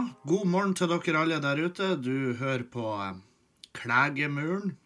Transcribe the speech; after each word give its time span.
God 0.00 0.46
morgen 0.48 0.72
til 0.76 0.88
dere 0.88 1.20
alle 1.20 1.38
der 1.42 1.58
ute. 1.60 1.86
Du 2.00 2.32
hører 2.38 2.62
på 2.72 2.84
eh, 3.02 3.18
Klegemuren. 3.76 4.76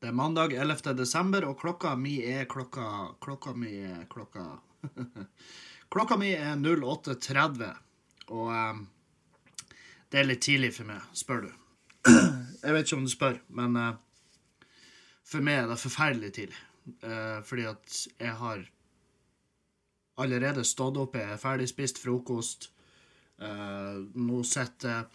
Det 0.00 0.08
er 0.08 0.16
mandag 0.16 0.54
11. 0.56 0.94
desember, 0.96 1.44
og 1.46 1.58
klokka 1.60 1.92
mi 1.96 2.16
er 2.26 2.48
klokka 2.50 3.14
Klokka 3.22 3.52
mi 3.54 3.74
er 3.86 4.06
klokka 4.10 4.46
Klokka 5.92 6.16
mi 6.18 6.32
er 6.32 6.56
08.30, 6.56 7.68
og 8.32 8.48
um, 8.48 8.82
det 10.10 10.22
er 10.22 10.26
litt 10.26 10.42
tidlig 10.42 10.72
for 10.78 10.88
meg, 10.88 11.04
spør 11.12 11.44
du. 11.44 11.52
Jeg 12.64 12.74
vet 12.74 12.86
ikke 12.86 12.98
om 12.98 13.06
du 13.06 13.12
spør, 13.12 13.38
men 13.52 13.78
uh, 13.78 13.94
for 15.28 15.44
meg 15.44 15.60
er 15.60 15.70
det 15.70 15.80
forferdelig 15.82 16.32
tidlig. 16.38 16.62
Uh, 17.04 17.38
fordi 17.46 17.68
at 17.70 17.98
jeg 18.18 18.32
har 18.40 18.64
allerede 20.18 20.64
stått 20.66 20.98
opp, 20.98 21.14
jeg 21.14 21.36
er 21.36 21.38
ferdig 21.38 21.68
spist 21.70 22.00
frokost. 22.02 22.72
Eh, 23.42 23.96
nå 24.22 24.42
sitter 24.46 25.08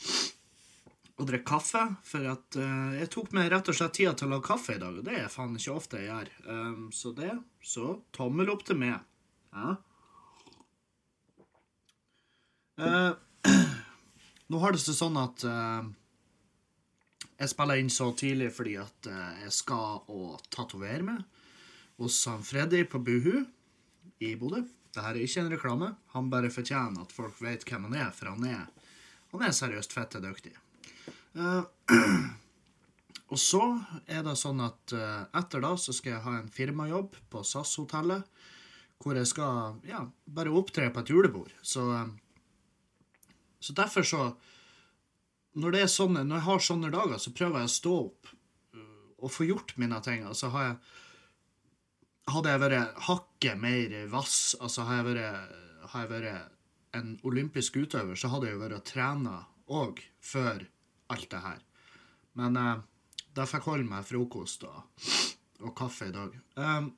og 1.18 1.26
drikker 1.26 1.50
kaffe, 1.50 1.82
for 2.06 2.26
at 2.30 2.58
uh, 2.62 2.94
jeg 2.94 3.10
tok 3.10 3.32
meg 3.34 3.48
rett 3.50 3.70
og 3.72 3.78
slett 3.78 3.96
tida 3.98 4.12
til 4.14 4.28
å 4.28 4.36
lage 4.36 4.46
kaffe 4.52 4.76
i 4.76 4.82
dag. 4.82 5.00
og 5.00 5.06
Det 5.06 5.16
er 5.18 5.32
faen 5.34 5.56
ikke 5.58 5.74
ofte 5.74 6.02
jeg 6.02 6.12
gjør. 6.12 6.30
Um, 6.46 6.84
så 6.94 7.14
det 7.18 7.32
Så 7.66 7.96
tommel 8.14 8.52
opp 8.54 8.62
til 8.68 8.78
meg. 8.78 9.00
Ja. 9.56 9.72
Uh, 12.78 13.50
nå 14.54 14.62
har 14.62 14.76
det 14.76 14.84
seg 14.84 15.00
sånn 15.00 15.18
at 15.18 15.48
uh, 15.50 15.90
jeg 17.40 17.50
spiller 17.50 17.82
inn 17.82 17.90
så 17.94 18.12
tidlig 18.18 18.52
fordi 18.54 18.78
at 18.82 19.10
jeg 19.42 19.54
skal 19.54 20.06
å 20.10 20.38
tatovere 20.54 21.06
meg 21.06 21.26
hos 21.98 22.18
han 22.30 22.46
Freddy 22.46 22.84
på 22.90 23.02
Buhu 23.02 23.42
i 24.22 24.36
Bodø. 24.38 24.64
Dette 24.98 25.12
er 25.14 25.22
ikke 25.22 25.44
en 25.44 25.52
reklame. 25.54 25.92
Han 26.16 26.30
bare 26.34 26.50
fortjener 26.50 27.04
at 27.04 27.14
folk 27.14 27.38
vet 27.44 27.66
hvem 27.70 27.86
han 27.86 27.98
er, 28.00 28.10
for 28.16 28.32
han 28.34 28.46
er, 28.50 28.66
han 29.34 29.46
er 29.46 29.54
seriøst 29.54 29.94
fette 29.94 30.22
dyktig. 30.24 30.56
Uh, 31.38 31.62
og 33.32 33.38
så 33.38 33.62
er 34.10 34.24
det 34.26 34.34
sånn 34.42 34.64
at 34.66 34.96
uh, 34.98 35.28
etter 35.38 35.62
da 35.62 35.76
så 35.78 35.94
skal 35.94 36.16
jeg 36.16 36.26
ha 36.26 36.34
en 36.40 36.50
firmajobb 36.50 37.20
på 37.30 37.44
SAS-hotellet, 37.46 38.26
hvor 39.04 39.20
jeg 39.20 39.30
skal 39.30 39.78
ja, 39.86 40.02
bare 40.26 40.56
opptre 40.58 40.90
på 40.90 41.04
et 41.04 41.12
julebord. 41.14 41.52
Så, 41.62 41.84
eh, 41.94 42.08
så 43.62 43.76
derfor 43.78 44.08
så 44.10 44.22
når, 45.54 45.76
det 45.76 45.84
er 45.84 45.92
sånne, 45.94 46.24
når 46.26 46.40
jeg 46.40 46.46
har 46.48 46.64
sånne 46.66 46.90
dager, 46.96 47.22
så 47.22 47.34
prøver 47.38 47.62
jeg 47.62 47.70
å 47.70 47.76
stå 47.76 47.94
opp 48.00 48.32
og 49.22 49.34
få 49.34 49.46
gjort 49.46 49.76
mine 49.78 50.02
ting. 50.02 50.26
Altså 50.26 50.50
har 50.54 50.66
jeg 50.66 50.80
Hadde 52.28 52.52
jeg 52.52 52.60
vært 52.60 53.02
hakket 53.08 53.60
mer 53.62 53.94
vass, 54.12 54.56
altså 54.60 54.84
har 54.88 55.00
jeg 55.00 55.08
vært, 55.14 55.58
har 55.94 56.04
jeg 56.04 56.12
vært 56.12 56.98
en 56.98 57.14
olympisk 57.28 57.78
utøver, 57.80 58.18
så 58.20 58.32
hadde 58.34 58.50
jeg 58.50 58.58
jo 58.58 58.64
vært 58.66 58.88
trena 58.90 59.38
òg 59.68 60.02
før 60.24 60.66
alt 61.14 61.30
det 61.32 61.42
her. 61.44 61.60
Men 62.38 62.60
eh, 62.60 62.86
da 63.38 63.46
fikk 63.48 63.66
jeg 63.66 63.72
holde 63.72 63.90
meg 63.90 64.08
frokost 64.08 64.66
og, 64.68 64.80
og 65.64 65.76
kaffe 65.78 66.10
i 66.10 66.16
dag. 66.16 66.34
Um, 66.60 66.92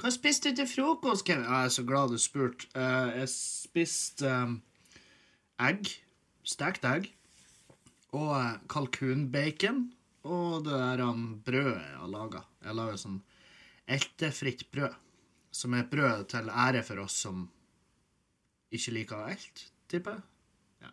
hva 0.00 0.12
spiste 0.12 0.52
du 0.52 0.60
til 0.60 0.68
frokost, 0.68 1.24
Kevin? 1.24 1.46
Jeg 1.48 1.68
er 1.68 1.72
så 1.72 1.84
glad 1.88 2.12
du 2.12 2.20
spurte. 2.20 2.68
Uh, 2.76 3.12
jeg 3.16 3.30
spiste 3.32 4.32
um, 4.44 4.58
egg. 5.60 5.88
Stekt 6.46 6.84
egg. 6.84 7.08
Og 8.12 8.32
uh, 8.36 8.58
kalkunbacon. 8.72 9.86
Og 10.26 10.64
det 10.66 10.74
der 10.74 11.02
um, 11.06 11.26
brødet 11.44 11.78
jeg 11.78 11.98
har 12.00 12.12
laga. 12.12 12.42
Jeg 12.64 12.78
lager 12.78 13.00
sånn 13.00 13.18
eltefritt 13.96 14.66
brød. 14.74 14.94
Som 15.54 15.74
er 15.74 15.84
et 15.84 15.92
brød 15.92 16.26
til 16.32 16.50
ære 16.50 16.82
for 16.84 17.00
oss 17.06 17.20
som 17.24 17.46
ikke 18.76 18.92
liker 18.96 19.28
elt, 19.30 19.62
tipper 19.88 20.18
jeg. 20.18 20.24
Ja. 20.84 20.90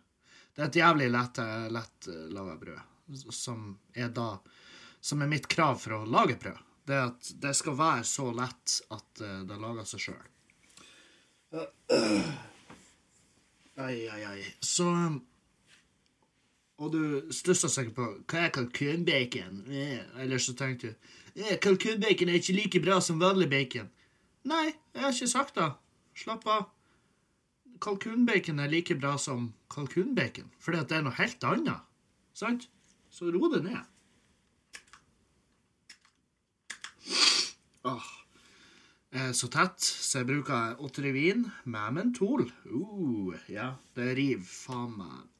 Det 0.54 0.62
er 0.62 0.68
et 0.70 0.78
jævlig 0.78 1.08
lett, 1.10 1.40
lett 1.74 2.08
eh, 2.08 2.22
laga 2.32 2.54
brød. 2.60 3.18
Som 3.34 3.74
er 3.92 4.08
da 4.14 4.38
Som 5.04 5.20
er 5.20 5.28
mitt 5.28 5.44
krav 5.52 5.76
for 5.82 5.98
å 5.98 6.06
lage 6.08 6.38
brød. 6.40 6.62
Det 6.88 6.94
er 6.96 7.10
at 7.10 7.28
det 7.42 7.52
skal 7.56 7.76
være 7.76 8.06
så 8.08 8.30
lett 8.32 8.78
at 8.94 9.20
eh, 9.20 9.42
det 9.48 9.60
lager 9.60 9.88
seg 9.88 10.06
sjøl. 10.06 10.24
Ai, 13.76 14.08
ai, 14.08 14.22
ai. 14.30 14.40
Så 14.64 14.86
Og 16.82 16.90
du 16.90 17.02
stussa 17.30 17.68
sikkert 17.70 17.94
på 17.94 18.06
hva 18.30 18.40
er 18.48 18.52
kalkunbacon? 18.54 19.60
Eh, 19.70 20.00
Eller 20.22 20.42
så 20.42 20.56
tenkte 20.58 20.94
du 20.94 21.42
eh, 21.44 21.58
kalkunbacon 21.62 22.32
er 22.32 22.40
ikke 22.40 22.56
like 22.56 22.80
bra 22.82 22.98
som 23.04 23.20
vanlig 23.22 23.46
bacon. 23.52 23.90
Nei, 24.44 24.72
jeg 24.92 25.02
har 25.04 25.14
ikke 25.14 25.30
sagt 25.30 25.54
det. 25.58 25.68
Slapp 26.18 26.46
av. 26.50 26.66
Kalkunbacon 27.82 28.58
er 28.62 28.70
like 28.72 28.94
bra 28.98 29.14
som 29.18 29.52
kalkunbacon, 29.70 30.50
fordi 30.62 30.82
at 30.82 30.90
det 30.90 30.98
er 30.98 31.06
noe 31.06 31.18
helt 31.18 31.46
annet. 31.46 31.86
Sant? 32.34 32.66
Så 33.14 33.30
ro 33.30 33.48
det 33.52 33.62
ned. 33.68 33.82
Åh. 37.84 38.10
Eh, 39.14 39.30
Så 39.32 39.46
tett, 39.52 39.78
så 39.78 40.18
jeg 40.24 40.26
bruker 40.26 40.80
Otrivin 40.82 41.46
med 41.70 41.94
mentol. 41.94 42.48
Uh, 42.66 43.36
ja, 43.48 43.74
det 43.94 44.16
river 44.18 44.42
faen 44.48 44.96
meg 44.98 45.33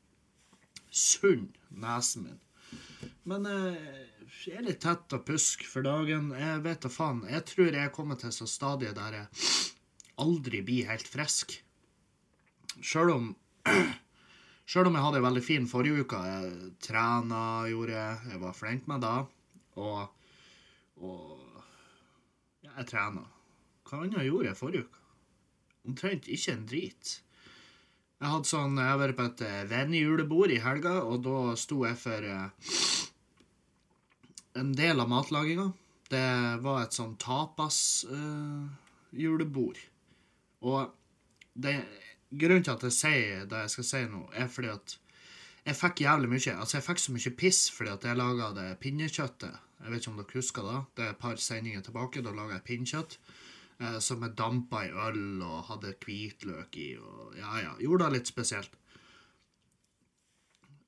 sunn 0.94 1.49
nesen 1.75 2.28
min. 2.28 2.41
Men 3.28 3.47
eh, 3.49 3.77
jeg 4.44 4.59
er 4.60 4.66
litt 4.66 4.82
tett 4.84 5.15
og 5.16 5.25
pusk 5.27 5.65
for 5.69 5.87
dagen. 5.87 6.31
Jeg 6.37 6.62
vet 6.65 6.82
da 6.84 6.91
faen. 6.93 7.22
Jeg 7.31 7.47
tror 7.50 7.77
jeg 7.78 7.93
kommer 7.97 8.19
til 8.21 8.32
så 8.34 8.49
stadiet 8.50 8.97
der 8.99 9.19
jeg 9.19 9.44
aldri 10.21 10.62
blir 10.66 10.91
helt 10.91 11.09
frisk. 11.10 11.56
Sjøl 12.81 13.15
om 13.15 13.31
Sjøl 14.71 14.88
om 14.88 14.94
jeg 14.97 15.05
hadde 15.05 15.19
en 15.21 15.27
veldig 15.27 15.44
fin 15.44 15.66
forrige 15.69 16.05
uke. 16.05 16.21
Jeg 16.25 16.71
trena, 16.87 17.41
gjorde 17.69 17.97
jeg. 17.97 18.21
Jeg 18.32 18.41
var 18.41 18.56
flink 18.56 18.87
med 18.88 19.03
det. 19.05 19.16
Og, 19.76 19.99
og 21.05 21.65
ja, 22.65 22.71
jeg 22.78 22.88
trena. 22.94 23.26
Hva 23.84 24.00
annet 24.00 24.25
gjorde 24.25 24.49
jeg 24.49 24.61
forrige 24.61 24.87
uke? 24.87 25.03
Omtrent 25.84 26.31
ikke 26.32 26.55
en 26.56 26.65
drit. 26.71 27.12
Jeg 28.22 28.30
hadde 28.30 28.47
sånn, 28.48 28.78
jeg 28.78 28.88
har 28.88 28.98
vært 29.00 29.16
på 29.19 29.25
et 29.28 29.41
eh, 29.44 29.69
vennejulebord 29.70 30.50
i 30.54 30.62
helga, 30.64 30.94
og 31.04 31.16
da 31.26 31.56
sto 31.60 31.76
jeg 31.84 31.97
for 32.00 32.20
eh, 32.25 32.48
en 34.60 34.70
del 34.78 34.97
av 35.02 35.08
matlaginga. 35.10 35.66
Det 36.12 36.30
var 36.62 36.78
et 36.84 36.94
sånn 36.94 37.16
tapas-julebord. 37.20 39.78
og 40.64 40.80
det, 41.54 41.84
grunnen 42.34 42.64
til 42.66 42.75
at 42.75 42.82
jeg 42.88 42.97
sier 42.97 43.44
det 43.50 43.58
jeg 43.64 43.72
skal 43.75 43.86
si 43.88 44.02
nå, 44.10 44.20
er 44.34 44.48
fordi 44.50 44.70
at 44.72 44.88
jeg 45.64 45.76
fikk 45.78 45.96
jævlig 46.04 46.28
mye. 46.32 46.56
Altså, 46.58 46.75
jeg 46.76 46.86
fikk 46.88 47.00
så 47.00 47.14
mye 47.14 47.38
piss 47.41 47.60
fordi 47.72 47.91
at 47.94 48.04
jeg 48.04 48.20
laga 48.20 48.46
det 48.56 48.69
pinnekjøttet. 48.82 49.54
Jeg 49.81 49.88
vet 49.92 50.00
ikke 50.00 50.12
om 50.12 50.20
dere 50.20 50.38
husker 50.38 50.62
det? 50.69 50.78
Det 50.96 51.02
er 51.04 51.10
et 51.12 51.22
par 51.22 51.36
sendinger 51.41 51.82
tilbake. 51.84 52.25
Da 52.25 52.31
laga 52.36 52.52
jeg 52.58 52.66
pinnekjøtt 52.69 53.12
eh, 53.16 53.22
som 54.00 54.22
jeg 54.22 54.36
dampa 54.38 54.84
i 54.86 54.92
øl 54.92 55.42
og 55.42 55.64
hadde 55.70 55.94
hvitløk 56.04 56.76
i. 56.80 56.88
og 56.98 57.34
Ja, 57.38 57.56
ja. 57.62 57.72
Gjorde 57.82 58.06
det 58.08 58.20
litt 58.20 58.30
spesielt. 58.30 58.76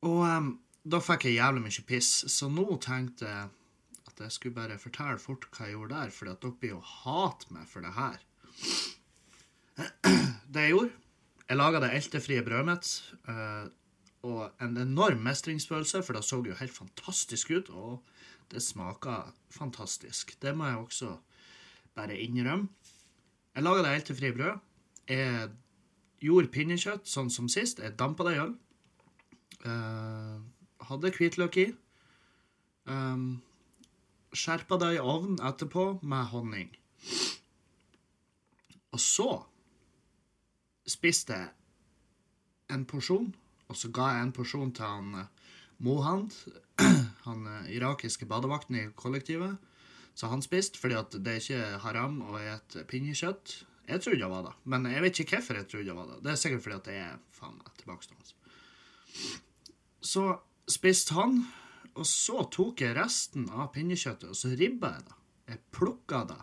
Og 0.06 0.22
um, 0.22 0.50
da 0.86 1.00
fikk 1.02 1.26
jeg 1.26 1.38
jævlig 1.40 1.64
mye 1.64 1.86
piss, 1.88 2.10
så 2.30 2.48
nå 2.52 2.66
tenkte 2.84 3.26
jeg 3.26 3.48
at 4.06 4.20
jeg 4.22 4.32
skulle 4.32 4.54
bare 4.54 4.78
fortelle 4.78 5.18
fort 5.20 5.48
hva 5.50 5.66
jeg 5.66 5.74
gjorde 5.74 5.96
der, 5.96 6.12
for 6.14 6.30
dere 6.30 6.52
blir 6.60 6.76
jo 6.76 6.82
hate 6.84 7.50
meg 7.52 7.66
for 7.68 7.84
det 7.84 7.94
her. 7.96 8.20
Det 10.46 10.62
jeg 10.62 10.72
gjorde 10.72 10.92
Jeg 11.50 11.58
laga 11.58 11.80
det 11.82 11.90
eltefrie 11.92 12.42
brødet 12.46 12.66
mitt. 12.68 12.86
eh, 13.28 13.66
og 14.26 14.62
en 14.62 14.76
enorm 14.80 15.20
mestringsfølelse, 15.22 16.00
for 16.02 16.16
det 16.16 16.24
så 16.24 16.40
jo 16.42 16.54
helt 16.58 16.72
fantastisk 16.74 17.50
ut. 17.50 17.68
Og 17.70 18.02
det 18.50 18.62
smaka 18.62 19.18
fantastisk. 19.50 20.32
Det 20.42 20.54
må 20.56 20.66
jeg 20.66 20.80
også 20.80 21.12
bare 21.96 22.18
innrømme. 22.20 22.68
Jeg 23.56 23.64
laga 23.64 23.82
det 23.82 23.94
helt 23.94 24.10
til 24.10 24.18
fri 24.18 24.32
brød. 24.36 24.58
Jeg 25.08 25.48
gjorde 26.20 26.52
pinnekjøtt 26.52 27.08
sånn 27.08 27.30
som 27.32 27.48
sist. 27.48 27.80
Jeg 27.80 27.96
dampa 27.98 28.26
det 28.28 28.36
i 28.36 28.42
øl. 28.44 28.54
Uh, 29.66 30.36
hadde 30.90 31.12
hvitløk 31.16 31.56
i. 31.62 31.66
Um, 32.86 33.40
skjerpa 34.36 34.78
det 34.82 34.96
i 34.96 35.02
ovnen 35.02 35.40
etterpå 35.42 35.86
med 36.02 36.28
honning. 36.32 36.70
Og 38.92 39.00
så 39.02 39.30
spiste 40.86 41.36
jeg 41.36 41.48
en 42.72 42.84
porsjon, 42.88 43.32
og 43.68 43.78
så 43.78 43.90
ga 43.94 44.12
jeg 44.14 44.26
en 44.26 44.34
porsjon 44.36 44.72
til 44.74 44.86
han 44.86 45.14
eh, 45.20 45.32
Mohand, 45.84 46.32
han 47.26 47.48
eh, 47.50 47.72
irakiske 47.76 48.28
badevakten 48.30 48.78
i 48.78 48.86
kollektivet. 48.96 49.58
Så 50.16 50.30
han 50.32 50.44
spiste, 50.44 50.80
fordi 50.80 50.96
at 50.96 51.16
det 51.20 51.32
er 51.32 51.42
ikke 51.42 51.80
haram 51.84 52.22
å 52.24 52.38
spise 52.38 52.86
pinnekjøtt. 52.88 53.56
Jeg 53.86 54.02
trodde 54.02 54.22
det 54.22 54.30
var 54.32 54.46
det, 54.48 54.54
men 54.72 54.88
jeg 54.90 55.02
vet 55.04 55.20
ikke 55.22 55.36
hvorfor 55.38 55.60
jeg 55.60 55.68
trodde 55.70 55.90
det 55.90 55.96
var 55.98 56.08
det. 56.10 56.16
Det 56.24 56.32
er 56.32 56.40
sikkert 56.40 56.64
fordi 56.64 56.78
at 56.78 56.88
det 56.88 56.96
er 57.04 57.18
faen 57.36 57.58
meg 57.60 57.76
tilbakestående. 57.82 58.32
Så 60.02 60.24
spiste 60.70 61.14
han, 61.14 61.38
og 61.94 62.08
så 62.08 62.42
tok 62.52 62.82
jeg 62.82 62.96
resten 62.98 63.46
av 63.52 63.70
pinnekjøttet, 63.76 64.32
og 64.32 64.38
så 64.38 64.50
ribba 64.58 64.96
jeg 64.96 65.06
det. 65.06 65.18
Jeg 65.46 65.62
plukka 65.76 66.24
det 66.32 66.40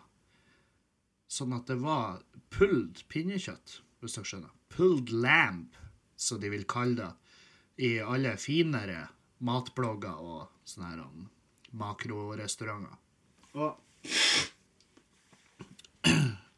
sånn 1.34 1.54
at 1.56 1.68
det 1.68 1.80
var 1.82 2.22
pulled 2.54 3.02
pinnekjøtt, 3.10 3.78
hvis 4.00 4.16
dere 4.16 4.30
skjønner. 4.30 4.56
Pulled 4.72 5.12
lamb 5.12 5.76
som 6.16 6.40
de 6.40 6.50
vil 6.52 6.66
kalle 6.70 6.96
det, 7.02 7.12
i 7.84 7.96
alle 7.98 8.36
finere 8.38 9.08
matblogger 9.44 10.20
og 10.22 10.68
sånne 10.68 10.90
her 10.92 11.00
um, 11.02 11.24
makrorestauranter. 11.74 13.00
Og 13.54 13.76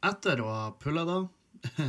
etter 0.07 0.41
å 0.41 0.49
ha 0.49 0.69
pulla 0.81 1.05
da, 1.09 1.17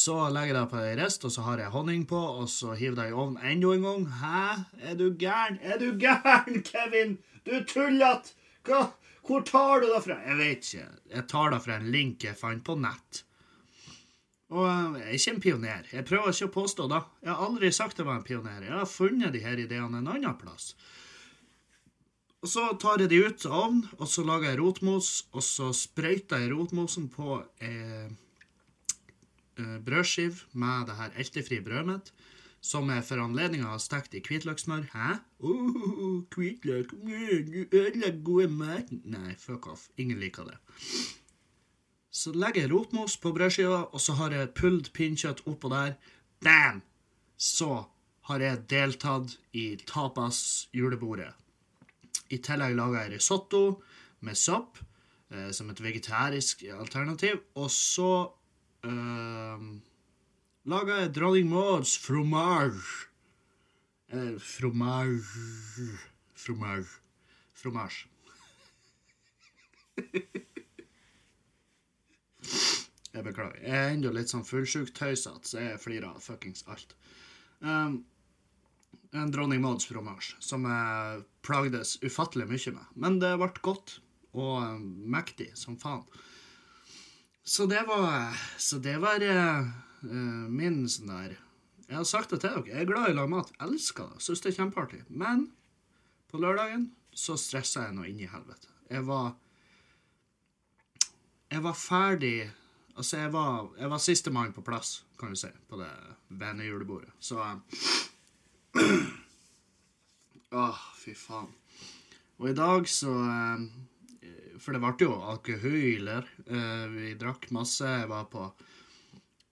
så 0.00 0.16
legger 0.32 0.54
jeg 0.54 0.56
det 0.58 0.70
på 0.72 0.80
ei 0.82 0.96
rist, 0.98 1.26
og 1.28 1.34
så 1.34 1.44
har 1.46 1.62
jeg 1.62 1.74
honning 1.74 2.04
på, 2.08 2.18
og 2.18 2.48
så 2.52 2.74
hiver 2.78 3.04
jeg 3.04 3.14
i 3.14 3.18
ovnen 3.24 3.44
enda 3.52 3.74
en 3.76 3.86
gang. 3.86 4.08
Hæ? 4.20 4.42
Er 4.90 4.98
du 4.98 5.06
gæren? 5.12 5.60
Er 5.62 5.78
du 5.80 5.90
gæren, 6.02 6.62
Kevin? 6.66 7.18
Du 7.46 7.54
tullete! 7.68 8.34
Hvor 9.28 9.44
tar 9.44 9.80
du 9.80 9.88
det 9.92 10.02
fra? 10.04 10.18
Jeg 10.24 10.36
vet 10.38 10.66
ikke. 10.66 10.84
Jeg 11.14 11.24
tar 11.28 11.50
det 11.52 11.62
fra 11.64 11.78
en 11.78 11.90
link 11.92 12.24
jeg 12.24 12.36
fant 12.36 12.64
på 12.64 12.76
nett. 12.80 13.22
Og 14.48 14.64
jeg 14.64 15.04
er 15.04 15.16
ikke 15.16 15.32
en 15.34 15.42
pioner. 15.44 15.88
Jeg 15.92 16.06
prøver 16.08 16.32
ikke 16.32 16.48
å 16.48 16.54
påstå 16.54 16.86
det. 16.88 17.00
Jeg 17.24 17.32
har 17.34 17.42
aldri 17.44 17.70
sagt 17.76 18.00
jeg 18.00 18.08
var 18.08 18.20
en 18.20 18.24
pioner. 18.24 18.62
Jeg 18.64 18.72
har 18.72 18.88
funnet 18.88 19.34
de 19.34 19.42
her 19.44 19.60
ideene 19.60 20.00
en 20.00 20.08
annen 20.08 20.36
plass. 20.40 20.72
Og 22.38 22.48
Så 22.48 22.64
tar 22.78 23.02
jeg 23.02 23.10
de 23.10 23.18
ut 23.26 23.44
av 23.48 23.54
ovnen, 23.64 23.84
og 23.98 24.06
så 24.06 24.22
lager 24.22 24.52
jeg 24.52 24.60
rotmos, 24.60 25.10
og 25.34 25.42
så 25.42 25.72
sprøyter 25.74 26.44
jeg 26.44 26.52
rotmosen 26.52 27.08
på 27.10 27.40
eh, 27.58 28.10
eh, 29.58 29.78
brødskive 29.82 30.46
med 30.54 30.86
det 30.86 30.98
her 31.00 31.16
eltefrie 31.18 31.64
brødet 31.66 31.88
mitt, 31.88 32.12
som 32.62 32.90
jeg 32.94 33.02
for 33.08 33.22
anledninga 33.22 33.72
har 33.72 33.82
stekt 33.82 34.14
i 34.14 34.22
hvitløkssmør. 34.22 34.86
Hæ? 34.92 35.18
Uh, 35.42 36.22
hvitløk 36.34 36.94
Du 36.94 37.74
ødelegger 37.74 38.22
gode 38.22 38.48
maten 38.50 39.02
Nei, 39.04 39.34
fuck 39.38 39.66
off. 39.66 39.88
Ingen 39.96 40.18
liker 40.22 40.46
det. 40.46 40.58
Så 42.10 42.34
legger 42.34 42.66
jeg 42.66 42.72
rotmos 42.72 43.16
på 43.18 43.34
brødskiva, 43.34 43.82
og 43.90 44.00
så 44.00 44.14
har 44.18 44.34
jeg 44.34 44.54
pulled 44.54 44.92
pinnkjøtt 44.94 45.42
oppå 45.46 45.70
der. 45.74 45.98
Bam! 46.42 46.82
Så 47.36 47.84
har 48.30 48.42
jeg 48.42 48.64
deltatt 48.70 49.38
i 49.54 49.74
tapas 49.86 50.68
julebordet. 50.74 51.34
I 52.30 52.38
tillegg 52.44 52.76
lager 52.76 53.02
jeg 53.02 53.12
risotto 53.16 53.62
med 54.26 54.36
sopp 54.38 54.78
eh, 55.32 55.50
som 55.54 55.70
et 55.72 55.82
vegetarisk 55.82 56.64
alternativ. 56.74 57.40
Og 57.56 57.70
så 57.72 58.12
eh, 58.84 59.66
lager 60.68 61.02
jeg 61.02 61.14
dronning 61.16 61.48
Mauds 61.52 61.96
fromage. 62.02 63.08
Eller 64.08 64.38
fromage 64.40 65.98
Fromage. 66.38 67.00
Fromage. 67.54 68.06
Jeg 73.18 73.24
beklager. 73.24 73.56
Jeg 73.62 73.74
er 73.74 73.94
ennå 73.96 74.10
litt 74.14 74.30
sånn 74.30 74.44
fullsjukt-tøysete, 74.46 75.48
så 75.48 75.62
jeg 75.62 75.80
flirer 75.82 76.06
av 76.12 76.20
fuckings 76.22 76.62
alt. 76.70 76.92
Um, 77.58 78.04
en 79.16 79.30
dronning 79.32 79.62
Mauds 79.62 79.88
fromage 79.88 80.36
som 80.44 80.66
jeg 80.68 81.22
plagdes 81.46 81.96
ufattelig 82.04 82.48
mye 82.50 82.74
med. 82.76 82.92
Men 82.94 83.18
det 83.22 83.34
ble 83.40 83.50
godt 83.64 83.98
og 84.36 84.56
um, 84.62 84.82
mektig 85.08 85.50
som 85.56 85.78
faen. 85.80 86.04
Så 87.48 87.64
det 87.66 87.80
var 87.88 88.36
Så 88.60 88.78
det 88.78 88.98
var 89.00 89.22
uh, 89.24 89.68
min 90.52 90.84
sånn 90.88 91.08
der 91.08 91.38
Jeg 91.88 91.96
har 91.96 92.04
sagt 92.04 92.30
det 92.30 92.42
til 92.42 92.52
dere. 92.52 92.68
Jeg 92.68 92.84
er 92.84 92.90
glad 92.90 93.08
i 93.08 93.14
å 93.14 93.20
lage 93.22 93.32
mat. 93.32 93.52
Elsker 93.64 94.12
det. 94.12 94.20
Syns 94.20 94.44
det 94.44 94.52
er 94.52 94.58
kjempeartig. 94.60 95.02
Men 95.08 95.48
på 96.28 96.40
lørdagen 96.42 96.90
så 97.16 97.38
stressa 97.40 97.86
jeg 97.86 97.96
nå 97.96 98.04
inn 98.04 98.20
i 98.20 98.28
helvete. 98.28 98.68
Jeg 98.92 99.06
var 99.08 99.32
Jeg 101.48 101.64
var 101.64 101.76
ferdig 101.76 102.50
Altså, 102.98 103.16
jeg 103.16 103.30
var, 103.30 103.68
jeg 103.78 103.90
var 103.92 104.00
sistemann 104.02 104.52
på 104.52 104.62
plass, 104.66 105.04
kan 105.20 105.30
du 105.30 105.38
si, 105.38 105.46
på 105.70 105.78
det 105.78 105.90
vennejulebordet. 106.34 107.12
Så 107.22 107.38
Åh, 108.76 110.58
uh, 110.58 110.80
fy 110.98 111.14
faen. 111.16 111.52
Og 112.38 112.50
i 112.50 112.56
dag 112.56 112.88
så 112.90 113.12
uh, 113.12 113.62
For 114.60 114.74
det 114.74 114.82
ble 114.82 114.92
jo 115.06 115.16
alkoholer. 115.32 116.28
Uh, 116.48 116.86
vi 116.92 117.14
drakk 117.18 117.48
masse. 117.54 117.86
Jeg 117.86 118.10
var 118.10 118.28
på 118.32 118.50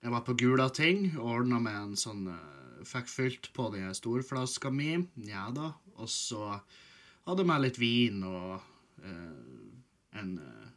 jeg 0.05 0.13
var 0.13 0.23
på 0.23 0.37
Gula 0.39 0.69
Ting 0.71 1.17
og 1.17 1.31
ordna 1.41 1.59
med 1.59 1.77
en 1.81 1.97
sånn 1.99 2.29
Fikk 2.87 3.09
fylt 3.11 3.49
på 3.57 3.71
den 3.73 3.95
storflaska 3.97 4.71
mi. 4.71 4.93
Ja 5.27 5.49
da. 5.51 5.73
Og 5.97 6.07
så 6.13 6.53
hadde 7.27 7.43
jeg 7.43 7.49
med 7.49 7.65
litt 7.65 7.81
vin 7.81 8.21
og 8.29 8.61
en 10.15 10.37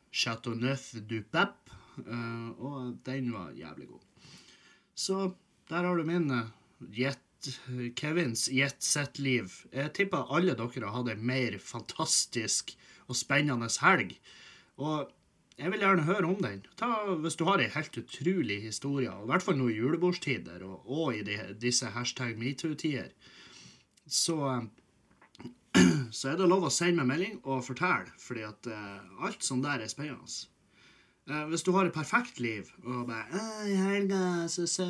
Chateau 0.10 0.56
Neuf 0.58 0.92
du 1.06 1.20
Pep. 1.22 1.70
Eh, 2.00 2.50
og 2.58 2.98
den 3.06 3.32
var 3.34 3.52
jævlig 3.58 3.88
god. 3.92 4.06
Så 4.96 5.34
der 5.70 5.86
har 5.86 5.98
du 5.98 6.04
min 6.04 6.32
jet, 6.96 7.22
Kevins 7.96 8.48
Jet 8.52 8.84
Sett 8.84 9.20
Liv. 9.20 9.54
Jeg 9.72 9.94
tipper 9.96 10.32
alle 10.36 10.56
dere 10.58 10.88
har 10.88 10.98
hatt 10.98 11.14
en 11.14 11.26
mer 11.26 11.56
fantastisk 11.64 12.76
og 13.08 13.18
spennende 13.18 13.70
helg. 13.82 14.18
Og 14.80 15.10
jeg 15.60 15.74
vil 15.74 15.84
gjerne 15.84 16.08
høre 16.08 16.28
om 16.28 16.40
den. 16.40 16.62
Ta, 16.80 16.90
hvis 17.20 17.36
du 17.40 17.46
har 17.50 17.60
ei 17.60 17.72
helt 17.74 17.98
utrolig 18.00 18.62
historie, 18.64 19.12
i 19.12 19.30
hvert 19.30 19.44
fall 19.44 19.58
nå 19.60 19.68
i 19.72 19.80
julebordstider 19.80 20.64
og, 20.68 20.86
og 20.88 21.18
i 21.18 21.24
de, 21.28 21.40
disse 21.60 21.90
hashtag 21.96 22.38
metoo-tider, 22.40 23.12
så, 24.08 24.38
så 26.18 26.32
er 26.32 26.40
det 26.40 26.48
lov 26.48 26.70
å 26.70 26.74
sende 26.74 27.04
meg 27.04 27.12
melding 27.12 27.42
og 27.44 27.66
fortelle, 27.68 28.16
fordi 28.24 28.46
at 28.48 28.72
uh, 28.72 29.26
alt 29.28 29.44
sånt 29.46 29.68
der 29.68 29.84
er 29.84 29.92
spennende. 29.92 30.48
Uh, 31.30 31.44
hvis 31.52 31.62
du 31.62 31.70
har 31.76 31.86
et 31.86 31.94
perfekt 31.94 32.40
liv 32.42 32.66
og 32.90 33.04
bare 33.06 33.42
I 33.70 33.76
helga 33.78 34.48
så, 34.50 34.64
så 34.66 34.86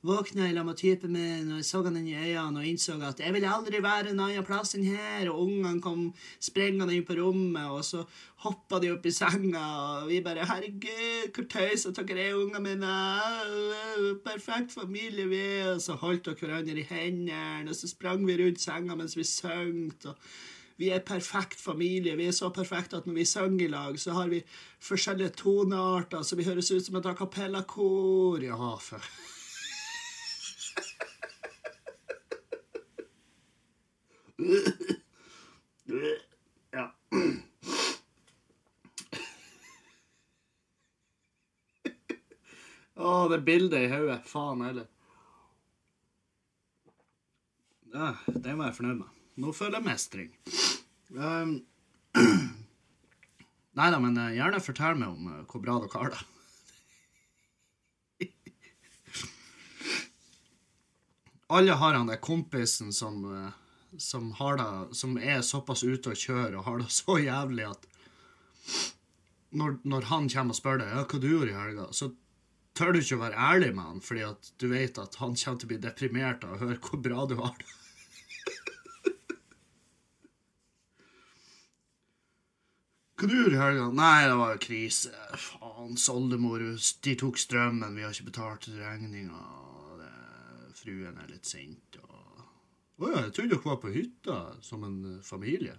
våkna 0.00 0.46
jeg 0.46 0.54
sammen 0.54 0.70
med 0.70 0.78
typen 0.80 1.12
min, 1.12 1.50
og 1.52 1.58
jeg 1.60 1.66
så 1.68 1.82
han 1.84 1.98
inn 2.00 2.06
i 2.08 2.14
øynene 2.16 2.62
og 2.62 2.68
innså 2.70 2.96
at 3.04 3.20
jeg 3.20 3.34
vil 3.34 3.44
aldri 3.44 3.82
være 3.84 4.14
en 4.14 4.22
annen 4.24 4.46
plass 4.46 4.72
enn 4.78 4.86
her, 4.88 5.28
og 5.28 5.42
ungene 5.44 5.82
kom 5.84 6.06
sprengende 6.40 6.96
inn 6.96 7.04
på 7.04 7.18
rommet, 7.18 7.68
og 7.68 7.84
så 7.84 8.06
hoppa 8.46 8.80
de 8.82 8.90
opp 8.94 9.04
i 9.06 9.12
senga, 9.14 9.64
og 10.00 10.08
vi 10.08 10.22
bare 10.24 10.46
Herregud, 10.48 11.28
hvor 11.34 11.46
tøysete 11.52 12.06
dere 12.08 12.24
er, 12.30 12.38
ungene 12.40 12.62
mine! 12.64 12.94
Perfekt 14.24 14.72
familie 14.74 15.28
vi 15.28 15.42
er! 15.60 15.74
Og 15.74 15.84
så 15.84 15.98
holdt 16.00 16.24
dere 16.26 16.40
hverandre 16.40 16.80
i 16.80 16.88
hendene, 16.88 17.68
og 17.68 17.76
så 17.76 17.90
sprang 17.90 18.24
vi 18.26 18.38
rundt 18.40 18.64
senga 18.64 18.96
mens 18.98 19.18
vi 19.18 19.28
sang. 19.28 19.92
og 20.08 20.16
vi 20.76 20.90
er 20.90 21.04
perfekt 21.06 21.60
familie. 21.60 22.16
Vi 22.16 22.26
er 22.26 22.36
så 22.36 22.50
perfekte 22.54 22.96
at 22.96 23.06
når 23.06 23.14
vi 23.20 23.24
synger 23.28 23.64
i 23.66 23.68
lag, 23.72 23.98
så 24.00 24.12
har 24.16 24.28
vi 24.32 24.42
forskjellige 24.80 25.36
tonearter, 25.42 26.22
så 26.22 26.36
vi 26.36 26.44
høres 26.48 26.70
ut 26.70 26.86
som 26.86 26.96
et 26.96 27.06
a 27.06 27.14
cappella-kor. 27.18 28.42
Ja, 28.42 28.76
for 28.80 29.02
Ja. 36.72 36.86
Å, 42.96 43.28
det 43.28 43.38
bildet 43.46 43.84
i 43.84 43.90
hodet. 43.92 44.20
Faen 44.30 44.62
heller. 44.64 44.88
Ja, 47.92 48.14
det 48.26 48.54
var 48.56 48.70
jeg 48.70 48.78
fornøyd 48.78 49.02
med. 49.02 49.21
Nå 49.40 49.52
føler 49.56 49.78
jeg 49.78 49.86
mestring. 49.86 50.30
Um, 51.16 51.64
Nei 53.78 53.88
da, 53.88 53.98
men 54.02 54.18
uh, 54.20 54.34
gjerne 54.34 54.60
fortell 54.60 54.98
meg 55.00 55.08
om 55.08 55.26
uh, 55.30 55.44
hvor 55.48 55.60
bra 55.64 55.78
dere 55.80 55.96
har 55.96 56.08
det. 56.12 56.22
Alle 61.56 61.72
har 61.80 61.94
han 61.96 62.10
der 62.12 62.20
kompisen 62.20 62.92
som, 62.92 63.24
uh, 63.24 63.50
som, 63.96 64.32
har 64.36 64.54
det, 64.60 64.68
som 65.00 65.16
er 65.16 65.40
såpass 65.46 65.84
ute 65.84 66.12
og 66.12 66.20
kjører 66.20 66.56
og 66.58 66.66
har 66.68 66.76
det 66.82 66.90
så 67.00 67.16
jævlig 67.22 67.64
at 67.70 67.82
når, 69.52 69.70
når 69.84 70.02
han 70.08 70.28
kommer 70.32 70.52
og 70.54 70.58
spør 70.60 70.78
deg 70.80 70.88
ja, 70.92 71.04
hva 71.08 71.18
du 71.20 71.28
gjorde 71.28 71.52
i 71.52 71.56
helga, 71.56 71.84
så 71.92 72.06
tør 72.76 72.92
du 72.92 72.98
ikke 73.02 73.16
å 73.18 73.24
være 73.24 73.48
ærlig 73.52 73.72
med 73.76 73.84
han, 73.84 74.00
fordi 74.04 74.22
at 74.24 74.52
du 74.60 74.66
vet 74.70 75.00
at 75.00 75.18
han 75.20 75.36
kommer 75.36 75.58
til 75.60 75.66
å 75.68 75.70
bli 75.72 75.80
deprimert 75.82 76.44
av 76.48 76.54
å 76.56 76.60
høre 76.62 76.80
hvor 76.84 77.00
bra 77.04 77.26
du 77.28 77.34
har 77.40 77.56
det. 77.58 77.68
Hva 83.22 83.28
du 83.30 83.36
gjorde 83.38 83.54
i 83.54 83.58
helga? 83.60 83.84
Nei, 83.94 84.26
det 84.26 84.34
var 84.34 84.56
krise. 84.58 85.12
Faen, 85.38 85.92
oldemor 86.10 86.58
de 87.06 87.12
tok 87.20 87.36
strømmen, 87.38 87.94
vi 87.94 88.02
har 88.02 88.10
ikke 88.10 88.32
betalt 88.32 88.66
regninga. 88.74 89.42
Fruen 90.74 91.20
er 91.22 91.28
litt 91.30 91.46
sint. 91.46 92.00
og... 92.02 92.40
oh, 92.98 93.06
ja, 93.12 93.20
jeg 93.28 93.34
trodde 93.36 93.52
dere 93.52 93.62
var 93.68 93.78
på 93.84 93.92
hytta 93.94 94.38
som 94.66 94.82
en 94.88 94.96
uh, 95.06 95.20
familie. 95.22 95.76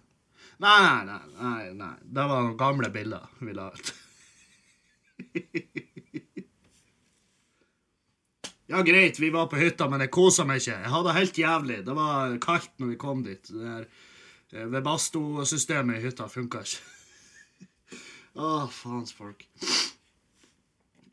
Nei, 0.64 1.04
nei, 1.10 1.20
nei. 1.42 1.66
nei. 1.82 1.98
Det 2.00 2.26
var 2.32 2.48
noen 2.48 2.56
gamle 2.64 2.88
bilder 2.96 3.28
vi 3.44 3.58
la 3.60 3.68
ut. 3.76 3.92
ja, 8.72 8.80
greit, 8.88 9.20
vi 9.20 9.34
var 9.36 9.52
på 9.52 9.60
hytta, 9.66 9.92
men 9.92 10.08
jeg 10.08 10.16
kosa 10.16 10.48
meg 10.48 10.64
ikke. 10.64 10.80
Jeg 10.80 10.96
hadde 10.96 11.12
det 11.12 11.20
helt 11.20 11.44
jævlig. 11.44 11.84
Det 11.92 12.00
var 12.00 12.40
kaldt 12.48 12.72
når 12.80 12.96
vi 12.96 13.04
kom 13.04 13.28
dit. 13.28 13.52
Det 13.52 13.68
der 13.68 13.84
eh, 14.56 14.68
Webasto-systemet 14.72 16.00
i 16.00 16.08
hytta 16.08 16.32
funka 16.32 16.64
ikke. 16.64 16.93
Å, 18.34 18.68
faens 18.74 19.14
folk. 19.14 19.44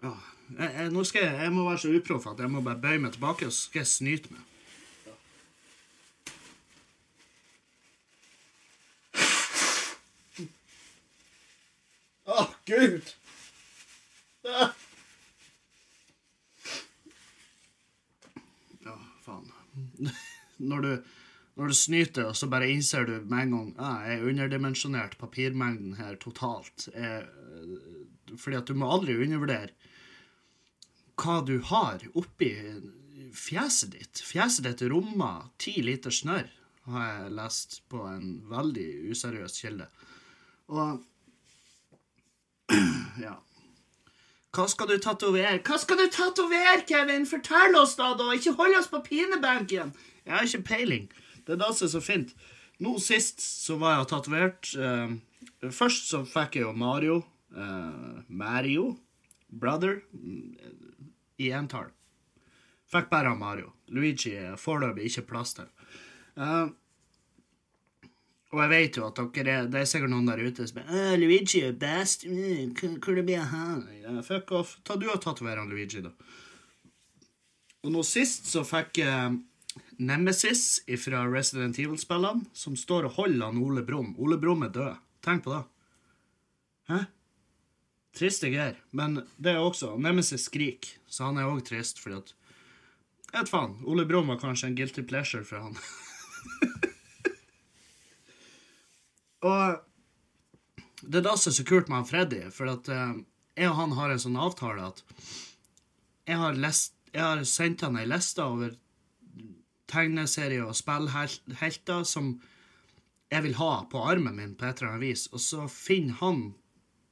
Jeg, 0.00 0.12
jeg, 0.58 0.86
nå 0.92 1.02
skal 1.04 1.26
jeg, 1.26 1.34
jeg 1.44 1.52
må 1.52 1.66
være 1.66 1.82
så 1.82 1.90
uproff 1.92 2.30
at 2.30 2.40
jeg 2.40 2.48
må 2.52 2.62
bare 2.64 2.80
bøye 2.80 3.02
meg 3.02 3.12
tilbake 3.12 3.48
og 3.50 3.52
skal 3.52 3.82
jeg 3.82 3.90
snyte 3.90 4.32
meg. 4.32 4.46
Å, 12.30 12.46
gud! 12.70 13.12
Ah. 14.48 14.72
Ja, 18.86 18.96
faen. 19.26 19.50
Når 20.72 20.86
du, 20.86 20.92
når 21.60 21.74
du 21.74 21.76
snyter, 21.76 22.24
og 22.30 22.36
så 22.38 22.48
bare 22.48 22.70
innser 22.72 23.04
du 23.04 23.18
med 23.28 23.42
en 23.42 23.50
gang 23.52 23.72
ah, 23.84 23.98
jeg 24.08 24.16
er 24.16 24.28
underdimensjonert 24.30 25.18
papirmengden 25.20 25.98
her 25.98 26.16
totalt. 26.22 26.86
Jeg, 26.94 27.26
fordi 28.40 28.56
at 28.56 28.70
du 28.70 28.78
må 28.80 28.88
aldri 28.88 29.18
undervurdere 29.20 29.74
hva 31.20 31.42
du 31.44 31.58
har 31.68 32.00
oppi 32.16 32.48
fjeset 33.36 33.92
ditt. 33.92 34.22
Fjeset 34.24 34.64
ditt 34.64 34.86
rommer 34.88 35.50
ti 35.60 35.76
liter 35.84 36.14
snørr, 36.14 36.48
har 36.88 37.06
jeg 37.10 37.36
lest 37.36 37.78
på 37.92 38.06
en 38.08 38.40
veldig 38.48 38.88
useriøs 39.12 39.60
kilde. 39.60 39.92
Og 40.72 41.04
ja. 43.26 43.36
Hva 44.56 44.64
skal 44.66 44.88
du 44.88 44.96
tatovere? 44.96 45.60
Hva 45.60 45.76
skal 45.78 46.00
du 46.00 46.08
tatovere, 46.08 46.80
Kevin? 46.88 47.28
Fortell 47.28 47.76
oss, 47.78 47.98
da, 48.00 48.14
da! 48.16 48.32
Ikke 48.32 48.56
hold 48.56 48.80
oss 48.80 48.88
på 48.88 49.04
pinebenken! 49.04 49.92
Jeg 50.24 50.32
har 50.32 50.48
ikke 50.48 50.68
peiling. 50.72 51.10
Det 51.50 51.56
er 51.56 51.62
det 51.64 51.74
som 51.74 51.88
er 51.88 51.92
så 51.96 52.00
fint. 52.04 52.34
Nå 52.80 52.94
sist 53.02 53.42
så 53.42 53.74
var 53.80 53.96
jeg 53.98 54.10
tatovert. 54.12 54.70
Eh, 54.78 55.70
først 55.74 56.06
så 56.12 56.22
fikk 56.28 56.60
jeg 56.60 56.68
jo 56.68 56.74
Mario. 56.78 57.16
Eh, 57.50 58.20
Mario. 58.28 58.92
Brother. 59.50 60.04
I 61.40 61.50
entall. 61.58 61.90
Fikk 62.90 63.10
bare 63.10 63.34
Mario. 63.34 63.72
Luigi 63.90 64.36
er 64.38 64.54
foreløpig 64.60 65.10
ikke 65.10 65.26
plass 65.32 65.56
til. 65.58 65.66
Eh, 66.38 66.70
og 68.50 68.62
jeg 68.64 68.70
vet 68.72 68.96
jo 68.98 69.06
at 69.06 69.18
dere 69.34 69.52
er, 69.58 69.68
det 69.70 69.82
er 69.82 69.90
sikkert 69.90 70.10
noen 70.10 70.26
der 70.30 70.40
ute 70.42 70.64
som 70.66 70.80
er 70.82 71.18
Luigi 71.18 71.64
er 71.66 71.74
best. 71.78 72.24
Mm, 72.26 72.72
Hvor 73.02 73.18
det 73.18 73.26
blir 73.26 73.44
han? 73.50 73.84
Fuck 74.26 74.54
off. 74.54 74.78
Ta 74.86 74.96
du 74.98 75.06
og 75.10 75.20
tatover 75.22 75.62
Luigi, 75.66 76.02
da. 76.06 76.14
Og 77.82 77.94
nå 77.94 78.02
sist 78.04 78.46
så 78.50 78.62
fikk 78.66 79.02
jeg 79.02 79.38
Nemesis 80.00 80.80
fra 81.04 81.26
Resident 81.28 81.78
Evil-spillene, 81.78 82.46
som 82.56 82.76
står 82.76 83.10
og 83.10 83.16
holder 83.18 83.50
han 83.50 83.60
Ole 83.60 83.82
Brumm. 83.84 84.14
Ole 84.16 84.38
Brumm 84.40 84.64
er 84.64 84.72
død. 84.72 84.94
Tenk 85.20 85.44
på 85.44 85.52
det. 85.52 85.64
Hæ? 86.88 87.00
Triste 88.16 88.48
greier. 88.50 88.78
Men 88.96 89.20
det 89.36 89.52
er 89.52 89.60
også 89.60 89.92
Nemesis 90.00 90.48
skriker, 90.48 90.96
så 91.06 91.28
han 91.28 91.38
er 91.38 91.50
òg 91.50 91.60
trist, 91.68 92.00
fordi 92.00 92.16
at 92.16 92.32
vet 93.34 93.52
faen. 93.52 93.76
Ole 93.84 94.06
Brumm 94.08 94.32
var 94.32 94.40
kanskje 94.40 94.66
en 94.70 94.78
guilty 94.78 95.04
pleasure 95.06 95.44
for 95.44 95.58
han. 95.68 95.76
Og 99.50 99.64
det 101.00 101.20
er 101.20 101.24
da 101.28 101.36
som 101.36 101.52
er 101.52 101.56
så 101.60 101.64
kult 101.68 101.88
med 101.88 102.00
han 102.00 102.08
Freddy, 102.08 102.42
for 102.54 102.72
at 102.72 102.88
eh, 102.92 103.14
jeg 103.60 103.68
og 103.70 103.78
han 103.78 103.92
har 103.96 104.12
en 104.12 104.22
sånn 104.22 104.40
avtale 104.40 104.90
at 104.90 105.04
jeg 106.28 106.36
har, 106.40 106.56
lest, 106.56 106.94
jeg 107.12 107.24
har 107.24 107.44
sendt 107.48 107.84
han 107.84 107.96
ei 107.98 108.06
liste 108.08 108.44
over 108.44 108.76
tegneserier 109.90 110.66
og 110.68 110.78
spillhelter 110.78 112.06
som 112.08 112.34
jeg 113.30 113.44
vil 113.46 113.56
ha 113.60 113.72
på 113.90 114.02
armen 114.10 114.36
min 114.36 114.56
på 114.58 114.66
et 114.66 114.80
eller 114.80 114.94
annet 114.94 115.06
vis, 115.06 115.28
og 115.30 115.42
så 115.42 115.66
finner 115.70 116.18
han 116.22 116.42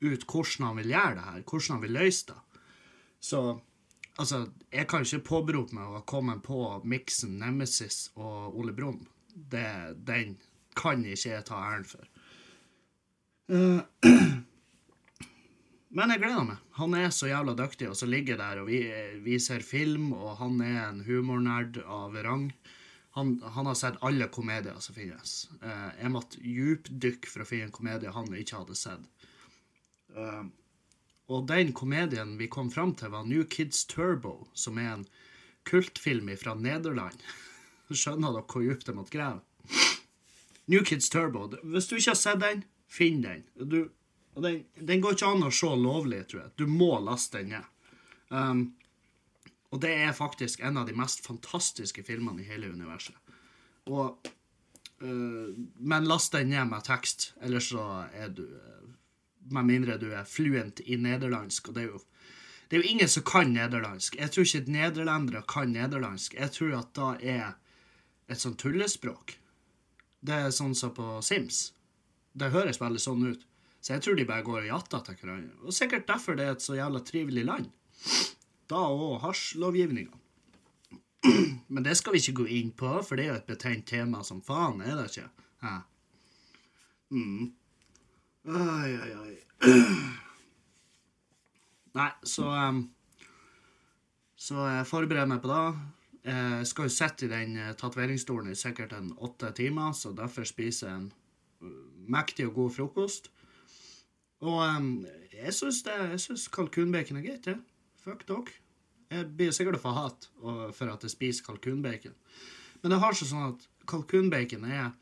ut 0.02 0.26
hvordan 0.30 0.66
han 0.66 0.78
vil 0.80 0.92
gjøre 0.94 1.14
det 1.14 1.26
her, 1.26 1.42
hvordan 1.42 1.75
han 1.75 1.82
vil 1.85 1.97
løse 1.99 2.26
det. 2.30 2.38
Så 3.20 3.42
altså, 4.18 4.47
jeg 4.73 4.88
kan 4.90 5.06
ikke 5.06 5.26
påberope 5.26 5.75
meg 5.75 5.87
å 5.87 5.99
ha 5.99 6.04
kommet 6.06 6.42
på 6.47 6.58
miksen 6.87 7.38
Nemesis 7.42 8.08
og 8.18 8.58
Ole 8.58 8.75
Brumm. 8.75 9.06
Den 9.35 10.37
kan 10.78 11.04
ikke 11.06 11.32
jeg 11.32 11.47
ta 11.47 11.62
æren 11.70 11.87
for. 11.87 12.06
Eh, 13.49 13.80
Men 15.88 16.12
jeg 16.12 16.21
gleder 16.21 16.45
meg. 16.45 16.64
Han 16.76 16.95
er 16.99 17.09
så 17.14 17.30
jævla 17.30 17.54
dyktig, 17.57 17.88
og 17.88 17.97
så 17.97 18.09
ligger 18.09 18.35
jeg 18.35 18.40
der, 18.42 18.61
og 18.61 18.68
vi, 18.68 18.80
vi 19.25 19.38
ser 19.40 19.64
film, 19.64 20.11
og 20.12 20.37
han 20.42 20.61
er 20.64 20.83
en 20.83 21.00
humornerd 21.07 21.80
av 21.85 22.16
rang. 22.26 22.50
Han, 23.16 23.38
han 23.57 23.66
har 23.66 23.78
sett 23.78 23.97
alle 24.04 24.28
komedier 24.30 24.76
som 24.85 24.95
finnes. 24.95 25.49
Eh, 25.64 25.88
jeg 26.02 26.12
måtte 26.12 26.42
djupdykke 26.45 27.30
for 27.33 27.42
å 27.42 27.49
finne 27.49 27.71
en 27.71 27.75
komedie 27.75 28.12
han 28.14 28.28
ikke 28.37 28.61
hadde 28.61 28.76
sett. 28.78 29.26
Eh, 30.12 30.45
og 31.28 31.49
den 31.49 31.73
komedien 31.76 32.37
vi 32.40 32.50
kom 32.52 32.71
fram 32.73 32.95
til, 32.97 33.11
var 33.16 33.26
New 33.26 33.42
Kids 33.49 33.83
Turbo, 33.88 34.47
som 34.52 34.78
er 34.80 34.92
en 34.92 35.09
kultfilm 35.68 36.30
fra 36.40 36.54
Nederland. 36.57 37.25
Skjønner 37.88 38.37
dere 38.37 38.45
hvor 38.45 38.64
djupt 38.64 38.92
jeg 38.92 39.00
måtte 39.00 39.16
grave? 39.16 39.40
New 40.68 40.85
Kids 40.85 41.09
Turbo. 41.09 41.49
Hvis 41.64 41.88
du 41.88 41.97
ikke 41.97 42.12
har 42.12 42.21
sett 42.21 42.45
den, 42.45 42.66
finn 42.92 43.23
den. 43.25 43.47
Du, 43.57 43.87
og 44.38 44.45
den, 44.45 44.61
den 44.78 45.00
går 45.02 45.16
ikke 45.16 45.28
an 45.35 45.49
å 45.49 45.50
se 45.50 45.68
lovlig, 45.75 46.21
tror 46.30 46.45
jeg. 46.45 46.50
Du 46.61 46.68
må 46.71 46.92
laste 47.02 47.40
den 47.40 47.57
ned. 47.57 47.71
Um, 48.30 48.61
og 49.75 49.80
det 49.83 49.90
er 49.99 50.14
faktisk 50.14 50.62
en 50.62 50.78
av 50.78 50.87
de 50.87 50.95
mest 50.95 51.25
fantastiske 51.26 52.04
filmene 52.07 52.45
i 52.45 52.47
hele 52.47 52.71
universet. 52.71 53.16
Og, 53.90 54.30
uh, 55.02 55.49
men 55.83 56.07
last 56.07 56.37
den 56.37 56.52
ned 56.54 56.71
med 56.71 56.87
tekst, 56.87 57.33
ellers 57.42 57.73
så 57.73 57.88
er 58.14 58.30
du 58.30 58.45
øh, 58.47 58.87
Med 59.49 59.64
mindre 59.64 59.97
du 59.97 60.11
er 60.12 60.26
fluent 60.28 60.80
i 60.85 60.99
nederlandsk, 61.00 61.71
og 61.71 61.75
det 61.75 61.83
er 61.83 61.87
jo 61.88 62.00
det 62.68 62.76
er 62.76 62.83
jo 62.83 62.90
ingen 62.90 63.09
som 63.09 63.23
kan 63.25 63.49
nederlandsk. 63.49 64.18
Jeg 64.21 64.30
tror 64.30 64.45
ikke 64.45 64.73
nederlendere 64.75 65.40
kan 65.49 65.71
nederlandsk. 65.73 66.35
Jeg 66.35 66.52
tror 66.52 66.75
at 66.76 66.90
da 66.99 67.14
er 67.16 67.54
et 68.28 68.42
sånn 68.42 68.59
tullespråk. 68.61 69.38
Det 70.21 70.37
er 70.37 70.52
sånn 70.52 70.75
som 70.76 70.92
på 70.92 71.23
Sims. 71.25 71.71
Det 72.37 72.50
høres 72.52 72.80
veldig 72.83 73.00
sånn 73.00 73.25
ut. 73.25 73.47
Så 73.80 73.94
jeg 73.94 74.04
tror 74.04 74.16
de 74.18 74.26
bare 74.28 74.44
går 74.47 74.62
og 74.64 74.70
jatter 74.70 75.04
til 75.06 75.20
hverandre. 75.23 75.58
Og 75.64 75.75
sikkert 75.75 76.08
derfor 76.08 76.38
det 76.38 76.47
er 76.47 76.56
et 76.56 76.64
så 76.64 76.76
jævla 76.78 77.02
trivelig 77.06 77.44
land. 77.47 77.68
Da 78.68 78.80
òg 78.90 79.20
hasjlovgivninga. 79.23 80.18
Men 81.73 81.85
det 81.87 81.97
skal 81.99 82.14
vi 82.14 82.23
ikke 82.23 82.40
gå 82.42 82.49
inn 82.58 82.73
på, 82.76 82.90
for 83.06 83.16
det 83.16 83.26
er 83.26 83.32
jo 83.32 83.38
et 83.40 83.49
betent 83.49 83.87
tema 83.88 84.23
som 84.26 84.42
faen, 84.44 84.82
er 84.82 84.99
det 84.99 85.08
ikke? 85.12 85.47
Ja. 85.62 85.76
Mm. 87.14 87.52
Oi, 88.49 88.90
oi, 88.97 89.12
oi. 89.23 89.35
Nei, 91.99 92.11
så 92.23 92.50
um, 92.52 92.82
Så 94.38 94.61
jeg 94.68 94.87
forbereder 94.87 95.26
meg 95.28 95.40
på 95.42 95.50
det. 95.50 95.62
Jeg 96.28 96.68
skal 96.68 96.87
jo 96.87 96.92
sitte 96.92 97.26
i 97.26 97.30
den 97.30 97.56
eh, 97.56 97.73
tatoveringsstolen 97.78 98.52
i 98.52 98.58
sikkert 98.58 98.92
en 98.92 99.08
åtte 99.25 99.49
timer, 99.56 99.94
så 99.97 100.12
derfor 100.14 100.44
spiser 100.47 100.90
jeg 100.90 100.99
en 100.99 101.08
uh, 101.64 101.70
mektig 102.12 102.47
og 102.50 102.54
god 102.58 102.75
frokost. 102.76 103.30
Og 104.47 104.61
um, 104.62 104.92
jeg 105.35 105.54
syns 105.54 106.49
kalkunbacon 106.54 107.18
er 107.18 107.25
greit, 107.26 107.47
det. 107.47 107.57
Fuck 108.04 108.26
dere. 108.28 108.54
Jeg 109.09 109.30
blir 109.38 109.54
sikkert 109.57 109.78
å 109.78 109.83
få 109.87 109.95
hat 109.97 110.28
for 110.76 110.92
at 110.92 111.04
jeg 111.07 111.14
spiser 111.14 111.47
kalkunbacon. 111.47 112.14
Men 112.83 112.92
det 112.92 113.00
har 113.02 113.16
seg 113.16 113.30
sånn 113.30 113.54
at 113.54 113.66
kalkunbacon 113.88 114.66
er 114.68 114.92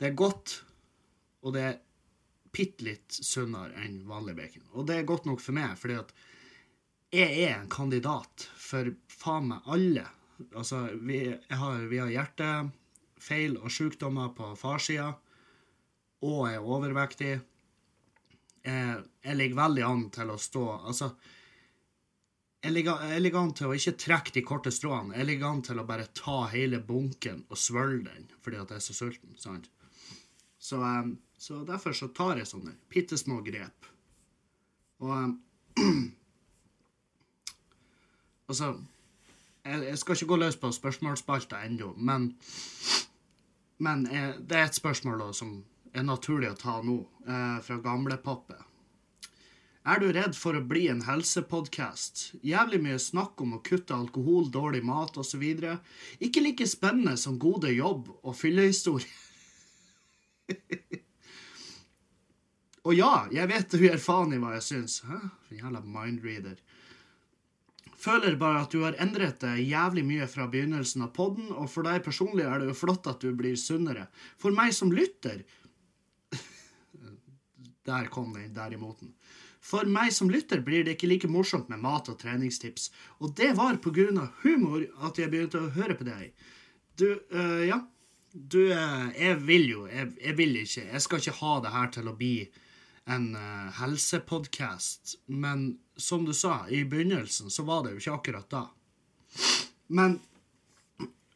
Det 0.00 0.08
er 0.08 0.18
godt, 0.18 0.56
og 1.46 1.54
det 1.54 1.62
er 1.62 1.76
bitte 2.52 2.84
litt 2.84 3.14
sunnere 3.14 3.84
enn 3.84 4.02
vanlig 4.08 4.34
bacon. 4.36 4.64
Og 4.74 4.86
det 4.88 4.98
er 4.98 5.08
godt 5.08 5.28
nok 5.28 5.40
for 5.40 5.54
meg, 5.56 5.76
fordi 5.78 6.00
at 6.00 6.10
jeg 7.12 7.44
er 7.44 7.54
en 7.58 7.70
kandidat 7.70 8.48
for 8.58 8.90
faen 9.12 9.50
meg 9.52 9.68
alle. 9.70 10.04
Altså, 10.58 10.88
vi, 10.98 11.20
jeg 11.30 11.58
har, 11.60 11.84
vi 11.86 12.00
har 12.02 12.10
hjertefeil 12.12 13.58
og 13.60 13.72
sykdommer 13.72 14.32
på 14.36 14.50
farssida, 14.58 15.12
og 16.24 16.38
jeg 16.48 16.58
er 16.58 16.68
overvektig. 16.76 17.32
Jeg, 18.62 19.36
ligger 19.36 19.58
veldig 19.58 19.82
an 19.82 20.02
til 20.14 20.28
å 20.30 20.36
stå 20.38 20.64
Altså, 20.86 21.08
jeg 22.62 22.76
ligger, 22.76 23.00
jeg 23.10 23.22
ligger 23.24 23.42
an 23.42 23.54
til 23.58 23.72
å 23.72 23.74
ikke 23.74 23.96
trekke 23.98 24.34
de 24.36 24.42
korte 24.46 24.70
stråene. 24.70 25.16
Jeg 25.18 25.26
ligger 25.26 25.48
an 25.48 25.62
til 25.66 25.80
å 25.82 25.86
bare 25.86 26.06
ta 26.14 26.44
hele 26.52 26.78
bunken 26.78 27.42
og 27.48 27.58
svølge 27.58 28.06
den 28.06 28.28
fordi 28.44 28.60
at 28.60 28.70
jeg 28.70 28.78
er 28.78 28.84
så 28.86 28.94
sulten. 28.94 29.34
sant? 29.38 29.66
Så, 30.62 30.78
um, 30.78 31.16
så 31.34 31.64
derfor 31.66 31.96
så 31.98 32.06
tar 32.14 32.38
jeg 32.38 32.46
sånne 32.46 32.76
bitte 32.92 33.18
små 33.18 33.40
grep. 33.42 33.88
Og 35.02 35.16
um, 35.16 35.38
Altså 38.52 38.74
jeg, 39.64 39.82
jeg 39.86 39.98
skal 39.98 40.16
ikke 40.16 40.26
gå 40.26 40.36
løs 40.42 40.56
på 40.60 40.70
spørsmålsspalta 40.74 41.62
ennå, 41.66 41.92
men, 41.96 42.32
men 43.78 44.06
jeg, 44.10 44.34
det 44.50 44.58
er 44.58 44.66
et 44.66 44.78
spørsmål 44.78 45.22
da, 45.22 45.28
som 45.36 45.52
er 45.92 46.06
naturlig 46.06 46.50
å 46.52 46.58
ta 46.58 46.80
nå, 46.82 46.98
eh, 47.26 47.58
fra 47.62 47.78
gamlepappe. 47.78 48.58
Er 49.82 49.98
du 49.98 50.12
redd 50.14 50.36
for 50.38 50.54
å 50.54 50.62
bli 50.62 50.84
en 50.92 51.00
helsepodkast? 51.02 52.36
Jævlig 52.46 52.78
mye 52.84 53.00
snakk 53.02 53.40
om 53.42 53.56
å 53.56 53.62
kutte 53.66 53.96
alkohol, 53.96 54.46
dårlig 54.54 54.84
mat 54.86 55.16
osv. 55.18 55.42
Ikke 56.22 56.42
like 56.44 56.68
spennende 56.70 57.16
som 57.18 57.38
gode 57.42 57.72
jobb 57.74 58.12
og 58.22 58.36
fyllehistorie. 58.38 59.10
og 62.86 62.94
ja, 62.94 63.26
jeg 63.34 63.50
vet 63.50 63.74
du 63.74 63.82
gir 63.82 63.98
faen 63.98 64.36
i 64.36 64.38
hva 64.42 64.54
jeg 64.60 64.68
syns. 64.68 65.00
Hæ? 65.08 65.18
For 65.48 65.58
jævla 65.58 65.82
mindreader. 65.82 66.62
føler 68.02 68.36
bare 68.38 68.62
at 68.62 68.70
du 68.70 68.82
har 68.82 68.96
endret 69.02 69.42
det 69.42 69.66
jævlig 69.66 70.04
mye 70.06 70.26
fra 70.30 70.46
begynnelsen 70.50 71.02
av 71.06 71.10
podden, 71.14 71.50
og 71.50 71.68
for 71.70 71.86
deg 71.86 72.02
personlig 72.06 72.46
er 72.46 72.62
det 72.62 72.70
jo 72.70 72.78
flott 72.78 73.06
at 73.10 73.22
du 73.22 73.34
blir 73.34 73.58
sunnere. 73.58 74.06
For 74.38 74.54
meg 74.54 74.74
som 74.74 74.94
lytter 74.94 75.42
Der 77.86 78.06
kom 78.12 78.32
den 78.36 78.54
derimot. 78.54 79.02
For 79.62 79.86
meg 79.86 80.10
som 80.14 80.30
lytter 80.30 80.62
blir 80.66 80.84
det 80.86 80.96
ikke 80.96 81.10
like 81.10 81.30
morsomt 81.30 81.70
med 81.70 81.82
mat 81.82 82.10
og 82.10 82.18
treningstips, 82.18 82.90
og 83.22 83.36
det 83.38 83.52
var 83.58 83.78
på 83.82 83.92
grunn 83.94 84.18
av 84.18 84.34
humor 84.42 84.82
at 85.06 85.20
jeg 85.22 85.30
begynte 85.30 85.62
å 85.62 85.70
høre 85.76 85.94
på 85.98 86.06
deg. 86.08 86.32
Du, 86.98 87.08
øh, 87.14 87.62
ja. 87.68 87.82
Du, 88.32 88.58
øh, 88.72 89.08
jeg 89.12 89.38
vil 89.44 89.66
jo 89.68 89.82
jeg, 89.86 90.06
jeg, 90.16 90.36
vil 90.38 90.54
ikke 90.56 90.86
Jeg 90.86 91.00
skal 91.04 91.18
ikke 91.20 91.34
ha 91.36 91.50
det 91.60 91.72
her 91.74 91.90
til 91.92 92.06
å 92.08 92.14
bli 92.16 92.36
en 93.12 93.34
uh, 93.34 93.68
helsepodkast, 93.80 95.16
men 95.26 95.64
som 95.98 96.24
du 96.24 96.32
sa, 96.32 96.62
i 96.70 96.84
begynnelsen 96.86 97.50
så 97.50 97.64
var 97.66 97.82
det 97.84 97.92
jo 97.92 98.02
ikke 98.02 98.14
akkurat 98.18 98.50
da. 98.50 98.62
Men 99.90 100.20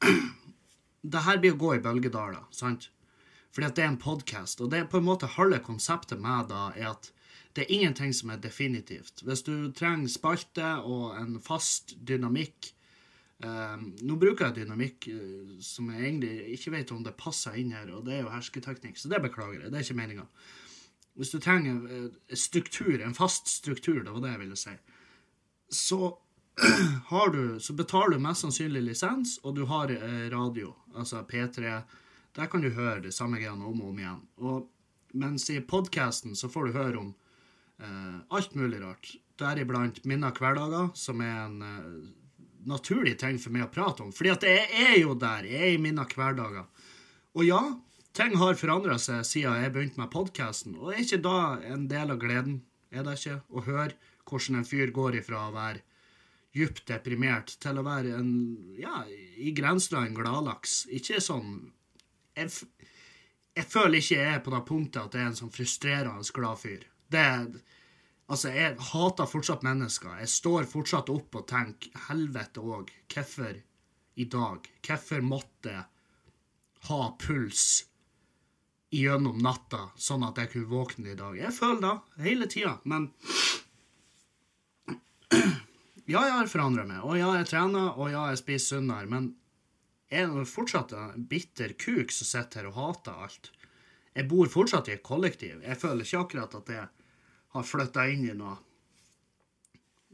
det 1.12 1.24
her 1.26 1.40
blir 1.42 1.56
å 1.56 1.60
gå 1.60 1.74
i 1.76 1.82
bølgedaler, 1.82 2.46
sant? 2.54 2.88
Fordi 3.56 3.70
at 3.70 3.76
det 3.78 3.84
er 3.86 3.88
en 3.94 3.96
podkast, 3.96 4.60
og 4.60 4.68
det 4.68 4.82
er 4.82 4.88
på 4.92 4.98
en 5.00 5.06
måte 5.06 5.30
halve 5.32 5.62
konseptet 5.64 6.20
med 6.20 6.50
da 6.50 6.66
er 6.76 6.90
at 6.90 7.06
det 7.56 7.64
er 7.64 7.72
ingenting 7.72 8.12
som 8.12 8.28
er 8.34 8.42
definitivt. 8.44 9.22
Hvis 9.24 9.46
du 9.46 9.70
trenger 9.72 10.12
spalte 10.12 10.74
og 10.84 11.16
en 11.16 11.38
fast 11.40 11.94
dynamikk 12.04 12.68
um, 13.40 13.88
Nå 14.04 14.18
bruker 14.20 14.50
jeg 14.50 14.58
dynamikk 14.58 15.08
uh, 15.08 15.56
som 15.64 15.88
jeg 15.88 16.04
egentlig 16.04 16.52
ikke 16.58 16.74
vet 16.76 16.92
om 16.92 17.00
det 17.08 17.16
passer 17.16 17.56
inn 17.56 17.72
her, 17.72 17.88
og 17.96 18.04
det 18.04 18.18
er 18.18 18.22
jo 18.26 18.34
hersketeknikk, 18.34 19.00
så 19.00 19.08
det 19.08 19.24
beklager 19.24 19.62
jeg. 19.62 19.72
Det 19.72 19.80
er 19.80 19.88
ikke 19.88 20.00
meninga. 20.04 20.28
Hvis 21.16 21.32
du 21.32 21.40
trenger 21.40 21.80
en 21.96 22.12
struktur, 22.36 23.00
en 23.00 23.16
fast 23.16 23.48
struktur, 23.48 24.02
det 24.04 24.12
var 24.12 24.20
det 24.20 24.36
jeg 24.36 24.44
ville 24.44 24.60
si, 24.66 24.78
så 25.72 26.12
har 27.12 27.32
du, 27.32 27.56
så 27.56 27.72
betaler 27.72 28.18
du 28.18 28.26
mest 28.28 28.44
sannsynlig 28.44 28.84
lisens, 28.84 29.38
og 29.40 29.56
du 29.56 29.64
har 29.64 29.96
uh, 29.96 30.26
radio, 30.28 30.76
altså 30.92 31.24
P3. 31.24 31.80
Der 32.36 32.50
kan 32.52 32.60
du 32.60 32.68
høre 32.68 33.00
det 33.06 33.14
samme 33.16 33.40
greiene 33.40 33.64
om 33.64 33.80
og 33.80 33.92
om 33.92 34.00
igjen. 34.02 34.20
Og 34.44 35.16
mens 35.16 35.48
i 35.52 35.62
podkasten 35.64 36.36
så 36.36 36.50
får 36.52 36.68
du 36.68 36.76
høre 36.76 37.00
om 37.00 37.14
eh, 37.80 38.18
alt 38.36 38.54
mulig 38.58 38.82
rart. 38.82 39.14
Deriblant 39.40 40.02
mine 40.08 40.32
hverdager, 40.36 40.90
som 40.96 41.22
er 41.24 41.38
en 41.46 41.62
eh, 41.64 41.88
naturlig 42.68 43.16
ting 43.22 43.40
for 43.40 43.54
meg 43.54 43.66
å 43.66 43.72
prate 43.72 44.04
om. 44.04 44.12
Fordi 44.12 44.34
at 44.34 44.44
jeg 44.44 44.68
er 44.84 44.98
jo 45.00 45.16
der. 45.16 45.48
Jeg 45.48 45.62
er 45.70 45.78
i 45.78 45.82
mine 45.82 46.04
hverdager. 46.12 46.66
Og 47.36 47.48
ja, 47.48 47.62
ting 48.16 48.36
har 48.40 48.60
forandra 48.60 48.98
seg 49.00 49.24
siden 49.28 49.62
jeg 49.62 49.72
begynte 49.72 50.02
med 50.02 50.12
podkasten. 50.12 50.76
Og 50.80 50.92
er 50.92 51.04
ikke 51.04 51.22
da 51.24 51.38
en 51.72 51.86
del 51.88 52.12
av 52.12 52.20
gleden, 52.20 52.60
er 52.92 53.06
det 53.06 53.16
ikke, 53.18 53.40
å 53.48 53.64
høre 53.64 53.96
hvordan 54.26 54.60
en 54.60 54.68
fyr 54.68 54.92
går 54.94 55.20
ifra 55.22 55.46
å 55.46 55.54
være 55.54 55.84
djupt 56.56 56.86
deprimert 56.88 57.52
til 57.60 57.78
å 57.78 57.84
være 57.84 58.14
en, 58.16 58.30
ja, 58.80 59.02
i 59.36 59.52
grenseland 59.56 60.16
gladlaks. 60.16 60.84
Ikke 60.92 61.20
sånn 61.22 61.72
jeg, 62.36 62.52
jeg, 63.56 63.64
føler 63.64 63.98
ikke 63.98 64.20
jeg 64.20 64.34
er 64.34 64.44
på 64.44 64.52
det 64.54 64.62
punktet 64.68 65.02
at 65.02 65.16
jeg 65.16 65.24
er 65.24 65.32
en 65.32 65.40
sånn 65.40 65.54
frustrerende 65.54 66.36
glad 66.36 66.62
fyr. 66.62 66.86
Det 67.12 67.26
Altså, 68.26 68.50
jeg 68.50 68.74
hater 68.82 69.28
fortsatt 69.30 69.62
mennesker. 69.62 70.16
Jeg 70.18 70.30
står 70.32 70.64
fortsatt 70.66 71.12
opp 71.12 71.36
og 71.38 71.44
tenker 71.46 71.92
helvete 72.08 72.58
òg, 72.58 72.88
hvorfor 73.12 73.60
i 74.16 74.24
dag? 74.32 74.66
Hvorfor 74.82 75.22
måtte 75.22 75.84
ha 76.88 76.98
puls 77.22 77.84
gjennom 78.90 79.38
natta, 79.42 79.92
sånn 79.94 80.24
at 80.26 80.40
jeg 80.42 80.50
kunne 80.56 80.72
våkne 80.72 81.12
i 81.12 81.18
dag? 81.18 81.38
Jeg 81.38 81.54
føler 81.54 81.84
det 81.86 82.26
hele 82.26 82.50
tida, 82.50 82.74
men 82.82 83.12
Ja, 86.06 86.20
jeg 86.22 86.34
har 86.36 86.50
forandra 86.50 86.84
meg, 86.86 87.00
og 87.02 87.16
ja, 87.18 87.32
jeg 87.40 87.48
trener, 87.50 87.94
og 87.98 88.12
ja, 88.12 88.28
jeg 88.30 88.38
spiser 88.38 88.76
sunnere, 88.76 89.08
men 89.10 89.32
er 90.10 90.28
det 90.30 90.46
fortsatt 90.48 90.92
en 90.94 91.24
bitter 91.26 91.74
kuk 91.78 92.12
som 92.14 92.28
sitter 92.28 92.62
her 92.62 92.70
og 92.70 92.78
hater 92.78 93.24
alt. 93.26 93.50
Jeg 94.16 94.28
bor 94.30 94.48
fortsatt 94.48 94.88
i 94.88 94.94
et 94.96 95.04
kollektiv. 95.04 95.58
Jeg 95.62 95.80
føler 95.80 96.06
ikke 96.06 96.22
akkurat 96.22 96.54
at 96.60 96.70
jeg 96.72 96.86
har 97.56 97.66
flytta 97.66 98.06
inn 98.12 98.24
i 98.28 98.36
noe 98.36 98.56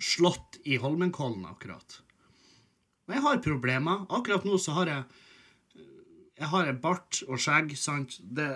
slott 0.02 0.58
i 0.66 0.78
Holmenkollen, 0.82 1.44
akkurat. 1.46 2.00
Og 3.06 3.14
jeg 3.14 3.22
har 3.22 3.44
problemer. 3.44 4.06
Akkurat 4.10 4.46
nå 4.48 4.58
så 4.58 4.78
har 4.80 4.90
jeg 4.90 5.04
Jeg 6.42 6.48
har 6.48 6.66
en 6.66 6.78
bart 6.80 7.20
og 7.28 7.38
skjegg, 7.38 7.76
sant. 7.78 8.16
Det, 8.18 8.48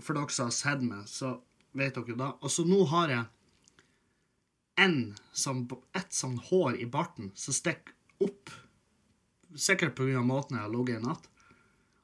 for 0.00 0.16
dere 0.16 0.32
som 0.32 0.46
har 0.46 0.54
sett 0.54 0.80
meg, 0.80 1.02
så 1.10 1.34
vet 1.76 1.98
dere 1.98 2.16
da. 2.16 2.28
Og 2.40 2.48
så 2.48 2.64
nå 2.64 2.78
har 2.88 3.10
jeg 3.10 3.24
en 4.80 4.96
sånn, 5.36 5.66
et 5.92 6.14
sånn 6.14 6.38
hår 6.48 6.78
i 6.80 6.86
barten 6.88 7.32
som 7.36 7.52
stikker 7.52 7.92
opp 8.24 8.54
Sikkert 9.54 9.94
pga. 9.94 10.22
måten 10.22 10.56
jeg 10.56 10.64
har 10.64 10.72
ligget 10.72 11.00
i 11.00 11.06
natt. 11.06 11.28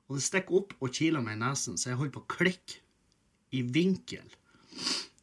Og 0.08 0.18
det 0.18 0.24
stikker 0.26 0.62
opp 0.62 0.74
og 0.80 0.92
kiler 0.94 1.22
meg 1.22 1.36
i 1.36 1.42
nesen, 1.42 1.76
så 1.78 1.92
jeg 1.92 1.98
holder 2.00 2.14
på 2.16 2.24
å 2.24 2.30
klikke 2.36 2.80
i 3.54 3.62
vinkel. 3.62 4.26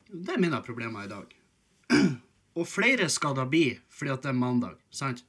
Det 0.08 0.36
er 0.36 0.40
mine 0.40 0.60
problemer 0.64 1.08
i 1.08 1.12
dag. 1.12 1.34
Og 2.58 2.68
flere 2.68 3.10
skal 3.12 3.36
da 3.38 3.46
bli 3.48 3.70
fordi 3.94 4.14
at 4.14 4.24
det 4.24 4.32
er 4.32 4.40
mandag, 4.40 4.80
sant? 4.94 5.24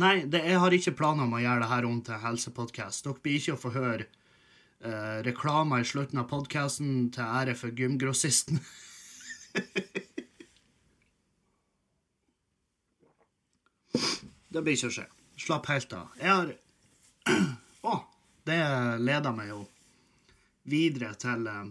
Nei, 0.00 0.20
det, 0.30 0.44
jeg 0.46 0.60
har 0.62 0.74
ikke 0.74 0.94
planer 0.96 1.26
om 1.26 1.34
å 1.34 1.42
gjøre 1.42 1.64
det 1.64 1.70
her 1.72 1.86
om 1.88 1.98
til 2.06 2.20
helsepodkast. 2.22 3.04
Dere 3.04 3.24
blir 3.24 3.40
ikke 3.40 3.56
å 3.56 3.60
få 3.60 3.72
høre 3.74 4.06
eh, 4.06 5.18
reklamer 5.26 5.82
i 5.82 5.88
slutten 5.88 6.20
av 6.22 6.28
podkasten 6.30 7.08
til 7.16 7.26
ære 7.26 7.56
for 7.58 7.74
gymgrossisten. 7.74 8.60
Det 14.50 14.62
blir 14.66 14.74
ikke 14.74 14.90
å 14.90 14.94
skje. 14.98 15.06
Slapp 15.40 15.68
helt 15.70 15.92
av. 15.96 16.16
Jeg 16.18 16.30
har 16.30 16.54
Å, 17.90 17.92
det 18.48 18.58
leder 19.00 19.36
meg 19.36 19.52
jo 19.52 19.60
videre 20.68 21.14
til 21.20 21.46
eh, 21.48 21.68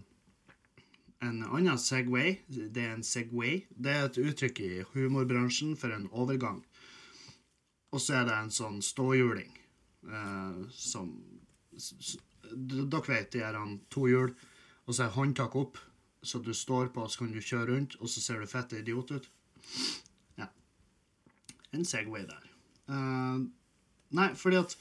en 1.28 1.42
annen 1.44 1.78
Segway. 1.82 2.40
Det 2.48 2.86
er 2.86 2.96
en 2.96 3.06
Segway. 3.06 3.66
Det 3.70 3.94
er 3.94 4.08
et 4.08 4.20
uttrykk 4.24 4.62
i 4.66 4.72
humorbransjen 4.94 5.76
for 5.78 5.94
en 5.94 6.08
overgang. 6.10 6.64
Og 7.92 8.02
så 8.02 8.22
er 8.22 8.30
det 8.30 8.38
en 8.38 8.54
sånn 8.54 8.80
ståhjuling 8.86 9.52
eh, 10.08 10.64
som 10.74 11.14
Dere 12.50 13.04
vet 13.06 13.36
de 13.36 13.44
her 13.44 13.58
to 13.94 14.08
hjul, 14.10 14.32
og 14.88 14.96
så 14.96 15.04
er 15.06 15.14
håndtak 15.14 15.54
opp, 15.60 15.78
så 16.26 16.40
du 16.42 16.50
står 16.58 16.90
på, 16.96 17.04
så 17.06 17.22
kan 17.22 17.36
du 17.36 17.38
kjøre 17.38 17.68
rundt, 17.70 18.00
og 18.02 18.10
så 18.10 18.24
ser 18.24 18.42
du 18.42 18.50
fett 18.50 18.74
idiot 18.74 19.14
ut. 19.14 19.28
Ja. 20.42 20.50
En 21.70 21.86
Segway 21.86 22.26
der. 22.26 22.49
Uh, 22.90 23.46
nei, 24.18 24.32
fordi 24.34 24.58
at 24.58 24.72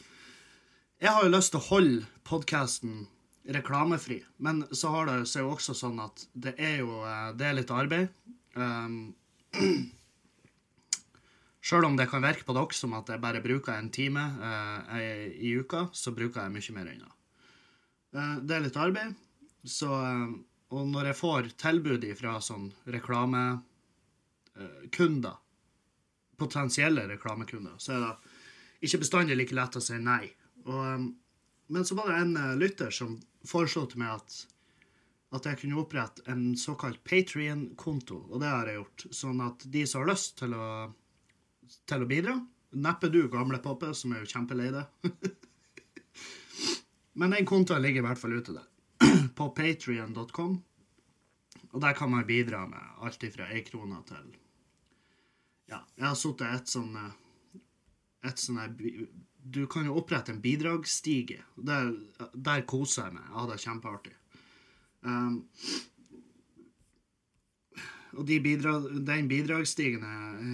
Jeg 0.98 1.14
har 1.14 1.22
jo 1.22 1.30
lyst 1.30 1.52
til 1.54 1.60
å 1.60 1.68
holde 1.68 2.06
podkasten 2.26 3.06
reklamefri, 3.54 4.16
men 4.44 4.64
så 4.74 4.88
har 4.92 5.06
det 5.06 5.28
seg 5.30 5.42
jo 5.44 5.52
også 5.54 5.72
sånn 5.76 6.00
at 6.02 6.26
det 6.34 6.54
er 6.58 6.76
jo 6.80 6.90
uh, 7.04 7.30
det 7.38 7.46
er 7.46 7.54
litt 7.60 7.72
arbeid. 7.74 8.08
Um, 8.58 9.14
Sjøl 11.62 11.86
om 11.86 11.96
det 11.98 12.10
kan 12.10 12.24
virke 12.24 12.46
på 12.48 12.54
dere 12.56 12.74
som 12.74 12.96
at 12.98 13.08
jeg 13.12 13.22
bare 13.22 13.44
bruker 13.44 13.72
en 13.76 13.90
time 13.94 14.24
uh, 14.40 14.98
i 14.98 15.50
uka, 15.60 15.80
så 15.94 16.10
bruker 16.16 16.42
jeg 16.42 16.54
mye 16.56 16.74
mer 16.74 16.86
ennå. 16.90 17.10
det 18.42 18.54
er 18.56 18.64
litt 18.64 18.80
arbeid, 18.80 19.10
så 19.62 19.88
Og 20.74 20.82
når 20.88 21.04
jeg 21.12 21.20
får 21.20 21.42
tilbud 21.60 22.02
fra 22.18 22.32
sånn 22.44 22.66
reklamekunder 22.96 25.36
potensielle 26.38 27.06
reklamekunder, 27.08 27.78
så 27.82 27.94
er 27.94 28.04
det 28.04 28.88
ikke 28.88 29.02
bestandig 29.02 29.36
like 29.38 29.56
lett 29.56 29.78
å 29.78 29.82
si 29.82 29.98
nei. 30.02 30.28
Og, 30.66 30.78
um, 30.78 31.08
men 31.74 31.84
så 31.84 31.96
var 31.98 32.12
det 32.12 32.20
en 32.22 32.36
uh, 32.38 32.54
lytter 32.58 32.94
som 32.94 33.16
foreslo 33.46 33.86
til 33.90 34.02
meg 34.02 34.14
at, 34.14 34.36
at 35.36 35.48
jeg 35.50 35.60
kunne 35.62 35.80
opprette 35.82 36.24
en 36.30 36.52
såkalt 36.58 37.02
Patrion-konto, 37.06 38.20
og 38.30 38.42
det 38.42 38.52
har 38.52 38.70
jeg 38.70 38.80
gjort. 38.80 39.08
Sånn 39.22 39.42
at 39.44 39.66
de 39.66 39.84
som 39.86 40.04
har 40.04 40.12
lyst 40.12 40.38
til 40.40 40.54
å, 40.56 40.68
til 41.88 42.06
å 42.06 42.08
bidra 42.10 42.38
Neppe 42.68 43.08
du, 43.08 43.22
gamle 43.32 43.56
poppe, 43.64 43.94
som 43.96 44.12
er 44.12 44.20
jo 44.20 44.28
kjempelei 44.28 44.66
deg. 44.68 45.12
men 47.18 47.32
den 47.32 47.46
kontoen 47.48 47.80
ligger 47.80 48.02
i 48.02 48.04
hvert 48.04 48.20
fall 48.20 48.34
ute 48.36 48.52
der. 48.58 48.66
På 49.38 49.48
patrion.com. 49.56 50.58
Og 51.72 51.80
der 51.80 51.96
kan 51.96 52.12
man 52.12 52.26
bidra 52.28 52.66
med 52.68 53.00
alt 53.00 53.24
ifra 53.24 53.48
ei 53.54 53.62
krone 53.64 54.02
til 54.08 54.28
ja, 55.68 55.82
jeg 55.96 56.06
har 56.06 56.16
sittet 56.18 56.54
et 56.54 56.72
sånn 56.72 56.94
eh, 56.96 57.16
et 58.28 58.40
sånn 58.40 58.78
Du 59.38 59.62
kan 59.70 59.86
jo 59.86 59.96
opprette 60.00 60.32
en 60.34 60.40
bidragsstige. 60.44 61.44
Der, 61.56 61.92
der 62.34 62.64
koser 62.68 63.06
jeg 63.06 63.14
meg. 63.14 63.28
Jeg 63.28 63.36
hadde 63.36 63.54
det 63.54 63.62
kjempeartig. 63.62 64.16
Um, 65.06 65.36
og 68.18 68.26
de 68.26 68.40
bidrag, 68.42 68.88
den 69.06 69.28
bidragsstigen 69.30 70.04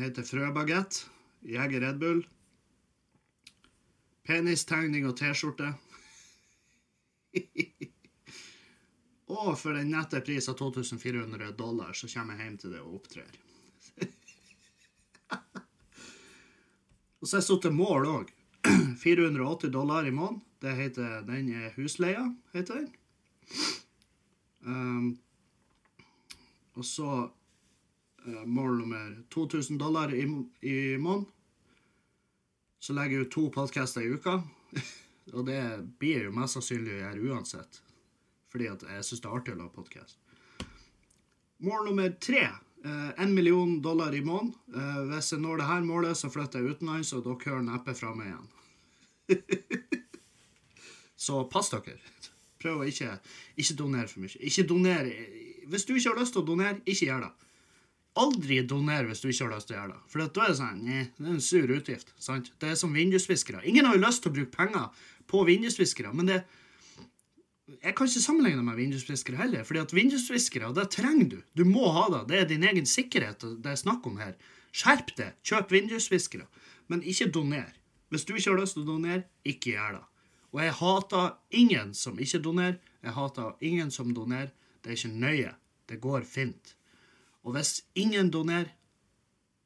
heter 0.02 0.26
Frøbagett, 0.28 1.00
Jeger 1.48 1.80
Red 1.86 1.98
Bull, 2.02 2.20
penistegning 4.28 5.08
og 5.08 5.16
T-skjorte. 5.18 5.72
og 9.38 9.50
for 9.58 9.72
den 9.78 9.90
nette 9.94 10.20
pris 10.26 10.50
av 10.52 10.58
2400 10.60 11.54
dollar 11.58 11.96
så 11.96 12.10
kommer 12.12 12.36
jeg 12.36 12.50
hjem 12.50 12.60
til 12.60 12.76
det 12.76 12.84
og 12.84 13.00
opptrer. 13.00 13.40
Og 17.24 17.28
så 17.28 17.38
har 17.38 17.40
jeg 17.40 17.46
satt 17.48 17.62
til 17.64 17.72
mål 17.72 18.04
òg. 18.04 18.30
480 19.00 19.70
dollar 19.72 20.04
i 20.04 20.10
måneden. 20.12 20.42
Det 20.60 20.74
heter, 20.76 21.22
Den 21.24 21.48
er 21.48 21.70
husleia, 21.72 22.24
heter 22.52 22.74
den. 22.74 22.90
Um, 24.60 25.06
og 26.74 26.84
så 26.84 27.30
uh, 28.26 28.44
mål 28.44 28.76
nummer 28.78 29.16
2000 29.30 29.78
dollar 29.80 30.12
i, 30.12 30.26
i 30.60 30.96
måneden. 30.96 31.24
Så 32.78 32.92
legger 32.92 33.16
jeg 33.16 33.26
ut 33.26 33.32
to 33.32 33.48
podcaster 33.48 34.04
i 34.04 34.12
uka. 34.12 34.42
og 35.36 35.46
det 35.48 35.62
blir 35.98 36.26
jo 36.28 36.36
mest 36.36 36.58
sannsynlig 36.58 36.98
å 36.98 37.02
gjøre 37.06 37.32
uansett. 37.32 37.80
Fordi 38.52 38.68
at 38.68 38.84
jeg 38.84 39.08
syns 39.08 39.24
det 39.24 39.30
er 39.30 39.40
artig 39.40 39.56
å 39.56 39.62
lage 39.62 39.76
podkast. 39.80 40.20
Mål 41.64 41.88
nummer 41.88 42.12
tre. 42.20 42.50
Én 42.84 43.30
uh, 43.30 43.32
million 43.32 43.78
dollar 43.80 44.14
i 44.14 44.20
måneden. 44.20 44.52
Uh, 44.74 45.04
hvis 45.08 45.32
jeg 45.32 45.40
når 45.40 45.62
det 45.62 45.68
her 45.70 45.86
målet, 45.86 46.18
så 46.20 46.28
flytter 46.28 46.60
jeg 46.60 46.74
utenlands, 46.74 47.12
og 47.16 47.24
dere 47.24 47.48
hører 47.48 47.64
neppe 47.64 47.94
fra 47.96 48.10
meg 48.16 48.28
igjen. 48.28 48.50
så 51.26 51.40
pass 51.48 51.72
dere. 51.72 51.96
Prøv 52.60 52.82
å 52.82 52.88
ikke, 52.88 53.14
ikke 53.60 53.78
donere 53.78 54.10
for 54.10 54.24
mye. 54.24 54.36
Ikke 54.40 54.66
donere 54.68 55.14
Hvis 55.68 55.86
du 55.88 55.94
ikke 55.94 56.12
har 56.12 56.20
lyst 56.20 56.36
til 56.36 56.42
å 56.42 56.48
donere, 56.48 56.82
ikke 56.84 57.08
gjør 57.08 57.24
det. 57.24 57.32
Aldri 58.20 58.60
doner 58.68 59.08
hvis 59.08 59.24
du 59.24 59.30
ikke 59.30 59.46
har 59.46 59.54
lyst 59.56 59.70
til 59.70 59.76
å 59.76 59.80
gjøre 59.80 59.94
det. 59.94 60.02
For 60.12 60.20
da 60.22 60.44
er 60.44 60.52
det 60.52 60.58
sånn, 60.60 60.82
nei, 60.84 61.00
det 61.16 61.24
er 61.24 61.32
en 61.34 61.42
sur 61.42 61.72
utgift. 61.76 62.12
sant? 62.20 62.52
Det 62.60 62.68
er 62.70 62.76
som 62.78 62.92
vindusviskere. 62.94 63.64
Ingen 63.64 63.88
har 63.88 63.96
jo 63.96 64.04
lyst 64.04 64.22
til 64.22 64.32
å 64.32 64.36
bruke 64.36 64.54
penger 64.54 65.08
på 65.30 65.40
vindusviskere, 65.48 66.12
men 66.12 66.28
det 66.28 66.42
jeg 67.64 67.94
kan 67.96 68.08
ikke 68.08 68.20
sammenligne 68.20 68.62
med 68.62 68.76
vindusviskere 68.76 69.36
heller. 69.36 69.64
fordi 69.64 69.80
at 69.80 69.94
vindusviskere, 69.94 70.74
det 70.74 70.90
trenger 70.90 71.28
du. 71.28 71.42
Du 71.56 71.64
må 71.64 71.90
ha 71.90 72.08
det. 72.12 72.28
Det 72.28 72.40
er 72.40 72.48
din 72.48 72.62
egen 72.62 72.86
sikkerhet 72.86 73.40
det 73.40 73.70
er 73.70 73.74
snakk 73.74 74.06
om 74.06 74.18
her. 74.18 74.34
Skjerp 74.72 75.16
deg. 75.16 75.32
Kjøp 75.42 75.72
vindusviskere. 75.72 76.46
Men 76.88 77.02
ikke 77.02 77.30
doner. 77.30 77.72
Hvis 78.08 78.24
du 78.24 78.34
ikke 78.34 78.50
har 78.50 78.60
lyst 78.60 78.76
til 78.76 78.84
å 78.84 78.92
donere, 78.92 79.24
ikke 79.44 79.70
gjør 79.70 79.96
det. 79.96 80.04
Og 80.52 80.60
jeg 80.62 80.72
hater 80.78 81.30
ingen 81.50 81.94
som 81.94 82.18
ikke 82.18 82.38
donerer. 82.38 82.76
Jeg 83.02 83.12
hater 83.12 83.56
ingen 83.60 83.90
som 83.90 84.12
donerer. 84.14 84.52
Det 84.84 84.92
er 84.92 84.96
ikke 84.98 85.20
nøye. 85.20 85.54
Det 85.88 86.00
går 86.00 86.22
fint. 86.28 86.76
Og 87.42 87.56
hvis 87.56 87.80
ingen 87.94 88.30
donerer, 88.30 88.68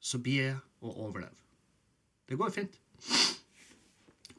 så 0.01 0.19
blir 0.23 0.43
jeg 0.43 0.57
å 0.81 0.95
overleve. 0.95 1.35
Det 2.29 2.39
går 2.39 2.51
fint. 2.55 2.79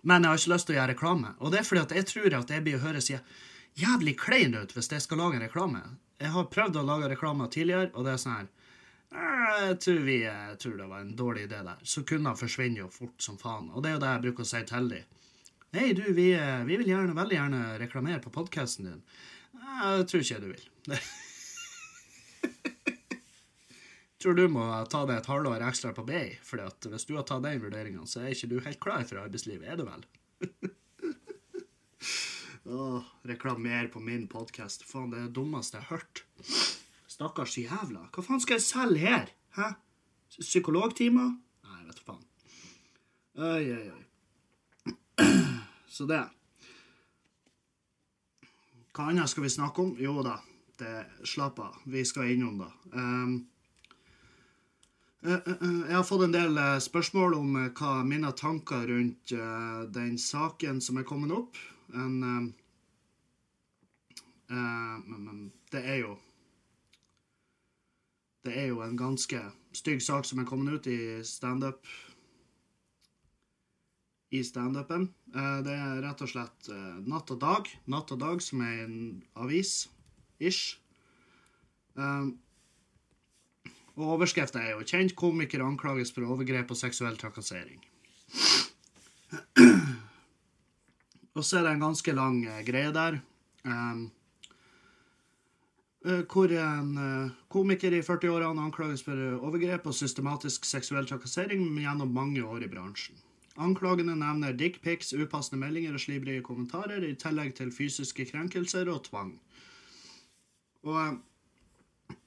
Men 0.01 0.23
jeg 0.23 0.31
har 0.31 0.41
ikke 0.41 0.53
lyst 0.53 0.69
til 0.69 0.75
å 0.75 0.79
gjøre 0.79 0.93
reklame. 0.93 1.33
Og 1.39 1.51
det 1.51 1.59
er 1.59 1.67
fordi 1.67 1.81
at 1.81 1.95
jeg 1.97 2.07
tror 2.11 2.37
at 2.39 2.53
jeg 2.53 2.65
blir 2.65 2.79
å 2.79 2.85
høres 2.85 3.11
jævlig 3.79 4.15
klein 4.19 4.55
ut 4.55 4.71
hvis 4.75 4.91
jeg 4.91 5.03
skal 5.03 5.21
lage 5.21 5.39
en 5.39 5.45
reklame. 5.47 5.83
Jeg 6.19 6.31
har 6.35 6.49
prøvd 6.51 6.79
å 6.79 6.87
lage 6.87 7.11
reklame 7.11 7.47
tidligere, 7.51 7.91
og 7.93 8.07
det 8.07 8.15
er 8.15 8.23
sånn 8.23 8.37
her 8.37 8.49
jeg 9.09 9.77
tror, 9.81 10.01
vi, 10.05 10.17
jeg 10.21 10.57
tror 10.61 10.75
det 10.77 10.87
var 10.89 10.99
en 11.01 11.15
dårlig 11.17 11.47
idé 11.47 11.61
der. 11.65 11.79
Så 11.83 12.03
kunder 12.05 12.37
forsvinner 12.37 12.83
jo 12.83 12.89
fort 12.93 13.23
som 13.23 13.39
faen. 13.41 13.71
Og 13.73 13.83
det 13.83 13.89
er 13.89 13.95
jo 13.95 14.03
det 14.03 14.11
jeg 14.11 14.23
bruker 14.27 14.45
å 14.45 14.49
si 14.51 14.61
til 14.69 14.91
dem. 14.93 15.15
Hei, 15.73 15.87
du, 15.97 16.03
vi, 16.17 16.27
vi, 16.65 16.77
vil 16.81 16.91
gjerne, 16.91 17.15
veldig 17.17 17.37
gjerne 17.37 17.63
reklamere 17.81 18.21
på 18.23 18.33
podkasten 18.33 18.89
din. 18.89 19.01
Jeg 19.53 20.05
tror 20.09 20.23
ikke 20.25 20.43
du 20.43 20.47
vil. 20.53 20.69
tror 24.19 24.35
du 24.35 24.45
må 24.51 24.65
ta 24.91 25.05
deg 25.07 25.21
et 25.21 25.29
halvår 25.31 25.63
ekstra 25.69 25.93
på 25.95 26.03
BI. 26.07 26.25
For 26.45 26.61
hvis 26.91 27.07
du 27.07 27.15
har 27.15 27.25
tatt 27.27 27.45
den 27.45 27.61
vurderinga, 27.63 28.05
så 28.09 28.23
er 28.23 28.35
ikke 28.35 28.51
du 28.51 28.57
helt 28.65 28.81
klar 28.83 29.05
for 29.07 29.21
arbeidslivet, 29.21 29.67
er 29.67 29.79
du 29.79 29.85
vel? 29.87 30.05
Åh, 32.69 33.03
reklamer 33.25 33.87
på 33.87 33.99
min 34.03 34.27
podkast. 34.29 34.83
Faen, 34.85 35.09
det 35.09 35.17
er 35.21 35.29
det 35.29 35.35
dummeste 35.39 35.79
jeg 35.79 35.87
har 35.87 35.97
hørt. 35.97 36.23
Stakkars 37.09 37.57
jævla. 37.57 38.09
Hva 38.13 38.23
faen 38.25 38.43
skal 38.43 38.59
jeg 38.59 38.65
selge 38.67 39.05
her? 39.05 39.31
Hæ? 39.57 39.71
Psykologtimer? 40.35 41.31
Nei, 41.65 41.79
vet 41.87 41.97
du 41.97 42.03
faen. 42.05 42.25
Oi, 43.39 43.63
oi, 43.73 43.85
oi. 43.95 44.03
Så 45.95 46.05
det. 46.09 46.21
Hva 48.93 49.09
annet 49.09 49.31
skal 49.31 49.47
vi 49.47 49.53
snakke 49.53 49.85
om? 49.85 49.95
Jo 49.97 50.19
da, 50.25 50.35
det, 50.81 50.93
slapp 51.23 51.59
av. 51.63 51.79
Vi 51.87 52.03
skal 52.05 52.35
innom 52.35 52.59
da. 52.59 52.69
Um, 52.93 53.39
jeg 55.19 55.91
har 55.91 56.05
fått 56.07 56.23
en 56.23 56.33
del 56.35 56.57
spørsmål 56.79 57.33
om 57.35 57.57
hva 57.75 57.99
mine 58.07 58.31
tanker 58.39 58.87
rundt 58.87 59.33
den 59.91 60.15
saken 60.21 60.79
som 60.83 60.99
er 61.01 61.07
kommet 61.07 61.33
opp. 61.35 61.59
En, 61.91 62.53
men 64.47 65.41
det 65.73 65.83
er 65.83 66.01
jo 66.05 66.17
Det 68.47 68.53
er 68.55 68.69
jo 68.71 68.79
en 68.81 68.95
ganske 68.97 69.41
stygg 69.75 69.99
sak 70.01 70.25
som 70.25 70.39
er 70.39 70.47
kommet 70.47 70.79
ut 70.79 70.87
i 70.87 71.19
standup. 71.27 71.83
I 74.31 74.39
standupen. 74.47 75.09
Det 75.65 75.73
er 75.75 75.99
rett 76.05 76.23
og 76.23 76.31
slett 76.31 76.69
Natt 77.03 77.33
og 77.35 77.41
Dag. 77.43 77.67
Natt 77.91 78.13
og 78.15 78.21
Dag, 78.23 78.41
som 78.41 78.63
er 78.63 78.85
en 78.85 78.99
avis. 79.35 79.89
Og 83.99 84.13
overskrifta 84.15 84.61
er 84.63 84.77
jo 84.77 84.85
'Kjent 84.87 85.15
komiker 85.15 85.63
anklages 85.65 86.11
for 86.15 86.23
overgrep 86.23 86.71
og 86.71 86.77
seksuell 86.77 87.17
trakassering'. 87.19 87.83
Og 91.35 91.45
så 91.45 91.59
er 91.59 91.63
det 91.63 91.71
en 91.73 91.83
ganske 91.83 92.11
lang 92.15 92.47
uh, 92.47 92.63
greie 92.65 92.93
der. 92.95 93.19
Um, 93.65 94.11
hvor 96.31 96.47
en 96.47 96.97
uh, 96.97 97.31
komiker 97.51 97.91
i 97.91 97.99
40-årene 98.01 98.61
anklages 98.61 99.03
for 99.03 99.19
overgrep 99.43 99.85
og 99.85 99.93
systematisk 99.93 100.65
seksuell 100.65 101.05
trakassering 101.07 101.67
gjennom 101.79 102.13
mange 102.15 102.43
år 102.43 102.63
i 102.63 102.71
bransjen. 102.71 103.15
Anklagene 103.59 104.15
nevner 104.15 104.55
dickpics, 104.55 105.13
upassende 105.13 105.59
meldinger 105.59 105.93
og 105.93 105.99
slibrige 105.99 106.41
kommentarer, 106.41 107.03
i 107.03 107.15
tillegg 107.19 107.55
til 107.55 107.71
fysiske 107.75 108.25
krenkelser 108.31 108.87
og 108.87 109.03
tvang. 109.09 109.33
Og 110.87 111.19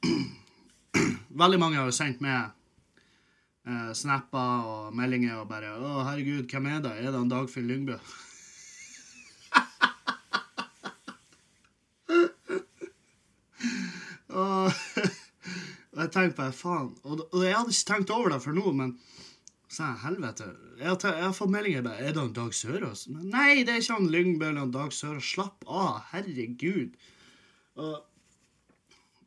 veldig 1.38 1.60
mange 1.60 1.78
har 1.80 1.88
jo 1.88 1.94
sendt 1.96 2.20
med 2.24 2.50
eh, 3.68 3.92
snapper 3.96 4.68
og 4.68 4.96
meldinger 4.96 5.40
og 5.40 5.48
bare 5.50 5.72
'Å, 5.76 6.04
herregud, 6.08 6.48
hvem 6.50 6.66
er 6.66 6.84
det? 6.84 6.92
Er 6.98 7.10
det 7.10 7.20
en 7.20 7.32
Dagfinn 7.32 7.68
Lyngbø?' 7.70 7.98
og, 14.32 14.72
og 15.92 15.98
jeg 16.02 16.12
tenkte 16.12 16.36
bare 16.36 16.52
faen. 16.56 16.92
Og, 17.04 17.26
og, 17.32 17.40
jeg 17.44 17.56
hadde 17.56 17.74
ikke 17.74 17.90
tenkt 17.94 18.14
over 18.14 18.34
det 18.34 18.42
for 18.44 18.56
nå, 18.56 18.72
men 18.76 18.96
sa 19.72 19.92
jeg 19.92 20.02
helvete. 20.04 20.50
Jeg 20.78 20.88
har, 20.88 21.14
jeg 21.16 21.24
har 21.24 21.36
fått 21.36 21.54
meldinger 21.54 21.84
bare 21.86 22.00
'Er 22.02 22.12
det 22.12 22.22
en 22.22 22.38
Dag 22.38 22.54
Sørås?' 22.56 23.08
Nei, 23.08 23.64
det 23.64 23.74
er 23.74 23.80
ikke 23.80 23.98
han 24.00 24.12
Lyngbø 24.12 24.48
eller 24.48 24.66
han 24.66 24.74
Dag 24.74 24.92
Sørås. 24.92 25.34
Slapp 25.34 25.64
av. 25.66 26.02
Herregud. 26.12 26.96
Og 27.80 28.12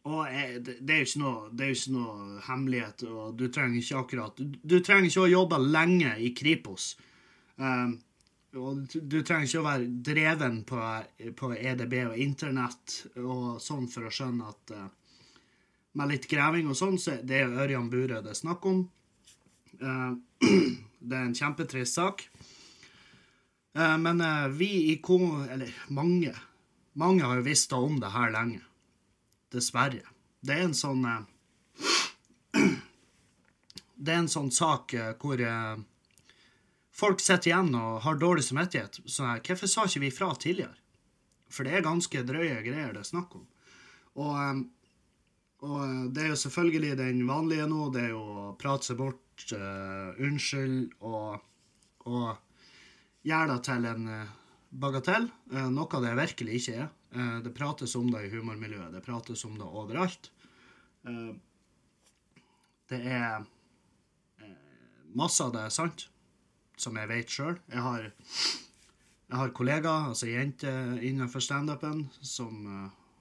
og 0.05 0.25
det, 0.61 0.75
det, 0.85 0.99
er 1.01 1.13
noe, 1.17 1.47
det 1.49 1.65
er 1.65 1.71
jo 1.71 1.77
ikke 1.79 1.93
noe 1.95 2.41
hemmelighet, 2.45 3.03
og 3.09 3.37
du 3.39 3.47
trenger 3.49 3.79
ikke 3.79 4.01
akkurat 4.03 4.41
Du, 4.61 4.75
trenger 4.85 5.09
ikke 5.09 5.23
å 5.23 5.31
jobbe 5.31 5.57
lenge 5.65 6.11
i 6.21 6.29
Kripos. 6.37 6.91
Um, 7.57 7.95
og 8.55 8.83
du, 8.93 9.17
trenger 9.25 9.49
ikke 9.49 9.63
å 9.63 9.65
være 9.65 9.87
dreven 10.05 10.59
på, 10.67 10.81
på, 11.39 11.49
EDB 11.57 11.95
og 12.03 12.19
internett 12.21 12.99
og 13.17 13.57
sånn 13.63 13.87
for 13.91 14.05
å 14.05 14.11
skjønne 14.13 14.51
at 14.51 14.75
uh, 14.77 14.85
med 15.97 16.13
litt 16.13 16.29
greving 16.29 16.69
og 16.69 16.77
sånn, 16.77 16.99
så 17.01 17.17
det 17.25 17.41
er 17.41 17.57
Ørjan 17.65 17.89
Burøe 17.89 18.21
det 18.21 18.35
er 18.35 18.37
snakk 18.37 18.69
om. 18.69 18.83
Uh, 19.81 20.13
det 21.07 21.17
er 21.17 21.25
en 21.31 21.35
kjempetrist 21.41 21.97
sak. 21.97 22.27
Uh, 23.73 23.97
men 24.05 24.21
vi 24.53 24.69
i 24.93 24.99
Ko... 25.01 25.17
eller 25.49 25.73
mange, 25.89 26.35
mange 26.93 27.25
har 27.25 27.41
jo 27.41 27.49
visst 27.49 27.73
om 27.73 27.97
det 28.03 28.13
her 28.13 28.29
lenge. 28.37 28.61
Dessverre. 29.53 30.03
Det 30.45 30.53
er 30.55 30.67
en 30.67 30.77
sånn 30.77 31.05
eh, 31.10 31.23
Det 33.95 34.12
er 34.13 34.21
en 34.21 34.31
sånn 34.31 34.51
sak 34.53 34.93
eh, 34.97 35.13
hvor 35.21 35.41
eh, 35.41 35.75
folk 36.95 37.23
sitter 37.23 37.51
igjen 37.51 37.73
og 37.79 38.01
har 38.05 38.19
dårlig 38.21 38.45
samvittighet. 38.45 39.01
Så 39.05 39.27
hvorfor 39.39 39.71
sa 39.71 39.86
ikke 39.88 40.03
vi 40.05 40.13
fra 40.13 40.31
tidligere? 40.36 40.75
For 41.51 41.67
det 41.67 41.77
er 41.77 41.86
ganske 41.86 42.23
drøye 42.27 42.63
greier 42.65 42.95
det 42.95 43.03
er 43.03 43.08
snakk 43.08 43.38
om. 43.38 43.45
Og, 44.19 44.63
og 45.67 46.10
det 46.15 46.23
er 46.23 46.34
jo 46.34 46.39
selvfølgelig 46.39 46.97
den 46.99 47.21
vanlige 47.27 47.67
nå. 47.71 47.89
Det 47.93 48.08
er 48.08 48.12
jo 48.15 48.23
å 48.23 48.47
prate 48.60 48.89
seg 48.89 48.99
bort, 48.99 49.21
uh, 49.53 50.15
unnskyld 50.23 50.95
og, 51.05 51.45
og 52.08 53.27
gjøre 53.27 53.49
det 53.53 53.60
til 53.67 53.88
en 53.91 54.10
bagatell. 54.84 55.29
Uh, 55.53 55.67
noe 55.71 56.01
det 56.03 56.15
virkelig 56.19 56.60
ikke 56.62 56.77
er. 56.81 56.89
Uh, 57.15 57.38
det 57.43 57.54
prates 57.56 57.95
om 57.95 58.10
det 58.12 58.25
i 58.25 58.32
humormiljøet. 58.34 58.91
Det 58.91 59.04
prates 59.06 59.45
om 59.47 59.56
det 59.60 59.65
overalt. 59.65 60.32
Eh, 61.06 61.36
det 62.89 62.99
er 63.08 63.45
eh, 64.41 64.58
masse 65.17 65.43
av 65.45 65.54
det 65.54 65.63
er 65.67 65.73
sant, 65.73 66.08
som 66.82 66.97
jeg 66.99 67.10
vet 67.12 67.32
sjøl. 67.32 67.56
Jeg 67.71 67.84
har, 67.86 68.10
jeg 69.30 69.39
har 69.39 69.54
kollegaer, 69.56 70.10
altså 70.12 70.30
jenter 70.32 70.97
innenfor 71.06 71.45
standupen, 71.45 72.08
som 72.25 72.65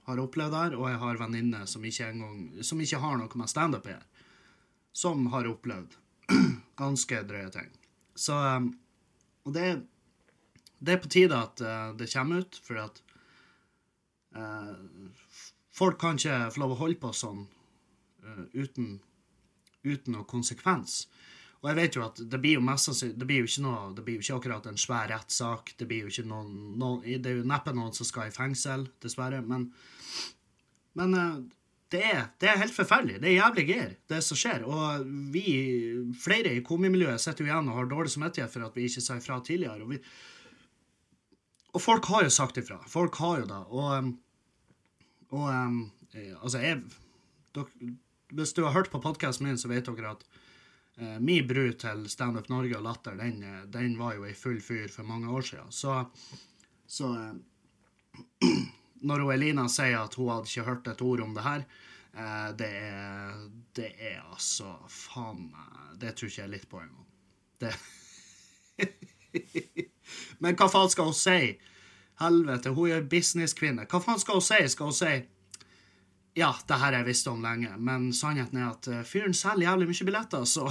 har 0.09 0.21
opplevd 0.21 0.53
det 0.53 0.63
her, 0.63 0.77
og 0.79 0.89
jeg 0.89 1.01
har 1.05 1.21
venninner 1.21 1.69
som, 1.69 1.85
som, 2.61 2.81
ikke 2.81 3.01
har 3.01 3.21
noe 3.21 3.41
med 3.41 3.53
standup 3.53 3.87
å 3.87 3.93
gjøre, 3.93 4.25
som 4.93 5.25
har 5.33 5.49
opplevd 5.49 5.95
ganske 6.81 7.23
drøye 7.29 7.53
ting. 7.53 7.71
Så 8.15 8.35
Og 9.45 9.53
det, 9.53 9.65
det 10.81 10.95
er 10.95 11.01
på 11.01 11.09
tide 11.13 11.37
at 11.37 11.61
det 11.97 12.09
kommer 12.09 12.41
ut, 12.41 12.59
for 12.65 12.81
at 12.81 13.04
folk 15.75 15.99
kan 16.01 16.19
ikke 16.19 16.51
få 16.55 16.63
lov 16.63 16.75
å 16.75 16.81
holde 16.83 16.99
på 17.01 17.11
sånn 17.15 17.45
uh, 18.25 18.43
uten, 18.53 18.97
uten 19.85 20.15
noe 20.15 20.27
konsekvens. 20.29 21.05
Og 21.63 21.71
jeg 21.71 21.79
vet 21.79 21.97
jo 21.97 22.03
at 22.05 22.19
det 22.29 22.37
blir 22.43 22.59
jo 22.59 22.61
mest 22.61 22.91
Det 23.01 23.25
blir 23.25 23.41
jo 23.41 23.49
ikke 23.49 23.63
noe, 23.65 23.89
det 23.97 24.03
blir 24.05 24.19
jo 24.19 24.23
ikke 24.25 24.39
akkurat 24.39 24.67
en 24.69 24.77
svær 24.77 25.09
rettssak. 25.09 25.73
Det 25.79 25.87
blir 25.89 26.05
jo 26.05 26.13
ikke 26.13 26.27
noen, 26.29 26.51
noen 26.77 27.01
Det 27.01 27.31
er 27.31 27.39
jo 27.39 27.49
neppe 27.49 27.73
noen 27.73 27.95
som 27.95 28.07
skal 28.07 28.29
i 28.29 28.35
fengsel, 28.35 28.85
dessverre. 29.01 29.41
Men, 29.41 29.71
men 30.99 31.17
uh, 31.17 31.39
det, 31.93 32.03
er, 32.05 32.21
det 32.41 32.51
er 32.51 32.61
helt 32.61 32.75
forferdelig. 32.75 33.17
Det 33.23 33.31
er 33.31 33.39
jævlig 33.39 33.65
gær, 33.71 33.97
det 34.13 34.21
som 34.25 34.39
skjer. 34.39 34.67
Og 34.69 35.09
vi, 35.33 35.47
flere 36.21 36.53
i 36.53 36.63
komimiljøet, 36.65 37.23
sitter 37.23 37.45
jo 37.45 37.51
igjen 37.51 37.71
og 37.71 37.79
har 37.79 37.91
dårlig 37.91 38.13
samvittighet 38.13 38.53
for 38.53 38.67
at 38.67 38.77
vi 38.77 38.87
ikke 38.89 39.03
sa 39.05 39.17
ifra 39.19 39.39
tidligere. 39.45 39.85
Og, 39.85 39.95
vi, 39.95 40.01
og 41.73 41.83
folk 41.83 42.11
har 42.13 42.27
jo 42.27 42.35
sagt 42.37 42.61
ifra. 42.61 42.77
Folk 42.91 43.17
har 43.23 43.41
jo 43.41 43.49
det. 43.49 43.61
Og, 43.71 44.13
og 45.33 45.47
um, 45.49 45.79
altså, 46.41 46.59
jeg 46.61 46.81
dere, 47.55 47.93
Hvis 48.35 48.53
du 48.53 48.63
har 48.63 48.73
hørt 48.73 48.91
på 48.91 49.01
podkasten 49.01 49.47
min, 49.47 49.57
så 49.57 49.69
vet 49.71 49.87
dere 49.87 50.15
at 50.15 50.23
uh, 51.01 51.17
min 51.19 51.47
bru 51.47 51.71
til 51.79 52.05
Standup 52.09 52.49
Norge 52.49 52.77
og 52.77 52.83
Latter, 52.83 53.17
den, 53.19 53.43
eh, 53.43 53.65
den, 53.71 53.97
var 53.99 54.15
jo 54.15 54.25
i 54.25 54.33
full 54.33 54.61
fyr 54.61 54.87
for 54.91 55.03
mange 55.03 55.29
år 55.31 55.41
siden. 55.41 55.71
Så, 55.71 56.05
så 56.87 57.11
eh, 57.13 58.49
når 59.07 59.27
Elina 59.33 59.67
sier 59.69 59.99
at 60.01 60.15
hun 60.17 60.31
hadde 60.33 60.49
ikke 60.49 60.69
hørt 60.69 60.87
et 60.87 61.01
ord 61.05 61.21
om 61.21 61.35
det 61.37 61.45
her, 61.45 61.65
uh, 62.17 62.49
det 62.57 62.71
er, 62.81 63.45
det 63.75 63.91
er 63.99 64.23
altså 64.23 64.75
Faen 64.89 65.51
Det 65.99 66.15
tror 66.15 66.31
ikke 66.31 66.41
jeg 66.41 66.53
litt 66.55 66.69
på 66.69 66.81
engang. 66.81 67.05
Det 67.61 67.75
Men 70.43 70.55
hva 70.55 70.67
faen 70.71 70.91
skal 70.91 71.09
hun 71.09 71.15
si? 71.15 71.55
Helvete, 72.21 72.71
hun 72.75 72.93
er 72.95 73.07
businesskvinne. 73.11 73.87
Hva 73.91 73.99
faen 74.03 74.21
skal 74.21 74.39
hun 74.39 74.45
si? 74.45 74.59
Skal 74.71 74.91
hun 74.91 74.95
si 74.95 75.15
ja, 76.35 76.49
det 76.67 76.75
her 76.75 76.91
har 76.91 76.97
jeg 76.97 77.07
visst 77.07 77.29
om 77.31 77.39
lenge, 77.39 77.69
men 77.79 78.09
sannheten 78.11 78.59
er 78.59 78.73
at 78.73 78.89
eh, 78.91 79.07
fyren 79.07 79.31
selger 79.31 79.69
jævlig 79.69 79.85
mye 79.87 80.03
billetter, 80.09 80.43
så 80.43 80.67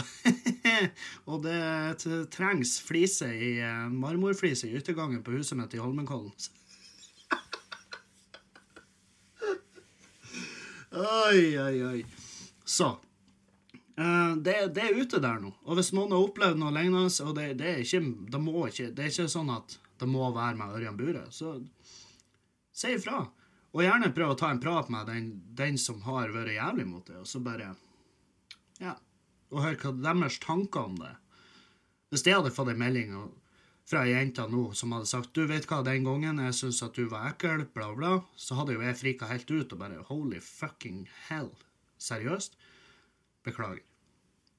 Og 1.31 1.41
det 1.47 1.97
trengs 2.35 2.85
flise 2.85 3.25
i 3.33 3.65
eh, 3.65 3.89
marmorflise 3.89 4.69
i 4.69 4.77
yttergangen 4.77 5.25
på 5.25 5.33
huset 5.39 5.57
mitt 5.57 5.73
i 5.73 5.81
Holmenkollen. 5.81 6.29
oi, 11.01 11.57
oi, 11.65 11.77
oi. 11.89 12.05
Så 12.61 12.93
uh, 12.93 14.37
det, 14.37 14.69
det, 14.77 14.85
er 14.85 15.01
ute 15.01 15.17
der 15.17 15.41
nå. 15.41 15.49
Og 15.65 15.81
hvis 15.81 15.97
noen 15.97 16.13
har 16.13 16.21
opplevd 16.29 16.61
noe 16.61 16.77
lignende, 16.77 17.09
og 17.25 17.33
det, 17.41 17.57
det, 17.63 17.69
er 17.73 17.81
ikke, 17.81 18.05
det, 18.37 18.41
må 18.45 18.69
ikke, 18.69 18.93
det 18.93 19.01
er 19.07 19.11
ikke 19.15 19.33
sånn 19.33 19.49
at 19.57 19.81
det 20.01 20.09
må 20.11 20.27
være 20.35 20.59
med 20.59 20.77
Ørjan 20.79 20.99
Bure, 20.99 21.25
så 21.33 21.57
si 22.75 22.95
ifra. 22.97 23.23
Og 23.75 23.83
gjerne 23.83 24.13
prøv 24.15 24.35
å 24.35 24.39
ta 24.39 24.51
en 24.55 24.63
prat 24.63 24.91
med 24.93 25.09
den, 25.11 25.31
den 25.59 25.79
som 25.81 26.03
har 26.07 26.33
vært 26.35 26.55
jævlig 26.55 26.87
mot 26.87 27.07
det, 27.07 27.19
og 27.23 27.29
så 27.31 27.43
bare 27.43 27.75
Ja. 28.81 28.97
Og 29.55 29.63
hør 29.63 29.77
hva 29.79 29.93
deres 30.03 30.39
tanker 30.43 30.91
om 30.91 30.97
det. 30.99 31.15
Hvis 32.11 32.25
jeg 32.27 32.35
hadde 32.37 32.55
fått 32.55 32.73
en 32.73 32.79
melding 32.79 33.15
fra 33.85 34.05
ei 34.07 34.15
jente 34.15 34.45
nå 34.51 34.65
som 34.75 34.95
hadde 34.95 35.11
sagt 35.11 35.35
du 35.37 35.45
vet 35.47 35.67
hva, 35.71 35.83
den 35.87 36.07
gangen 36.07 36.41
jeg 36.43 36.57
syntes 36.59 36.83
at 36.87 36.97
du 36.97 37.07
var 37.11 37.29
ekkel, 37.33 37.67
bla, 37.75 37.91
bla, 37.95 38.13
så 38.37 38.59
hadde 38.59 38.77
jo 38.77 38.83
jeg 38.83 38.99
frika 38.99 39.29
helt 39.31 39.51
ut 39.51 39.75
og 39.75 39.81
bare 39.83 40.07
holy 40.09 40.41
fucking 40.43 41.05
hell. 41.29 41.53
Seriøst? 42.01 42.57
Beklager. 43.45 43.83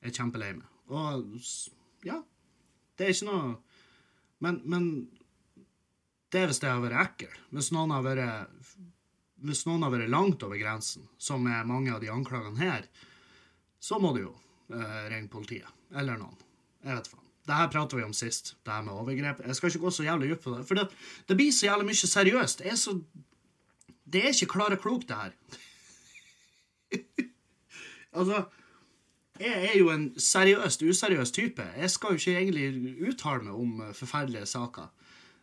Jeg 0.03 0.11
er 0.11 0.17
kjempelei 0.19 0.51
meg. 0.59 0.67
Og 0.93 1.39
ja, 2.05 2.19
det 2.95 3.07
er 3.07 3.15
ikke 3.15 3.31
noe 3.31 3.55
Men, 4.43 4.59
men 4.69 4.83
det 6.33 6.41
er 6.41 6.49
hvis 6.49 6.61
jeg 6.63 6.71
har 6.71 6.83
vært 6.83 7.01
ekkel. 7.03 7.35
Hvis 7.55 7.71
noen 7.75 7.93
har 7.95 8.03
vært 8.05 8.55
hvis 9.45 9.65
noen 9.67 9.83
har 9.85 9.93
vært 9.93 10.09
langt 10.09 10.43
over 10.45 10.57
grensen, 10.59 11.05
som 11.21 11.45
er 11.51 11.67
mange 11.67 11.93
av 11.93 12.01
de 12.01 12.09
anklagene 12.11 12.61
her, 12.61 12.87
så 13.83 13.99
må 14.01 14.13
du 14.15 14.23
jo 14.23 14.31
eh, 14.73 15.05
ringe 15.11 15.29
politiet. 15.31 15.69
Eller 15.93 16.17
noen. 16.17 16.37
Jeg 16.85 16.97
vet 16.97 17.11
faen. 17.11 17.21
Det 17.45 17.53
her 17.59 17.69
prater 17.69 17.99
vi 17.99 18.05
om 18.07 18.13
sist, 18.15 18.55
det 18.65 18.73
her 18.73 18.81
med 18.81 18.95
overgrep. 18.95 19.43
Jeg 19.45 19.57
skal 19.57 19.69
ikke 19.69 19.83
gå 19.83 19.91
så 19.93 20.05
jævlig 20.07 20.31
dypt 20.31 20.47
på 20.47 20.55
det. 20.55 20.63
For 20.65 20.79
det, 20.79 20.87
det, 21.29 21.37
blir 21.37 21.51
så 21.53 21.67
jævlig 21.67 21.91
mye 21.91 22.09
seriøst. 22.09 22.63
Det 22.63 22.71
er 22.71 22.79
så 22.81 22.97
Det 24.05 24.21
er 24.21 24.33
ikke 24.33 24.53
klare 24.53 24.77
klok, 24.81 25.05
det 25.09 25.17
her. 25.17 25.31
altså 28.17 28.45
Jeg 29.39 29.69
er 29.69 29.77
jo 29.77 29.89
en 29.91 30.07
seriøst 30.19 30.81
useriøs 30.81 31.31
type. 31.31 31.65
Jeg 31.77 31.91
skal 31.91 32.09
jo 32.09 32.21
ikke 32.21 32.37
egentlig 32.39 32.95
uttale 33.09 33.43
meg 33.43 33.53
om 33.53 33.93
forferdelige 33.93 34.45
saker. 34.45 34.89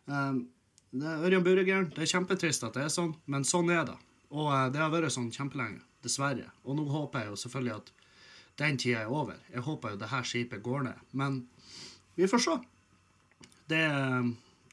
Um, 0.05 0.47
det 0.93 1.13
Ørjan 1.25 1.43
Buregæren. 1.43 1.89
Det 1.89 2.05
er 2.05 2.11
kjempetrist 2.11 2.63
at 2.67 2.75
det 2.77 2.85
er 2.85 2.93
sånn, 2.93 3.15
men 3.25 3.45
sånn 3.47 3.71
er 3.73 3.87
det. 3.87 3.95
Og 4.33 4.49
eh, 4.53 4.69
det 4.73 4.81
har 4.81 4.91
vært 4.93 5.13
sånn 5.15 5.31
kjempelenge. 5.33 5.81
Dessverre. 6.03 6.49
Og 6.67 6.75
nå 6.77 6.83
håper 6.91 7.23
jeg 7.23 7.31
jo 7.31 7.39
selvfølgelig 7.39 7.75
at 7.77 7.91
den 8.59 8.77
tida 8.77 9.05
er 9.05 9.13
over. 9.13 9.37
Jeg 9.49 9.63
håper 9.65 9.93
jo 9.93 9.99
det 10.01 10.09
her 10.11 10.27
skipet 10.27 10.63
går 10.65 10.83
ned. 10.89 11.05
Men 11.17 11.39
vi 12.17 12.27
får 12.29 12.43
se. 12.43 12.57
Det, 13.71 13.85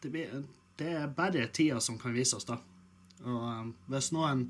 det, 0.02 0.24
det 0.80 0.90
er 0.98 1.14
bare 1.14 1.46
tida 1.54 1.78
som 1.80 1.96
kan 2.02 2.16
vise 2.16 2.36
oss, 2.36 2.48
da. 2.48 2.58
Og 3.22 3.40
um, 3.46 3.70
hvis 3.92 4.10
noen 4.16 4.48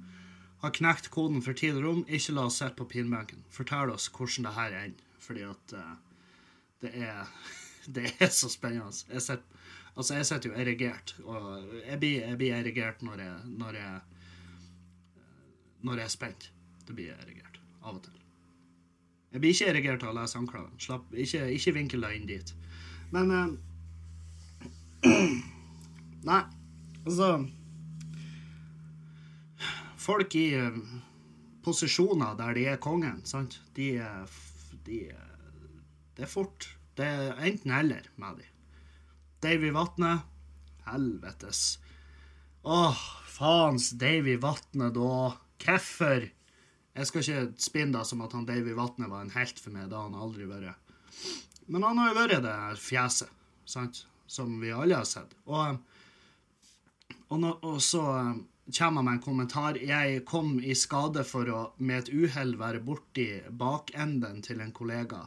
har 0.65 0.75
knekt 0.75 1.11
koden 1.13 1.45
for 1.45 1.57
tid 1.57 1.77
og 1.79 1.85
rom, 1.85 2.03
ikke 2.09 2.35
la 2.35 2.49
oss 2.49 2.59
sitte 2.63 2.79
på 2.81 2.89
pinbenken. 2.97 3.45
Fortell 3.53 3.93
oss 3.93 4.09
hvordan 4.17 4.49
det 4.49 4.57
her 4.57 4.79
ender. 4.81 5.07
Fordi 5.21 5.47
at 5.53 5.79
det 6.81 6.95
er 6.97 7.29
Det 7.91 8.11
er 8.21 8.29
så 8.29 8.49
spennende. 8.53 8.93
Jeg 9.09 9.23
sitter 9.23 9.61
Altså, 10.01 10.15
jeg 10.17 10.27
sitter 10.27 10.49
jo 10.49 10.57
erigert, 10.57 11.11
og 11.29 11.65
jeg 11.87 11.99
blir, 12.01 12.23
jeg 12.25 12.37
blir 12.41 12.55
erigert 12.57 13.03
når 13.05 13.21
jeg, 13.21 13.35
når 13.61 13.77
jeg 13.77 13.99
Når 15.83 15.95
jeg 15.97 16.05
er 16.05 16.09
spent. 16.09 16.53
Det 16.87 16.95
blir 16.95 17.07
jeg 17.11 17.17
erigert. 17.21 17.61
Av 17.83 17.95
og 17.97 18.03
til. 18.05 18.17
Jeg 19.33 19.41
blir 19.41 19.53
ikke 19.53 19.69
erigert 19.73 20.03
av 20.05 20.15
å 20.15 20.17
lese 20.17 20.39
anklagen. 20.41 20.73
Slapp, 20.81 21.13
ikke, 21.13 21.43
ikke 21.53 21.75
vinkel 21.77 22.05
deg 22.05 22.17
inn 22.17 22.29
dit. 22.29 22.53
Men 23.13 23.33
eh, 23.37 23.53
Nei, 26.31 26.41
altså 27.05 27.29
Folk 30.01 30.37
i 30.41 30.47
uh, 30.57 30.79
posisjoner 31.65 32.37
der 32.41 32.57
de 32.57 32.65
er 32.73 32.81
kongen, 32.81 33.21
sant, 33.29 33.61
de, 33.77 33.91
de 34.89 35.03
Det 36.17 36.25
er 36.25 36.33
fort. 36.39 36.71
Det 36.97 37.05
er 37.05 37.45
enten-eller 37.51 38.09
med 38.17 38.41
dem. 38.41 38.60
Davy 39.41 39.71
Vatne. 39.75 40.19
Helvetes. 40.89 41.79
Åh, 42.63 43.01
faens 43.27 43.91
Davy 43.91 44.37
Vatne, 44.41 44.91
da. 44.95 45.33
Hvorfor? 45.61 46.29
Jeg 46.91 47.09
skal 47.09 47.25
ikke 47.25 47.63
spinne 47.63 47.97
det 47.99 48.07
som 48.09 48.23
at 48.25 48.35
han 48.37 48.47
Davy 48.49 48.75
Vatne 48.77 49.09
var 49.09 49.25
en 49.25 49.35
helt 49.37 49.61
for 49.63 49.73
meg. 49.73 49.93
Har 49.93 50.09
han 50.11 50.19
aldri 50.19 50.49
vært. 50.51 50.77
Men 51.71 51.87
han 51.87 52.01
har 52.03 52.11
jo 52.11 52.19
vært 52.19 52.43
det 52.45 52.57
fjeset, 52.83 53.31
sant? 53.69 54.05
som 54.31 54.61
vi 54.61 54.71
alle 54.71 54.95
har 54.95 55.09
sett. 55.09 55.33
Og, 55.51 55.81
og, 57.27 57.37
nå, 57.43 57.49
og 57.67 57.81
så 57.83 58.03
eh, 58.15 58.37
kommer 58.77 59.01
han 59.01 59.09
med 59.09 59.17
en 59.17 59.25
kommentar. 59.25 59.79
Jeg 59.83 60.23
kom 60.29 60.53
i 60.63 60.77
skade 60.79 61.25
for 61.27 61.51
å 61.51 61.63
med 61.83 62.05
et 62.05 62.13
uhell 62.15 62.55
være 62.61 62.83
borti 62.87 63.27
bakenden 63.51 64.39
til 64.47 64.63
en 64.63 64.71
kollega. 64.77 65.25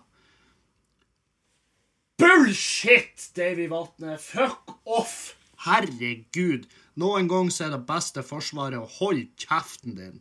Bullshit, 2.44 3.30
Davy 3.36 3.70
Vatne! 3.72 4.18
Fuck 4.20 4.74
off! 4.84 5.38
Herregud. 5.64 6.66
Noen 7.00 7.30
gang 7.32 7.48
så 7.48 7.70
er 7.70 7.72
det 7.72 7.86
beste 7.88 8.20
forsvaret 8.28 8.76
å 8.76 8.90
holde 8.98 9.30
kjeften 9.40 9.96
din. 9.96 10.18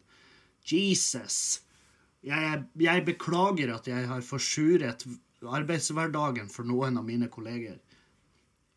Jesus. 0.71 1.65
Jeg, 2.23 2.63
jeg 2.79 3.05
beklager 3.09 3.75
at 3.75 3.91
jeg 3.91 4.07
har 4.07 4.23
forsuret 4.23 5.03
arbeidshverdagen 5.43 6.47
for 6.53 6.69
noen 6.69 7.03
av 7.03 7.11
mine 7.11 7.27
kolleger. 7.27 7.81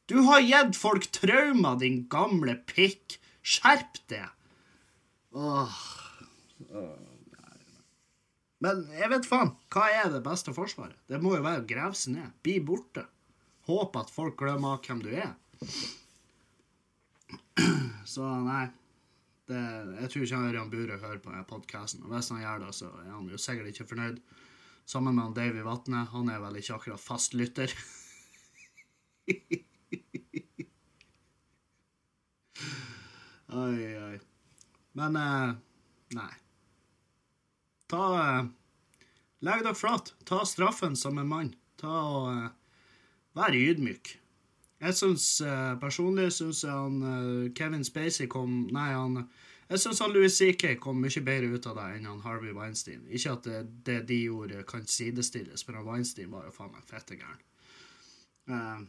Du 0.10 0.24
har 0.26 0.42
gitt 0.42 0.82
folk 0.82 1.06
traumer, 1.14 1.78
din 1.78 2.08
gamle 2.10 2.58
pikk. 2.74 3.20
Skjerp 3.46 4.02
deg! 4.10 4.26
Åh. 5.38 5.82
Men 8.66 8.88
jeg 8.90 9.14
vet 9.14 9.30
faen. 9.30 9.54
Hva 9.70 9.92
er 10.02 10.16
det 10.18 10.26
beste 10.26 10.56
forsvaret? 10.58 10.98
Det 11.06 11.22
må 11.22 11.38
jo 11.38 11.46
være 11.46 11.62
å 11.62 11.74
grave 11.76 12.00
seg 12.00 12.18
ned. 12.18 12.40
Bli 12.42 12.58
borte. 12.66 13.06
Håper 13.65 13.99
at 14.06 14.13
folk 14.13 14.38
glemmer 14.39 14.78
hvem 14.86 15.01
du 15.01 15.10
er. 15.15 15.34
Så 18.06 18.21
nei. 18.45 18.65
Det, 19.45 19.62
jeg 20.01 20.10
tror 20.10 20.23
ikke 20.25 20.41
Ørjan 20.49 20.71
Bure 20.73 20.97
hører 21.01 21.21
på 21.21 21.30
podkasten. 21.49 22.04
Og 22.06 22.10
hvis 22.13 22.30
han 22.34 22.41
gjør 22.41 22.60
det, 22.65 22.71
så 22.78 22.88
er 23.04 23.12
han 23.13 23.30
jo 23.30 23.38
sikkert 23.41 23.69
ikke 23.71 23.89
fornøyd. 23.91 24.17
Sammen 24.89 25.15
med 25.17 25.23
han 25.23 25.38
Davy 25.38 25.62
Vatne. 25.65 25.99
Han 26.13 26.30
er 26.34 26.39
vel 26.41 26.56
ikke 26.62 26.75
akkurat 26.78 27.01
fast 27.01 27.34
lytter. 27.38 27.69
oi, 33.65 33.78
oi. 34.10 34.17
Men 34.97 35.12
eh, 35.21 35.49
nei. 36.17 36.34
Ta 37.91 38.04
eh, 38.21 38.45
Legg 39.45 39.62
dere 39.65 39.78
flat. 39.78 40.13
Ta 40.25 40.45
straffen 40.45 40.95
som 40.97 41.17
en 41.21 41.30
mann. 41.30 41.56
Ta 41.82 41.89
og 41.89 42.30
eh, 42.34 42.49
vær 43.36 43.56
ydmyk. 43.56 44.15
Jeg 44.86 44.98
syns 44.98 45.26
eh, 45.41 45.74
personlig 45.82 46.30
syns 46.36 46.63
jeg 46.65 46.76
han 46.76 46.98
eh, 47.10 47.52
Kevin 47.56 47.86
Spacey 47.88 48.28
kom 48.32 48.65
Nei, 48.76 48.89
han 48.91 49.21
Jeg 49.69 49.82
syns 49.82 50.02
Louis 50.12 50.36
CK 50.36 50.76
kom 50.84 51.00
mye 51.02 51.24
bedre 51.26 51.56
ut 51.56 51.69
av 51.71 51.80
det 51.80 51.86
enn 51.95 52.10
han 52.10 52.26
Harvey 52.26 52.54
Weinstein. 52.54 53.08
Ikke 53.10 53.38
at 53.38 53.48
det, 53.48 53.62
det 53.88 54.02
de 54.12 54.19
gjorde, 54.28 54.65
kan 54.69 54.86
sidestilles, 54.86 55.63
for 55.65 55.80
han 55.80 55.88
Weinstein 55.88 56.30
var 56.34 56.45
jo 56.45 56.54
faen 56.54 56.76
meg 56.76 56.86
fette 56.86 57.17
gæren. 57.17 57.41
Eh, 58.52 58.80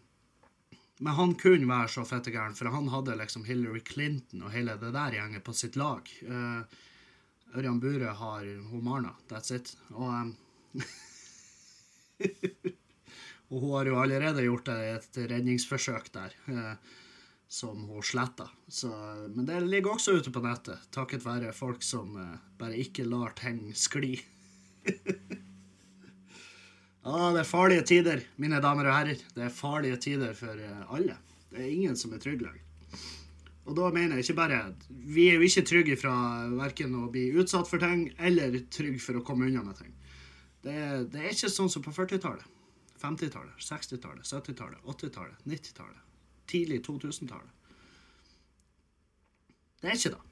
men 0.98 1.12
han 1.16 1.34
kunne 1.40 1.68
være 1.68 1.88
så 1.92 2.04
fette 2.08 2.32
gæren, 2.32 2.54
for 2.56 2.72
han 2.72 2.88
hadde 2.92 3.16
liksom 3.20 3.44
Hillary 3.48 3.82
Clinton 3.84 4.42
og 4.46 4.52
hele 4.52 4.76
det 4.80 4.92
der 4.96 5.16
gjengen 5.16 5.44
på 5.44 5.52
sitt 5.56 5.76
lag. 5.80 6.02
Eh, 6.24 6.60
Ørjan 7.56 7.80
Bure 7.80 8.10
har 8.20 8.42
hun 8.44 8.84
Marna. 8.84 9.12
That's 9.30 9.54
it. 9.54 9.76
Og, 9.90 10.08
um, 10.12 10.36
og 13.50 13.60
hun 13.62 13.74
har 13.76 13.86
jo 13.90 13.98
allerede 14.02 14.42
gjort 14.42 14.68
et 14.74 15.18
redningsforsøk 15.30 16.08
der, 16.14 16.34
eh, 16.50 16.74
som 17.48 17.84
hun 17.86 18.02
sletta. 18.02 18.48
Men 19.34 19.46
det 19.46 19.60
ligger 19.68 19.94
også 19.94 20.16
ute 20.18 20.32
på 20.34 20.42
nettet, 20.42 20.88
takket 20.90 21.26
være 21.26 21.54
folk 21.54 21.82
som 21.86 22.16
eh, 22.18 22.38
bare 22.58 22.80
ikke 22.82 23.06
lar 23.06 23.36
ting 23.38 23.70
skli. 23.74 24.16
ja, 27.06 27.20
det 27.34 27.44
er 27.44 27.46
farlige 27.46 27.86
tider, 27.86 28.24
mine 28.36 28.60
damer 28.62 28.90
og 28.90 28.98
herrer. 28.98 29.22
Det 29.34 29.46
er 29.46 29.54
farlige 29.54 30.00
tider 30.08 30.34
for 30.34 30.58
eh, 30.58 30.82
alle. 30.90 31.14
Det 31.52 31.62
er 31.62 31.70
ingen 31.70 31.96
som 31.96 32.14
er 32.16 32.22
trygg 32.22 32.42
lenger. 32.42 32.62
Og 33.66 33.74
da 33.74 33.88
mener 33.90 34.14
jeg 34.14 34.28
ikke 34.28 34.38
bare 34.38 34.58
Vi 34.86 35.24
er 35.26 35.40
jo 35.40 35.46
ikke 35.46 35.64
trygge 35.66 35.96
fra 35.98 36.12
verken 36.54 36.92
å 37.00 37.08
bli 37.10 37.32
utsatt 37.34 37.66
for 37.70 37.82
ting, 37.82 38.08
eller 38.18 38.58
trygge 38.70 39.02
for 39.02 39.18
å 39.18 39.24
komme 39.26 39.46
unna 39.46 39.62
med 39.66 39.78
ting. 39.78 39.94
Det 40.66 40.76
det 41.14 41.22
er 41.22 41.30
ikke 41.30 41.50
sånn 41.50 41.70
som 41.70 41.82
på 41.82 41.94
40-tallet. 41.94 42.55
50-tallet, 43.02 43.58
60-tallet, 43.62 44.24
70-tallet, 44.24 44.80
80-tallet, 44.84 45.44
90-tallet. 45.44 46.02
Tidlig 46.46 46.80
2000-tallet. 46.86 47.52
Det 49.82 49.90
er 49.90 49.98
ikke 49.98 50.14
det. 50.14 50.22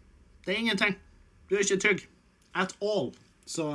Det 0.44 0.55
er 0.55 0.59
ingenting. 0.59 0.96
Du 1.48 1.55
er 1.57 1.64
ikke 1.64 1.81
trygg. 1.81 2.07
At 2.55 2.77
all. 2.83 3.12
Så 3.46 3.66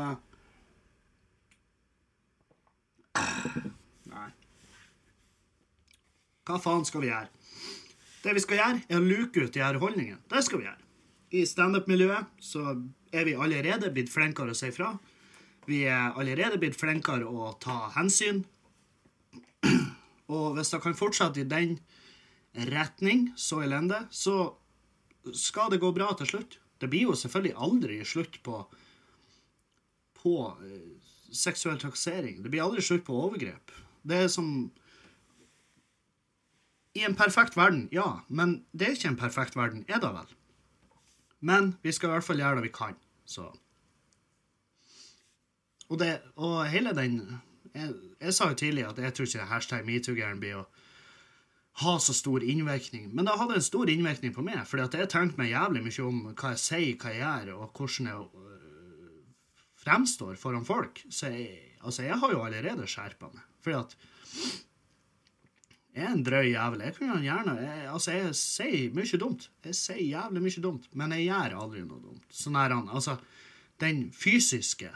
Nei. 4.09 4.29
Hva 6.47 6.57
faen 6.61 6.85
skal 6.87 7.03
vi 7.03 7.11
gjøre? 7.11 7.29
Det 8.23 8.35
vi 8.35 8.43
skal 8.43 8.59
gjøre, 8.59 8.83
er 8.89 8.99
å 8.99 9.05
luke 9.05 9.45
ut 9.45 9.53
de 9.55 9.63
her 9.63 9.79
holdningene. 9.79 10.21
Det 10.31 10.41
skal 10.45 10.61
vi 10.61 10.67
gjøre. 10.67 10.85
I 11.29 11.45
standup-miljøet 11.45 12.41
så 12.41 12.73
er 13.13 13.27
vi 13.27 13.37
allerede 13.37 13.91
blitt 13.93 14.09
flinkere 14.11 14.55
å 14.55 14.57
si 14.57 14.71
fra. 14.73 14.95
Vi 15.69 15.83
er 15.85 16.15
allerede 16.17 16.57
blitt 16.61 16.77
flinkere 16.79 17.29
å 17.29 17.53
ta 17.61 17.91
hensyn. 17.95 18.41
Og 20.29 20.55
hvis 20.57 20.71
det 20.73 20.81
kan 20.83 20.97
fortsette 20.97 21.41
i 21.41 21.49
den 21.49 21.77
retning, 22.69 23.29
så 23.37 23.63
elende, 23.65 24.05
så 24.11 24.53
skal 25.33 25.71
det 25.73 25.81
gå 25.81 25.91
bra 25.95 26.11
til 26.17 26.29
slutt. 26.29 26.59
Det 26.79 26.89
blir 26.89 27.09
jo 27.09 27.17
selvfølgelig 27.17 27.57
aldri 27.57 28.03
slutt 28.07 28.39
på 28.45 28.61
på 30.19 30.35
eh, 30.67 30.99
seksuell 31.31 31.79
trakassering. 31.79 32.41
Det 32.43 32.51
blir 32.51 32.65
aldri 32.65 32.83
slutt 32.83 33.05
på 33.07 33.15
overgrep. 33.15 33.71
Det 34.03 34.25
er 34.25 34.31
som 34.31 34.49
i 36.97 37.05
en 37.05 37.15
perfekt 37.15 37.55
verden, 37.55 37.85
ja. 37.95 38.21
Men 38.27 38.59
det 38.71 38.87
er 38.87 38.97
ikke 38.97 39.13
en 39.13 39.21
perfekt 39.21 39.55
verden, 39.55 39.85
er 39.87 40.01
det 40.03 40.11
vel? 40.15 40.33
Men 41.39 41.73
vi 41.85 41.93
skal 41.95 42.09
i 42.09 42.17
hvert 42.17 42.27
fall 42.27 42.41
gjøre 42.41 42.59
det 42.59 42.67
vi 42.67 42.75
kan, 42.75 42.97
så 43.25 43.51
Og, 45.89 45.97
det, 45.97 46.19
og 46.35 46.67
hele 46.69 46.91
den 46.93 47.39
jeg, 47.79 48.35
sa 48.35 48.49
jo 48.51 48.59
tidlig 48.59 48.85
at 48.87 49.01
jeg 49.01 49.15
tror 49.15 49.29
ikke 49.29 49.49
hashtag 49.49 49.87
metoo-gæren 49.87 50.41
blir 50.41 50.61
å 50.61 50.67
ha 51.79 51.95
så 52.03 52.13
stor 52.15 52.43
innvirkning. 52.43 53.09
Men 53.15 53.27
det 53.27 53.37
hadde 53.39 53.59
en 53.59 53.65
stor 53.65 53.89
innvirkning 53.91 54.33
på 54.35 54.43
meg, 54.45 54.61
fordi 54.67 54.85
at 54.85 54.97
jeg 54.99 55.11
tenkte 55.13 55.39
meg 55.39 55.53
jævlig 55.53 55.83
mye 55.85 56.07
om 56.07 56.21
hva 56.33 56.53
jeg 56.55 56.63
sier, 56.63 56.95
hva 56.99 57.13
jeg 57.13 57.21
gjør, 57.23 57.51
og 57.55 57.79
hvordan 57.79 58.09
jeg 58.11 58.45
øh, 58.45 59.19
fremstår 59.83 60.39
foran 60.41 60.67
folk. 60.67 61.03
Så 61.07 61.31
jeg, 61.31 61.77
altså, 61.79 62.03
jeg 62.07 62.19
har 62.19 62.33
jo 62.35 62.43
allerede 62.43 62.89
skjerpa 62.89 63.31
meg. 63.31 63.45
Fordi 63.63 63.79
at 63.79 63.95
jeg 65.99 66.05
er 66.05 66.13
en 66.13 66.23
drøy 66.23 66.51
jævel. 66.51 66.83
Jeg 66.85 66.95
kunne 66.95 67.19
gjerne 67.23 67.55
jeg, 67.59 67.85
Altså, 67.89 68.11
jeg 68.15 68.35
sier 68.37 68.95
mye 68.95 69.19
dumt. 69.19 69.49
Jeg 69.65 69.75
sier 69.75 70.03
jævlig 70.05 70.43
mye 70.45 70.63
dumt, 70.63 70.89
men 70.93 71.15
jeg 71.15 71.29
gjør 71.29 71.59
aldri 71.63 71.83
noe 71.83 72.03
dumt. 72.03 72.27
Sånn 72.31 72.59
er 72.59 72.75
han. 72.75 72.91
Altså, 72.93 73.17
den 73.81 74.09
fysiske 74.15 74.91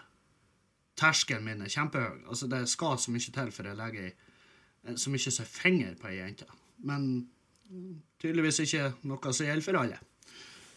terskelen 1.00 1.46
min 1.46 1.64
er 1.66 1.72
kjempehøy. 1.72 2.24
Altså, 2.28 2.48
det 2.52 2.66
skal 2.72 3.00
så 3.00 3.14
mye 3.14 3.34
til 3.38 3.52
for 3.54 3.70
jeg 3.70 3.80
legger 3.80 4.12
som 4.84 4.98
så 5.00 5.14
mye 5.14 5.32
som 5.32 5.48
finger 5.48 5.94
på 6.00 6.10
ei 6.12 6.18
jente. 6.20 6.48
Men 6.84 7.28
tydeligvis 8.22 8.60
ikke 8.66 8.90
noe 9.08 9.34
som 9.34 9.48
gjelder 9.48 9.66
for 9.66 9.80
alle. 9.80 10.00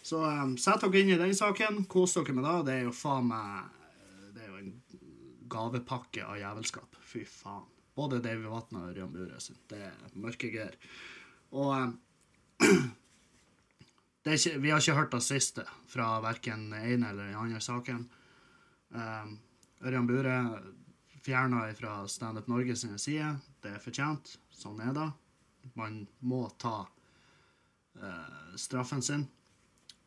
Så 0.07 0.20
um, 0.22 0.55
sett 0.61 0.85
dere 0.85 1.00
inn 1.00 1.14
i 1.16 1.18
den 1.18 1.35
saken. 1.35 1.85
Kos 1.90 2.14
dere 2.14 2.35
med 2.37 2.46
det. 2.46 2.59
Det 2.68 2.76
er 2.76 2.85
jo 2.87 2.94
faen 2.94 3.26
meg 3.26 3.72
Det 4.37 4.44
er 4.44 4.52
jo 4.52 4.61
en 4.61 4.74
gavepakke 5.50 6.26
av 6.26 6.38
jævelskap. 6.38 7.00
Fy 7.02 7.24
faen. 7.26 7.66
Både 7.96 8.20
Davy 8.22 8.44
Vatna 8.52 8.85
og 8.85 8.92
Ørjan 8.92 9.11
Bure 9.11 9.40
sin. 9.40 9.59
Det 9.70 9.81
er 9.88 10.14
mørke 10.20 10.52
greier. 10.52 10.76
Og 11.57 11.72
eh, 12.61 12.76
ikke, 14.37 14.59
vi 14.61 14.70
har 14.70 14.83
ikke 14.83 14.98
hørt 14.98 15.16
det 15.16 15.22
siste 15.24 15.64
fra 15.90 16.20
verken 16.22 16.68
den 16.70 16.92
ene 16.94 17.11
eller 17.11 17.33
den 17.33 17.40
andre 17.40 17.62
saken. 17.64 18.05
Um, 18.94 19.38
Ørjan 19.87 20.07
Bure 20.09 20.37
fjerna 21.22 21.75
fra 21.79 22.09
Standup 22.09 22.49
Norge 22.51 22.77
sine 22.77 22.99
sider. 22.99 23.37
Det 23.62 23.70
er 23.75 23.83
fortjent. 23.83 24.38
Sånn 24.51 24.81
er 24.83 24.92
det. 24.96 25.07
Man 25.79 26.07
må 26.27 26.49
ta 26.59 26.87
uh, 26.87 28.55
straffen 28.59 29.03
sin. 29.03 29.27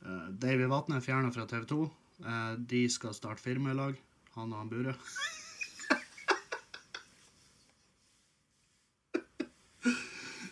Uh, 0.03 0.29
Davy 0.31 0.67
Vatne 0.71 1.01
fjerna 1.03 1.31
fra 1.35 1.45
TV 1.47 1.65
2. 1.71 1.79
Uh, 2.23 2.53
de 2.59 2.89
skal 2.91 3.13
starte 3.15 3.43
firma 3.43 3.71
i 3.71 3.77
lag, 3.79 3.95
han 4.35 4.53
og 4.53 4.59
han 4.59 4.71
Bure. 4.71 4.95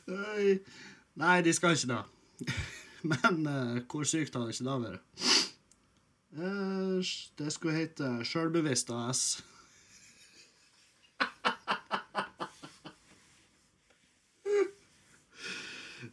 Nei, 1.17 1.41
de 1.43 1.51
skal 1.55 1.75
ikke 1.75 1.91
det. 1.91 2.03
Men 3.11 3.47
uh, 3.47 3.83
hvor 3.91 4.03
sykt 4.07 4.35
hadde 4.35 4.51
ikke 4.55 4.67
det 4.67 4.79
vært? 4.87 5.36
Uh, 6.37 7.01
det 7.35 7.51
skulle 7.51 7.73
hete 7.73 8.07
Sjølbevisst 8.27 8.91
AS. 8.93 9.21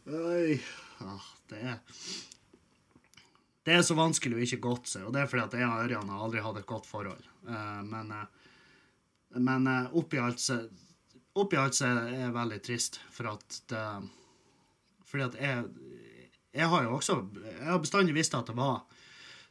Oi 0.05 0.61
ah, 1.01 1.27
Det 1.49 1.59
er 1.61 1.77
Det 3.65 3.73
er 3.73 3.85
så 3.85 3.97
vanskelig 3.97 4.37
å 4.37 4.41
ikke 4.47 4.61
godte 4.63 4.89
seg, 4.95 5.05
og 5.05 5.13
det 5.13 5.21
er 5.21 5.29
fordi 5.29 5.43
at 5.45 5.57
jeg 5.59 5.69
og 5.69 5.83
Ørjan 5.83 6.09
har 6.09 6.25
aldri 6.25 6.41
hatt 6.45 6.57
et 6.61 6.69
godt 6.69 6.89
forhold. 6.89 7.29
Uh, 7.45 7.81
men 7.85 8.13
men 9.35 9.67
oppi 9.91 10.17
alt 10.21 10.39
så 10.39 10.61
oppi 11.35 11.57
alt 11.59 11.75
så 11.75 11.89
er 11.91 11.95
det 12.07 12.33
veldig 12.33 12.59
trist, 12.63 13.01
for 13.11 13.33
at 13.35 13.61
det 13.69 13.85
Fordi 15.05 15.23
at 15.23 15.35
jeg 15.35 15.65
Jeg 16.53 16.67
har 16.71 16.83
jo 16.83 16.95
også 16.95 17.27
Jeg 17.43 17.67
har 17.67 17.79
bestandig 17.79 18.15
visst 18.15 18.33
at 18.33 18.47
det 18.47 18.55
var 18.55 18.85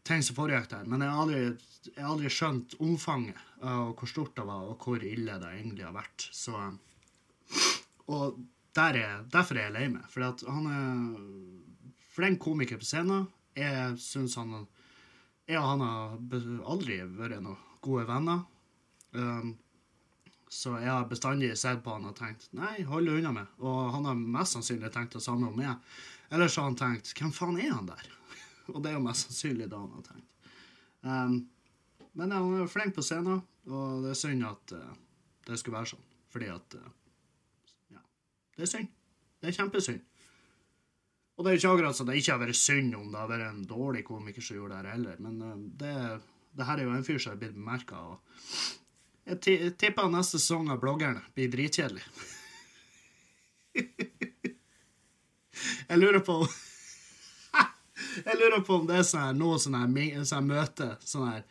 ting 0.04 0.22
som 0.24 0.36
foregikk 0.36 0.68
der, 0.70 0.88
men 0.88 1.02
jeg 1.04 1.12
har 1.12 1.22
aldri, 1.22 1.42
jeg 1.88 2.04
aldri 2.04 2.32
skjønt 2.32 2.76
omfanget 2.84 3.40
og 3.64 3.94
hvor 3.96 4.10
stort 4.10 4.34
det 4.36 4.44
var, 4.46 4.66
og 4.68 4.82
hvor 4.84 5.04
ille 5.04 5.38
det 5.40 5.52
egentlig 5.56 5.86
har 5.86 5.94
vært. 5.96 6.26
Så 6.32 6.58
Og 8.12 8.38
der 8.76 8.98
er, 9.00 9.24
derfor 9.32 9.56
er 9.56 9.68
jeg 9.68 9.76
lei 9.76 9.88
meg, 9.88 10.04
for 10.10 10.50
han 10.50 10.66
er 10.68 11.94
flink 12.14 12.40
komiker 12.42 12.80
på 12.80 12.88
scenen. 12.88 13.28
Jeg 13.56 13.98
syns 14.02 14.34
han 14.36 14.66
Jeg 15.46 15.60
og 15.60 15.68
han 15.68 15.80
har 15.84 16.18
aldri 16.72 17.02
vært 17.04 17.42
noen 17.44 17.60
gode 17.84 18.06
venner. 18.08 18.44
Um, 19.12 19.56
så 20.48 20.78
jeg 20.78 20.88
har 20.88 21.08
bestandig 21.10 21.50
sett 21.58 21.82
på 21.84 21.92
han 21.92 22.06
og 22.08 22.16
tenkt 22.16 22.46
nei, 22.56 22.82
hold 22.88 23.10
unna 23.12 23.32
meg. 23.34 23.50
Og 23.60 23.90
han 23.92 24.08
har 24.08 24.16
mest 24.16 24.56
sannsynlig 24.56 24.92
tenkt 24.94 25.16
det 25.18 25.22
samme 25.24 25.50
om 25.50 25.58
meg. 25.58 25.76
Ellers 26.30 26.56
har 26.56 26.70
han 26.70 26.78
tenkt 26.78 27.12
hvem 27.18 27.32
faen 27.34 27.60
er 27.60 27.74
han 27.74 27.90
der? 27.90 28.08
Og 28.72 28.82
det 28.82 28.90
er 28.90 28.98
jo 28.98 29.04
mest 29.04 29.28
sannsynlig 29.28 29.68
det 29.70 29.78
han 29.78 29.96
har 29.96 30.06
tenkt. 30.06 30.50
Um, 31.04 31.36
men 32.14 32.32
han 32.32 32.52
er 32.54 32.62
jo 32.62 32.70
flink 32.70 32.94
på 32.96 33.04
scenen, 33.04 33.42
og 33.68 34.04
det 34.04 34.14
er 34.14 34.18
synd 34.18 34.44
at 34.48 34.74
uh, 34.76 34.92
det 35.48 35.58
skulle 35.60 35.78
være 35.78 35.92
sånn. 35.94 36.04
Fordi 36.32 36.50
at 36.54 36.76
uh, 36.80 36.90
Ja. 37.94 38.02
Det 38.56 38.66
er 38.66 38.70
synd. 38.70 38.92
Det 39.40 39.50
er 39.50 39.58
kjempesynd. 39.58 40.04
Og 41.34 41.42
det 41.42 41.50
er 41.50 41.56
jo 41.56 41.60
ikke 41.60 41.74
akkurat 41.74 41.98
så 41.98 42.06
det 42.06 42.20
ikke 42.20 42.36
har 42.36 42.44
vært 42.44 42.60
synd 42.60 42.94
om 42.94 43.10
det 43.10 43.18
har 43.18 43.32
vært 43.32 43.48
en 43.48 43.66
dårlig 43.68 44.04
komiker 44.06 44.44
som 44.44 44.60
gjorde 44.60 44.76
det 44.76 44.80
her 44.80 44.94
heller, 44.94 45.20
men 45.26 45.42
uh, 45.42 45.58
det, 45.82 45.94
det 46.54 46.70
her 46.70 46.80
er 46.80 46.88
jo 46.88 46.96
en 46.96 47.06
fyr 47.06 47.20
som 47.20 47.34
har 47.34 47.42
blitt 47.42 47.58
bemerka. 47.58 48.06
Jeg 49.24 49.74
tipper 49.80 50.12
neste 50.12 50.38
sesong 50.38 50.70
av 50.72 50.80
Bloggerne 50.82 51.22
blir 51.36 51.52
dritkjedelig. 51.52 52.04
jeg 55.88 55.98
lurer 55.98 56.22
på 56.24 56.38
Jeg 58.24 58.40
lurer 58.40 58.64
på 58.64 58.80
om 58.80 58.86
det 58.88 58.96
er 59.02 59.06
sånn 59.06 59.38
noe 59.38 59.58
sånn 59.60 59.76
her, 59.76 60.24
sånn 60.24 60.48
møte 60.48 60.94
sånn 61.04 61.28
her 61.28 61.42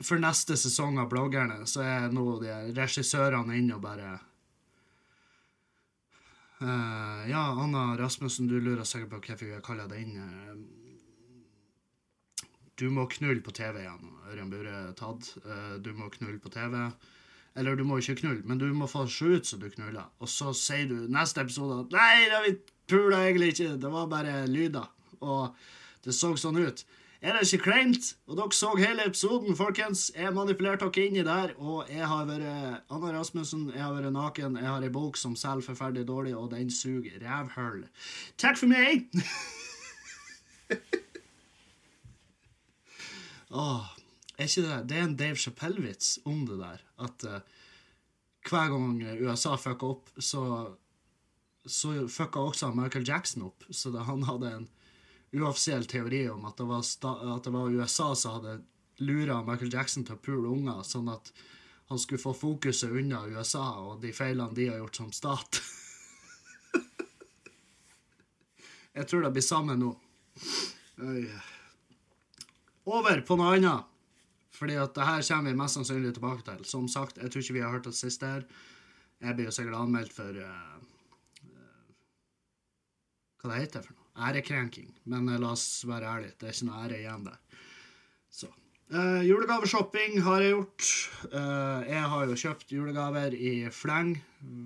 For 0.00 0.22
neste 0.22 0.56
sesong 0.56 0.98
av 1.02 1.10
Bloggerne 1.10 1.66
så 1.70 1.82
er 1.84 2.10
nå 2.14 2.24
de 2.42 2.52
regissørene 2.76 3.56
inne 3.58 3.76
og 3.76 3.82
bare 3.84 4.12
uh, 6.62 7.20
ja, 7.28 7.42
Anna 7.58 7.96
Rasmussen, 7.98 8.48
du 8.48 8.60
lurer 8.60 8.84
sikkert 8.88 9.10
på 9.12 9.20
hvorfor 9.26 9.50
jeg 9.50 9.64
kaller 9.64 9.90
deg 9.90 10.04
inn. 10.04 10.16
Eh, 10.24 10.56
du 12.80 12.86
må 12.94 13.04
knulle 13.12 13.42
på 13.44 13.52
TV 13.56 13.82
igjen, 13.82 14.12
Ørjan 14.30 14.52
Bure 14.52 14.76
tatt. 14.96 15.34
Uh, 15.44 15.76
du 15.84 15.92
må 15.96 16.08
knulle 16.14 16.40
på 16.40 16.52
TV. 16.52 16.78
Eller 17.58 17.76
du 17.76 17.84
må 17.84 17.98
ikke 18.00 18.20
knulle, 18.22 18.46
men 18.46 18.60
du 18.60 18.68
må 18.72 18.88
få 18.88 19.04
se 19.10 19.26
ut 19.36 19.48
som 19.48 19.60
du 19.60 19.68
knuller. 19.72 20.06
Og 20.22 20.30
så 20.30 20.54
sier 20.56 20.88
du 20.88 21.08
neste 21.12 21.42
episode 21.44 21.82
at 21.82 21.92
'Nei, 21.92 22.30
det 22.32 22.40
vi 22.46 22.52
pula 22.88 23.24
egentlig 23.26 23.52
ikke, 23.52 23.76
det 23.82 23.92
var 23.92 24.08
bare 24.08 24.46
lyder'. 24.48 24.88
Og 25.20 25.54
det 26.04 26.14
så 26.16 26.32
sånn 26.40 26.58
ut. 26.60 26.84
Er 27.20 27.36
det 27.36 27.42
ikke 27.44 27.66
kleint? 27.66 28.06
Og 28.30 28.38
dere 28.38 28.56
så 28.56 28.70
hele 28.80 29.04
episoden, 29.04 29.56
folkens. 29.56 30.06
Jeg 30.16 30.32
manipulerte 30.32 30.88
dere 30.88 31.06
inni 31.10 31.24
der, 31.26 31.50
og 31.60 31.90
jeg 31.92 32.06
har 32.08 32.24
vært 32.30 32.44
Anna 32.88 33.10
Rasmussen, 33.18 33.66
jeg 33.74 33.82
har 33.84 33.92
vært 33.92 34.12
naken, 34.14 34.56
jeg 34.56 34.70
har 34.70 34.82
ei 34.86 34.92
bok 34.94 35.16
som 35.20 35.36
selger 35.36 35.66
forferdelig 35.68 36.06
dårlig, 36.08 36.32
og 36.36 36.50
den 36.54 36.70
suger 36.72 37.20
rævhull. 37.20 37.84
Takk 38.40 38.56
for 38.56 38.66
meg! 38.72 39.04
Åh, 43.50 43.86
er 44.38 44.44
ikke 44.46 44.62
det 44.62 44.88
Det 44.88 44.96
er 44.96 45.02
en 45.04 45.16
Dave 45.18 45.36
Chappelle-vits 45.36 46.18
om 46.24 46.46
det 46.48 46.58
der. 46.62 46.78
At 47.04 47.24
uh, 47.28 47.40
hver 48.48 48.68
gang 48.72 49.02
USA 49.20 49.56
fucka 49.60 49.86
opp, 49.92 50.08
så, 50.16 50.72
så 51.66 52.08
fucka 52.08 52.40
også 52.40 52.72
Michael 52.72 53.08
Jackson 53.08 53.42
opp. 53.50 53.64
Så 53.70 53.90
det, 53.92 54.00
han 54.08 54.22
hadde 54.24 54.56
en 54.56 54.68
uoffisiell 55.32 55.86
teori 55.86 56.24
om 56.30 56.44
at 56.48 56.58
det, 56.58 56.66
var 56.66 56.82
at 57.36 57.44
det 57.44 57.54
var 57.54 57.70
USA 57.70 58.14
som 58.18 58.38
hadde 58.38 58.60
lura 59.00 59.40
Michael 59.46 59.72
Jackson 59.72 60.04
til 60.04 60.18
å 60.18 60.22
pule 60.22 60.50
unger, 60.50 60.82
sånn 60.84 61.08
at 61.12 61.32
han 61.90 61.98
skulle 61.98 62.22
få 62.22 62.34
fokuset 62.36 62.90
unna 62.90 63.24
USA 63.26 63.64
og 63.82 64.00
de 64.02 64.12
feilene 64.14 64.54
de 64.54 64.68
har 64.70 64.78
gjort 64.82 65.00
som 65.00 65.12
stat. 65.14 65.60
Jeg 68.98 69.06
tror 69.10 69.24
det 69.24 69.32
blir 69.34 69.46
sammen 69.46 69.80
nå. 69.82 69.94
Over 72.90 73.22
på 73.26 73.38
noe 73.38 73.54
annet. 73.56 73.86
Fordi 74.60 74.76
at 74.76 74.92
det 74.92 75.06
her 75.06 75.22
kommer 75.24 75.50
vi 75.50 75.56
mest 75.56 75.78
sannsynlig 75.78 76.12
tilbake 76.16 76.44
til. 76.44 76.64
Som 76.68 76.88
sagt, 76.90 77.16
jeg 77.16 77.32
tror 77.32 77.42
ikke 77.44 77.54
vi 77.56 77.62
har 77.64 77.72
hørt 77.72 77.86
det 77.88 77.94
siste 77.96 78.28
her. 78.28 78.42
Jeg 79.22 79.36
blir 79.38 79.48
jo 79.48 79.54
sikkert 79.56 79.78
anmeldt 79.78 80.12
for 80.12 80.36
uh, 80.36 80.76
Hva 83.40 83.54
det 83.54 83.62
heter 83.62 83.86
for 83.86 83.94
noe? 83.96 83.99
Ærekrenking. 84.16 84.90
Men 85.10 85.28
uh, 85.28 85.38
la 85.40 85.52
oss 85.54 85.84
være 85.88 86.08
ærlige, 86.14 86.36
det 86.40 86.48
er 86.48 86.56
ikke 86.56 86.68
noe 86.68 86.82
ære 86.84 86.98
igjen 86.98 87.28
der. 87.28 87.38
Så. 88.30 88.50
Uh, 88.90 89.22
julegaveshopping 89.22 90.20
har 90.26 90.42
jeg 90.42 90.54
gjort. 90.56 90.90
jeg 91.86 92.04
har 92.12 92.26
jo 92.26 92.38
kjøpt 92.42 92.72
julegaver 92.74 93.34
i 93.34 93.54
fleng. 93.70 94.16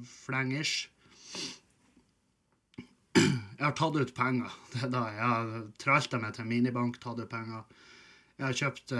Flengers. 0.08 0.88
Jeg 3.14 3.62
har 3.62 3.74
tatt 3.78 3.96
ut 3.96 4.14
penger. 4.16 4.54
Det 4.72 4.86
er 4.86 4.92
da 4.92 5.02
Jeg 5.12 5.32
har 5.34 5.50
tralta 5.78 6.20
meg 6.22 6.34
til 6.36 6.48
minibank, 6.48 7.00
tatt 7.02 7.20
ut 7.20 7.30
penger. 7.30 7.66
Jeg 8.38 8.46
har 8.46 8.56
kjøpt 8.62 8.96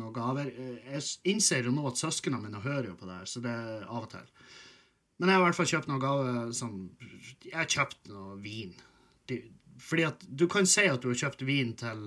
noen 0.00 0.14
gaver. 0.14 0.50
Jeg 0.50 1.02
innser 1.32 1.66
jo 1.66 1.74
nå 1.74 1.86
at 1.90 2.00
søsknene 2.00 2.42
mine 2.42 2.62
hører 2.64 2.92
jo 2.92 2.98
på 2.98 3.08
det 3.08 3.20
her, 3.20 3.30
så 3.30 3.42
det 3.44 3.52
er 3.52 3.86
av 3.88 4.06
og 4.06 4.10
til. 4.14 4.28
Men 5.20 5.28
jeg 5.28 5.36
har 5.36 5.42
i 5.42 5.46
hvert 5.50 5.58
fall 5.58 5.68
kjøpt 5.68 5.90
noen 5.90 6.00
gave 6.00 6.30
som 6.56 6.76
Jeg 7.44 7.56
har 7.58 7.68
kjøpt 7.68 8.08
noe 8.08 8.38
vin. 8.40 8.72
Fordi 9.80 10.06
at 10.08 10.24
du 10.24 10.46
kan 10.48 10.68
si 10.68 10.86
at 10.88 11.02
du 11.02 11.10
har 11.10 11.18
kjøpt 11.20 11.44
vin 11.44 11.74
til 11.76 12.06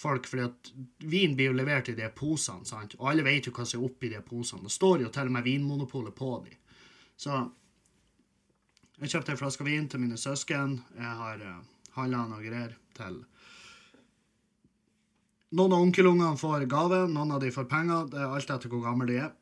folk, 0.00 0.26
fordi 0.26 0.46
at 0.46 0.70
vin 1.04 1.36
blir 1.36 1.52
jo 1.52 1.58
levert 1.58 1.90
i 1.92 1.96
de 1.98 2.08
posene, 2.16 2.66
sant? 2.66 2.96
og 2.98 3.12
alle 3.12 3.22
vet 3.26 3.46
jo 3.46 3.52
hva 3.54 3.66
som 3.68 3.82
er 3.82 3.86
oppi 3.86 4.10
de 4.10 4.22
posene. 4.26 4.64
Det 4.64 4.72
står 4.74 5.04
jo 5.04 5.12
til 5.12 5.30
og 5.30 5.36
med 5.36 5.46
Vinmonopolet 5.46 6.16
på 6.16 6.32
de. 6.46 6.56
Så 7.20 7.36
jeg 8.98 9.12
kjøpte 9.12 9.36
ei 9.36 9.38
flaske 9.38 9.66
vin 9.66 9.86
til 9.90 10.02
mine 10.02 10.18
søsken. 10.18 10.80
Jeg 10.96 11.14
har 11.20 11.44
uh, 11.44 11.62
handla 11.98 12.24
noe 12.30 12.42
greier 12.42 12.74
til 12.96 13.22
noen 15.54 15.74
av 15.76 15.84
onkelungene 15.84 16.38
får 16.38 16.64
gave, 16.70 17.04
noen 17.10 17.36
av 17.36 17.42
de 17.42 17.52
får 17.54 17.66
penger. 17.70 18.08
Det 18.10 18.18
er 18.18 18.32
alt 18.34 18.50
etter 18.50 18.72
hvor 18.72 18.82
gamle 18.82 19.06
de 19.06 19.18
er. 19.22 19.34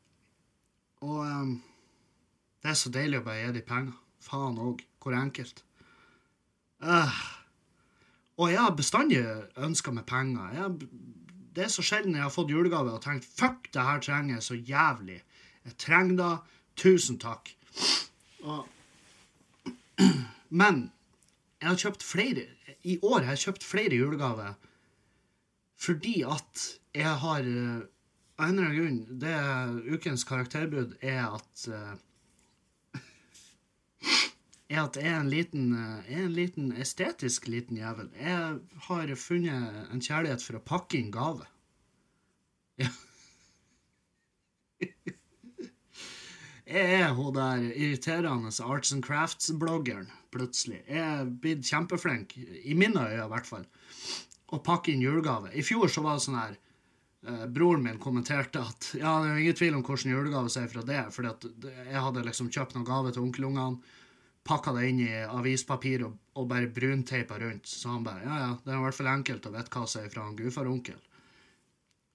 Og 1.01 1.21
um, 1.25 1.53
det 2.63 2.71
er 2.71 2.79
så 2.79 2.91
deilig 2.95 3.19
å 3.19 3.25
bare 3.27 3.41
gi 3.41 3.53
de 3.57 3.63
penger. 3.67 3.95
Faen 4.23 4.59
òg. 4.63 4.83
Hvor 5.03 5.15
enkelt. 5.19 5.63
Uh. 6.79 7.17
Og 8.39 8.49
jeg 8.49 8.61
har 8.63 8.77
bestandig 8.77 9.19
ønska 9.59 9.91
meg 9.93 10.07
penger. 10.09 10.55
Jeg, 10.55 10.87
det 11.53 11.67
er 11.67 11.73
så 11.73 11.83
sjelden 11.85 12.15
jeg 12.17 12.23
har 12.23 12.33
fått 12.33 12.53
julegave 12.53 12.95
og 12.95 13.03
tenkt 13.03 13.27
'fuck, 13.27 13.67
det 13.73 13.83
her 13.83 13.99
trenger 14.01 14.35
jeg 14.35 14.43
så 14.43 14.55
jævlig'. 14.55 15.21
Jeg 15.65 15.77
trenger 15.77 16.15
det. 16.17 16.33
Tusen 16.75 17.19
takk. 17.21 17.51
Og, 18.41 18.67
men 20.61 20.91
jeg 21.61 21.69
har 21.69 21.79
kjøpt 21.79 22.03
flere 22.03 22.45
I 22.83 22.97
år 23.03 23.23
har 23.23 23.35
jeg 23.35 23.45
kjøpt 23.47 23.63
flere 23.63 23.99
julegaver 23.99 24.55
fordi 25.83 26.21
at 26.27 26.63
jeg 26.95 27.13
har 27.23 27.47
eh, 27.49 27.81
Av 28.41 28.49
en 28.49 28.57
eller 28.57 28.69
annen 28.69 28.77
grunn 28.79 29.19
det 29.21 29.93
Ukens 29.93 30.23
karakterbud 30.25 30.95
er 31.05 31.21
at 31.27 31.65
uh, 31.69 31.93
er 34.71 34.81
at 34.83 34.97
jeg 34.99 35.11
er 35.11 35.19
en 35.19 35.31
liten, 35.31 35.73
er 35.75 36.25
en 36.25 36.35
liten 36.35 36.71
estetisk 36.79 37.47
liten 37.51 37.77
jævel. 37.77 38.11
Jeg 38.19 38.59
har 38.87 39.15
funnet 39.19 39.89
en 39.91 40.03
kjærlighet 40.03 40.45
for 40.45 40.59
å 40.59 40.63
pakke 40.63 40.99
inn 40.99 41.11
gave. 41.13 41.47
Ja. 42.81 42.89
Jeg 46.73 47.01
er 47.03 47.11
hun 47.13 47.35
der 47.35 47.63
irriterende 47.69 48.49
arts 48.65 48.93
and 48.95 49.03
crafts-bloggeren, 49.05 50.07
plutselig. 50.33 50.79
Jeg 50.87 51.01
er 51.03 51.27
blitt 51.27 51.67
kjempeflink, 51.67 52.37
i 52.39 52.73
mine 52.73 53.03
øyne 53.03 53.25
i 53.27 53.29
hvert 53.29 53.49
fall 53.49 53.67
å 54.53 54.61
pakke 54.63 54.93
inn 54.93 55.03
julegave. 55.03 55.51
I 55.53 55.63
fjor 55.65 55.91
så 55.91 56.03
var 56.05 56.17
det 56.17 56.25
sånn 56.25 56.39
her 56.39 56.55
eh, 56.55 57.45
Broren 57.51 57.83
min 57.85 57.99
kommenterte 58.01 58.61
at 58.61 58.89
ja, 58.97 59.17
det 59.23 59.31
er 59.31 59.41
ingen 59.41 59.59
tvil 59.59 59.77
om 59.77 59.83
hvordan 59.85 60.13
julegave 60.13 60.53
sier 60.53 60.69
fra 60.71 60.85
det. 60.87 61.03
fordi 61.15 61.31
at 61.31 61.47
jeg 61.91 62.05
hadde 62.07 62.25
liksom 62.27 62.51
kjøpt 62.53 62.77
noen 62.77 62.87
gave 62.87 63.13
til 63.13 63.25
onkelungene, 63.25 63.99
pakka 64.43 64.73
det 64.75 64.89
inn 64.89 65.01
i 65.05 65.11
avispapir 65.23 66.03
og, 66.07 66.17
og 66.39 66.47
bare 66.51 66.71
brunteipa 66.71 67.39
rundt. 67.39 67.67
Så 67.69 67.93
han 67.93 68.05
bare 68.05 68.25
ja, 68.25 68.39
ja, 68.41 68.51
det 68.63 68.73
er 68.73 68.79
i 68.79 68.85
hvert 68.85 68.97
fall 68.99 69.11
enkelt 69.13 69.47
å 69.47 69.53
vite 69.55 69.73
hva 69.73 69.87
som 69.87 70.03
er 70.03 70.13
fra 70.13 70.27
en 70.27 70.37
gudfar-onkel. 70.39 70.99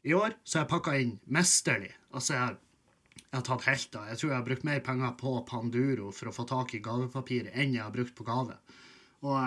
I 0.08 0.14
år 0.14 0.36
så 0.44 0.58
har 0.58 0.66
jeg 0.66 0.72
pakka 0.72 0.96
inn 1.00 1.14
mesterlig. 1.34 1.90
Altså, 2.12 2.34
jeg 2.34 2.42
har, 2.44 2.58
jeg 3.18 3.32
har 3.34 3.46
tatt 3.48 3.66
helt 3.68 3.96
av. 3.98 4.10
Jeg 4.10 4.20
tror 4.20 4.30
jeg 4.30 4.38
har 4.38 4.46
brukt 4.50 4.68
mer 4.68 4.84
penger 4.84 5.16
på 5.20 5.32
Panduro 5.48 6.12
for 6.14 6.30
å 6.30 6.36
få 6.36 6.46
tak 6.48 6.76
i 6.76 6.82
gavepapir 6.84 7.50
enn 7.54 7.74
jeg 7.76 7.84
har 7.84 7.94
brukt 7.94 8.14
på 8.16 8.28
gave. 8.28 8.58
Og 9.26 9.40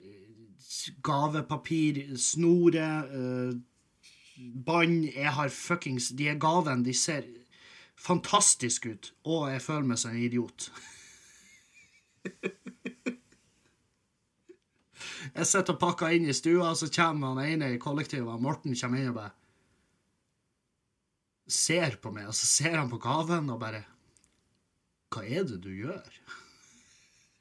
eh, 0.00 0.90
gavepapir, 1.06 2.02
snore, 2.18 2.88
eh, 3.04 3.54
bånd 4.34 5.04
Jeg 5.06 5.30
har 5.30 5.48
fuckings 5.54 6.08
De 6.18 6.26
er 6.26 6.40
gavene, 6.42 6.82
de 6.82 6.90
ser 6.98 7.28
fantastisk 7.94 8.88
ut, 8.90 9.12
og 9.30 9.46
jeg 9.52 9.62
føler 9.62 9.86
meg 9.92 10.00
som 10.00 10.10
en 10.10 10.24
idiot. 10.24 10.66
jeg 15.34 15.46
sitter 15.50 15.74
og 15.74 15.80
pakker 15.80 16.14
inn 16.16 16.28
i 16.28 16.36
stua, 16.36 16.70
og 16.70 16.78
så 16.80 16.86
kommer 16.92 17.34
han 17.34 17.44
ene 17.44 17.74
i 17.74 17.82
kollektivet, 17.82 18.42
Morten, 18.42 18.78
kommer 18.78 19.00
inn 19.00 19.12
og 19.12 19.18
bare 19.18 19.34
ser 21.50 21.98
på 22.00 22.12
meg, 22.14 22.30
og 22.30 22.36
så 22.36 22.46
ser 22.48 22.78
han 22.78 22.88
på 22.88 23.02
gaven 23.02 23.50
og 23.52 23.60
bare 23.60 23.82
Hva 25.12 25.26
er 25.28 25.44
det 25.46 25.60
du 25.62 25.68
gjør? 25.70 26.14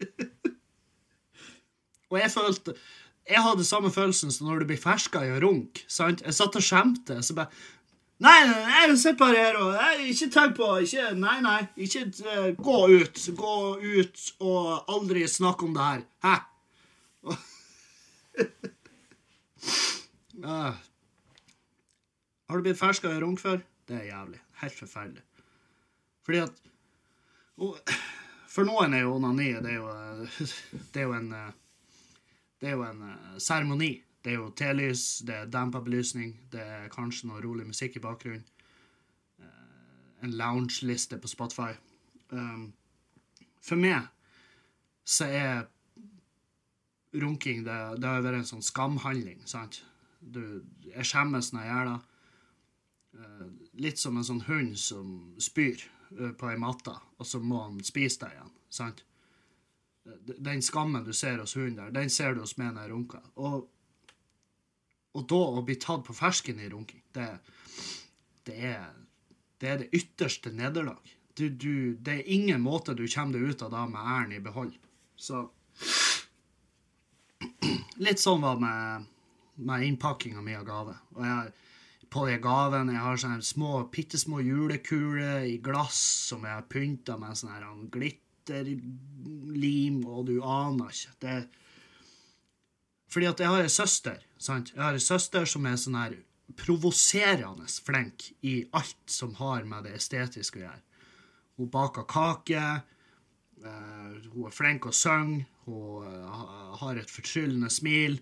og 2.12 2.18
jeg 2.20 2.34
følte 2.34 2.76
jeg 3.24 3.40
hadde 3.40 3.64
samme 3.64 3.88
følelsen 3.88 4.34
som 4.36 4.50
når 4.50 4.64
du 4.64 4.74
blir 4.74 4.82
ferska 4.82 5.22
i 5.24 5.32
å 5.32 5.40
runke. 5.40 5.86
sant? 5.88 6.20
Jeg 6.26 6.36
satt 6.36 6.58
og 6.60 6.66
skjemte. 6.66 7.22
Så 7.24 7.38
bare 7.38 7.56
Nei, 8.24 8.40
nei 8.48 8.96
sitt 8.96 9.18
bare 9.20 9.50
og 9.60 9.74
Ikke 10.08 10.30
tenk 10.32 10.56
på 10.56 10.68
ikke, 10.86 11.10
Nei, 11.20 11.38
nei. 11.44 11.60
Ikke 11.84 12.06
uh, 12.24 12.50
gå 12.56 12.80
ut. 12.94 13.20
Gå 13.36 13.56
ut 13.82 14.24
og 14.40 14.92
aldri 14.94 15.26
snakk 15.28 15.64
om 15.66 15.74
det 15.76 15.84
her. 15.84 16.02
Hæ? 16.24 16.36
uh. 20.44 20.74
Har 22.48 22.56
du 22.58 22.64
blitt 22.64 22.80
ferska 22.80 23.12
i 23.12 23.20
runk 23.20 23.40
før? 23.44 23.60
Det 23.90 23.96
er 24.00 24.06
jævlig. 24.14 24.40
Helt 24.64 24.78
forferdelig. 24.78 25.24
Fordi 26.24 26.40
at 26.46 26.56
og, 27.60 27.78
For 28.50 28.64
noen 28.66 28.94
er 28.96 29.04
jo 29.04 29.18
onani 29.18 29.50
det 29.66 29.72
er 29.74 29.80
jo, 29.82 29.88
det 30.94 31.02
er 31.02 31.06
jo 31.10 31.14
en 31.18 31.30
uh, 31.34 31.52
det 32.64 32.72
er 32.72 32.78
jo 32.78 32.86
en 32.88 33.04
seremoni. 33.44 33.92
Det 34.24 34.32
er 34.32 34.40
jo 34.40 34.52
telys, 34.56 35.20
det 35.28 35.36
er 35.36 35.52
dempa 35.52 35.82
belysning, 35.84 36.38
det 36.52 36.62
er 36.64 36.92
kanskje 36.94 37.28
noe 37.28 37.42
rolig 37.44 37.66
musikk 37.68 37.98
i 38.00 38.04
bakgrunnen. 38.04 38.46
Uh, 39.42 40.24
en 40.24 40.36
lounge-liste 40.40 41.20
på 41.20 41.32
Spotify. 41.32 41.74
Um, 42.32 42.72
for 43.64 43.80
meg 43.80 44.08
så 45.04 45.28
er 45.28 45.66
runking 47.14 47.66
det, 47.68 47.80
det 48.00 48.10
har 48.10 48.24
vært 48.24 48.40
en 48.42 48.48
sånn 48.48 48.64
skamhandling, 48.66 49.44
sant? 49.46 49.82
Du, 50.24 50.64
jeg 50.88 51.06
skjemmes 51.06 51.52
når 51.52 51.66
jeg 51.66 51.74
gjør 51.74 51.92
det. 51.92 52.00
Uh, 53.14 53.50
litt 53.84 54.00
som 54.02 54.16
en 54.18 54.26
sånn 54.26 54.46
hund 54.48 54.78
som 54.80 55.10
spyr. 55.42 55.84
eh, 56.20 56.32
på 56.38 56.50
ei 56.50 56.58
matte, 56.62 56.94
og 57.18 57.26
så 57.26 57.40
må 57.42 57.64
han 57.64 57.80
spise 57.84 58.24
det 58.24 58.36
igjen. 58.36 58.52
sant? 58.70 59.04
Den 60.38 60.62
skammen 60.62 61.06
du 61.06 61.14
ser 61.14 61.40
hos 61.40 61.56
hunden 61.56 61.78
der, 61.80 61.92
den 61.92 62.10
ser 62.10 62.34
du 62.34 62.42
hos 62.42 62.58
meg 62.58 62.74
når 62.74 62.82
jeg 62.82 62.92
runker. 62.92 63.22
Og, 63.36 63.70
og 65.14 65.26
da 65.30 65.41
å 65.57 65.64
bli 65.66 65.78
tatt 65.82 66.05
på 66.07 66.16
fersken 66.18 66.61
i 66.61 66.70
runking, 66.72 67.03
det, 67.14 67.28
det, 68.47 68.55
er, 68.74 68.88
det 69.61 69.70
er 69.70 69.84
det 69.84 69.91
ytterste 69.93 70.53
nederlag. 70.53 71.11
Du, 71.38 71.47
du, 71.49 71.95
det 71.97 72.20
er 72.20 72.34
ingen 72.34 72.61
måte 72.61 72.95
du 72.97 73.05
kommer 73.07 73.38
deg 73.38 73.53
ut 73.53 73.66
av 73.66 73.74
det 73.74 73.84
med 73.93 74.09
æren 74.16 74.38
i 74.38 74.43
behold. 74.43 74.74
Så 75.16 75.47
Litt 78.01 78.22
sånn 78.22 78.41
var 78.41 78.57
det 78.57 78.66
med, 78.66 79.05
med 79.70 79.86
innpakkinga 79.88 80.41
mi 80.41 80.55
av 80.57 80.66
gave. 80.68 80.95
Og 81.14 81.22
jeg, 81.28 81.53
på 82.14 82.26
de 82.30 82.38
gavene 82.41 82.95
jeg 82.95 83.05
har 83.05 83.18
sånne 83.22 83.45
små, 83.45 83.72
bitte 83.93 84.18
små 84.22 84.38
julekuler 84.45 85.39
i 85.49 85.57
glass 85.64 86.01
som 86.30 86.39
jeg 86.45 86.57
har 86.57 86.70
pynta 86.70 87.14
med 87.22 87.38
sånn 87.38 87.89
glitterlim, 87.93 89.97
og 90.05 90.22
du 90.30 90.36
aner 90.41 90.89
ikke. 90.93 91.14
Det 91.22 91.36
Fordi 93.14 93.28
at 93.30 93.41
jeg 93.41 93.49
har 93.53 93.61
ei 93.61 93.70
søster, 93.70 94.18
sant? 94.44 94.74
Jeg 94.76 94.84
har 94.84 94.98
ei 94.98 95.04
søster 95.04 95.48
som 95.50 95.66
er 95.66 95.80
sånn 95.80 96.00
her 96.00 96.16
provoserende 96.60 97.68
flink 97.86 98.30
i 98.46 98.60
alt 98.76 99.10
som 99.10 99.34
har 99.39 99.66
med 99.68 99.88
det 99.88 99.96
estetiske 99.98 100.60
å 100.60 100.66
gjøre. 100.66 100.82
Hun 101.58 101.70
baker 101.74 102.06
kake. 102.10 102.64
Uh, 103.64 104.20
hun 104.34 104.48
er 104.50 104.56
flink 104.56 104.88
å 104.89 104.94
synge. 104.96 105.46
Hun 105.68 106.08
uh, 106.08 106.74
har 106.82 107.00
et 107.00 107.12
fortryllende 107.12 107.70
smil. 107.72 108.20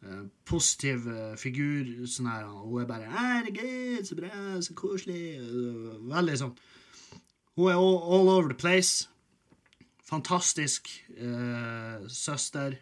Uh, 0.00 0.26
positiv 0.48 1.06
figur. 1.40 1.88
Sånn 2.08 2.30
her, 2.30 2.48
hun 2.48 2.82
er 2.82 2.88
bare 2.88 3.10
'Herregud, 3.12 4.04
så 4.08 4.18
bra, 4.18 4.32
så 4.64 4.74
koselig'. 4.74 5.40
veldig 6.10 6.36
sånn. 6.40 6.56
Hun 7.56 7.70
er 7.70 7.76
all, 7.76 8.28
over 8.28 8.48
the 8.48 8.58
place. 8.58 9.08
Fantastisk 10.10 10.88
søster. 12.08 12.80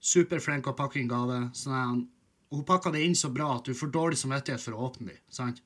Superflink 0.00 0.70
å 0.70 0.76
pakke 0.78 1.00
inn 1.00 1.10
gave. 1.10 1.42
Sånn 1.56 2.06
hun 2.50 2.64
pakker 2.64 2.92
det 2.94 3.02
inn 3.04 3.16
så 3.16 3.28
bra 3.32 3.56
at 3.58 3.64
du 3.68 3.74
får 3.76 3.90
dårlig 3.92 4.18
samvittighet 4.18 4.62
for 4.62 4.72
å 4.76 4.86
åpne 4.88 5.06
dem. 5.10 5.18
sant? 5.28 5.62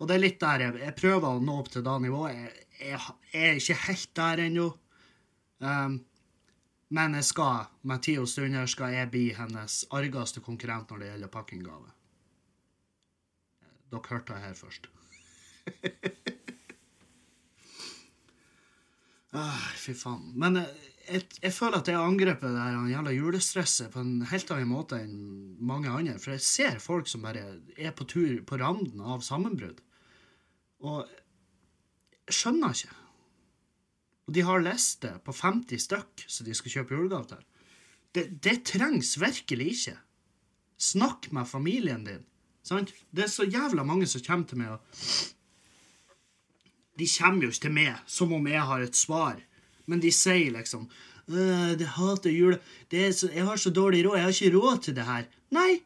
Og 0.00 0.08
det 0.08 0.14
er 0.16 0.22
litt 0.22 0.40
der 0.40 0.60
jeg, 0.64 0.72
jeg 0.80 0.94
prøver 0.96 1.28
å 1.28 1.42
nå 1.44 1.58
opp 1.60 1.68
til 1.72 1.82
det 1.84 1.96
nivået. 2.00 2.32
Jeg, 2.32 2.50
jeg, 2.80 3.00
jeg 3.34 3.48
er 3.48 3.54
ikke 3.60 3.84
helt 3.84 4.12
der 4.16 4.36
ennå. 4.46 4.68
Um, 5.60 5.94
men 6.96 7.14
jeg 7.18 7.26
skal, 7.28 7.56
med 7.86 8.02
tid 8.02 8.18
og 8.22 8.28
stunder, 8.32 8.66
skal 8.66 8.94
jeg 8.96 9.12
bli 9.12 9.26
hennes 9.36 9.72
argeste 9.94 10.40
konkurrent 10.42 10.90
når 10.90 10.98
det 11.02 11.08
gjelder 11.10 11.34
pakkinggave. 11.34 11.88
Dere 13.90 14.10
hørte 14.14 14.32
det 14.32 14.44
her 14.46 14.56
først. 14.56 14.84
ah, 19.42 19.64
fy 19.76 19.92
faen. 19.98 20.24
Men 20.40 20.52
jeg, 20.62 20.89
jeg, 21.10 21.26
jeg, 21.42 21.52
føler 21.54 21.80
at 21.80 21.88
jeg 21.90 21.98
angrepet 21.98 22.54
det 22.54 22.62
her 22.62 22.88
jævla 22.92 23.12
julestresset 23.14 23.90
på 23.92 24.02
en 24.02 24.22
helt 24.30 24.50
annen 24.54 24.70
måte 24.70 24.98
enn 25.02 25.18
mange 25.66 25.90
andre. 25.90 26.16
For 26.22 26.34
jeg 26.36 26.46
ser 26.46 26.78
folk 26.82 27.10
som 27.10 27.24
bare 27.26 27.42
er 27.76 27.94
på 27.96 28.06
tur 28.08 28.40
på 28.46 28.58
randen 28.60 29.02
av 29.02 29.24
sammenbrudd. 29.26 29.80
Og 30.86 31.04
jeg 32.28 32.36
skjønner 32.38 32.76
ikke. 32.76 32.96
Og 34.28 34.36
de 34.36 34.46
har 34.46 34.62
liste 34.62 35.12
på 35.26 35.34
50 35.34 35.86
stykk 35.88 36.24
som 36.30 36.46
de 36.46 36.54
skal 36.54 36.76
kjøpe 36.76 36.94
julegave 36.94 37.32
til. 37.32 37.44
Det, 38.14 38.24
det, 38.42 38.56
trengs 38.66 39.16
virkelig 39.20 39.66
ikke. 39.74 39.96
Snakk 40.80 41.30
med 41.34 41.50
familien 41.50 42.06
din. 42.06 42.24
Sant? 42.66 42.94
Det 43.10 43.26
er 43.26 43.32
så 43.32 43.46
jævla 43.46 43.84
mange 43.86 44.06
som 44.10 44.22
kommer 44.22 44.46
til 44.46 44.60
meg 44.60 44.76
og 44.76 44.80
De 47.00 47.06
kommer 47.08 47.46
jo 47.46 47.50
ikke 47.50 47.64
til 47.64 47.72
meg 47.74 48.02
som 48.10 48.32
om 48.36 48.46
jeg 48.50 48.62
har 48.70 48.82
et 48.84 48.98
svar, 48.98 49.38
men 49.86 50.02
de 50.02 50.12
sier 50.14 50.50
liksom 50.54 50.88
det 51.30 51.86
hater 51.94 52.32
jule... 52.34 52.58
Så, 52.90 53.28
jeg 53.30 53.44
har 53.46 53.56
så 53.60 53.70
dårlig 53.70 54.02
råd. 54.02 54.16
Jeg 54.18 54.24
har 54.24 54.34
ikke 54.34 54.56
råd 54.56 54.80
til 54.82 54.96
det 54.96 55.04
her. 55.06 55.28
Nei, 55.54 55.82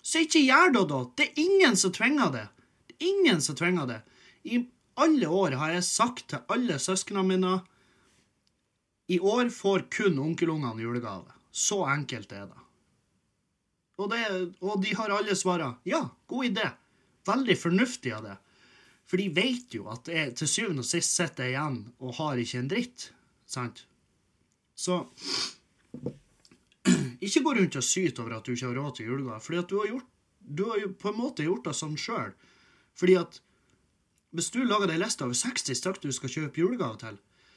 så 0.00 0.22
ikke 0.24 0.40
gjør 0.40 0.72
det, 0.72 0.84
da. 0.88 1.00
Det 1.18 1.26
er 1.26 1.40
ingen 1.42 1.76
som 1.76 1.92
trenger 1.92 2.30
det. 2.32 2.44
Det 2.88 2.96
er 2.96 3.08
ingen 3.10 3.42
som 3.44 3.58
trenger 3.58 3.90
det. 3.90 3.98
I 4.48 4.62
alle 4.96 5.28
år 5.28 5.58
har 5.60 5.74
jeg 5.74 5.84
sagt 5.84 6.28
til 6.32 6.44
alle 6.52 6.78
søsknene 6.80 7.26
mine 7.28 7.56
i 9.12 9.18
år 9.20 9.50
får 9.54 9.86
kun 9.92 10.18
onkelungene 10.18 10.82
julegave. 10.82 11.34
Så 11.52 11.82
enkelt 11.88 12.32
er 12.32 12.48
det. 12.48 12.62
Og, 13.96 14.10
det. 14.12 14.24
og, 14.60 14.80
de 14.82 14.94
har 14.96 15.12
alle 15.14 15.36
svara 15.38 15.74
ja, 15.88 16.02
god 16.28 16.50
idé. 16.50 16.70
Veldig 17.26 17.56
fornuftig 17.58 18.12
av 18.16 18.26
det. 18.26 18.36
For 19.06 19.22
de 19.22 19.28
vet 19.34 19.74
jo 19.76 19.86
at 19.92 20.08
jeg 20.10 20.34
til 20.38 20.50
syvende 20.50 20.82
og 20.82 20.88
sist 20.88 21.14
sitter 21.14 21.52
igjen 21.52 21.78
og 22.02 22.16
har 22.18 22.40
ikke 22.42 22.60
en 22.62 22.70
dritt. 22.70 23.10
Sant? 23.46 23.84
Så 24.76 25.00
ikke 27.26 27.42
gå 27.46 27.54
rundt 27.60 27.78
og 27.78 27.86
syte 27.86 28.22
over 28.22 28.38
at 28.38 28.46
du 28.46 28.54
ikke 28.54 28.68
har 28.68 28.78
råd 28.80 28.98
til 28.98 29.10
julegave. 29.12 29.40
Fordi 29.40 29.62
at 29.62 29.70
du 29.70 29.78
har, 29.80 29.90
gjort, 29.92 30.10
du 30.40 30.64
har 30.70 30.82
jo 30.82 30.92
på 31.00 31.12
en 31.12 31.20
måte 31.20 31.46
gjort 31.46 31.68
det 31.68 31.76
sånn 31.78 31.96
sjøl. 32.00 32.34
Fordi 32.96 33.16
at 33.20 33.40
hvis 34.36 34.50
du 34.52 34.60
lager 34.66 34.90
deg 34.90 35.00
liste 35.00 35.24
over 35.24 35.36
60 35.38 35.78
stykker 35.78 36.04
du 36.04 36.12
skal 36.12 36.32
kjøpe 36.32 36.60
julegave 36.60 37.00
til, 37.00 37.16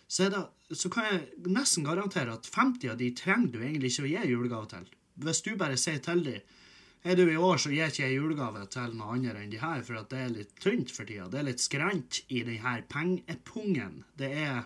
så, 0.09 0.29
det, 0.33 0.39
så, 0.73 0.89
kan 0.89 1.05
jeg 1.05 1.49
nesten 1.53 1.85
garantere 1.85 2.33
at 2.33 2.47
50 2.49 2.93
av 2.93 2.97
de 2.97 3.11
trenger 3.13 3.51
du 3.53 3.59
egentlig 3.59 3.91
ikke 3.91 4.07
å 4.07 4.09
gi 4.09 4.31
julegave 4.31 4.69
til. 4.71 4.87
Hvis 5.19 5.43
du 5.45 5.51
bare 5.59 5.77
sier 5.77 5.99
til 6.01 6.23
dem 6.25 6.57
er 7.03 7.15
du 7.15 7.29
i 7.31 7.37
år, 7.37 7.59
så 7.61 7.71
gir 7.71 7.87
ikke 7.87 8.03
jeg 8.03 8.17
julegave 8.17 8.65
til 8.73 8.95
noe 8.97 9.13
annet 9.15 9.37
enn 9.39 9.51
de 9.53 9.59
her, 9.61 9.83
for 9.87 10.01
at 10.01 10.09
det 10.11 10.19
er 10.19 10.33
litt 10.33 10.57
tynt 10.59 10.91
for 10.91 11.07
tida. 11.07 11.29
Det 11.31 11.39
er 11.39 11.47
litt 11.47 11.63
skrant 11.63 12.19
i 12.27 12.41
denne 12.43 12.73
pengepungen. 12.91 14.01
Det 14.19 14.31
er 14.41 14.65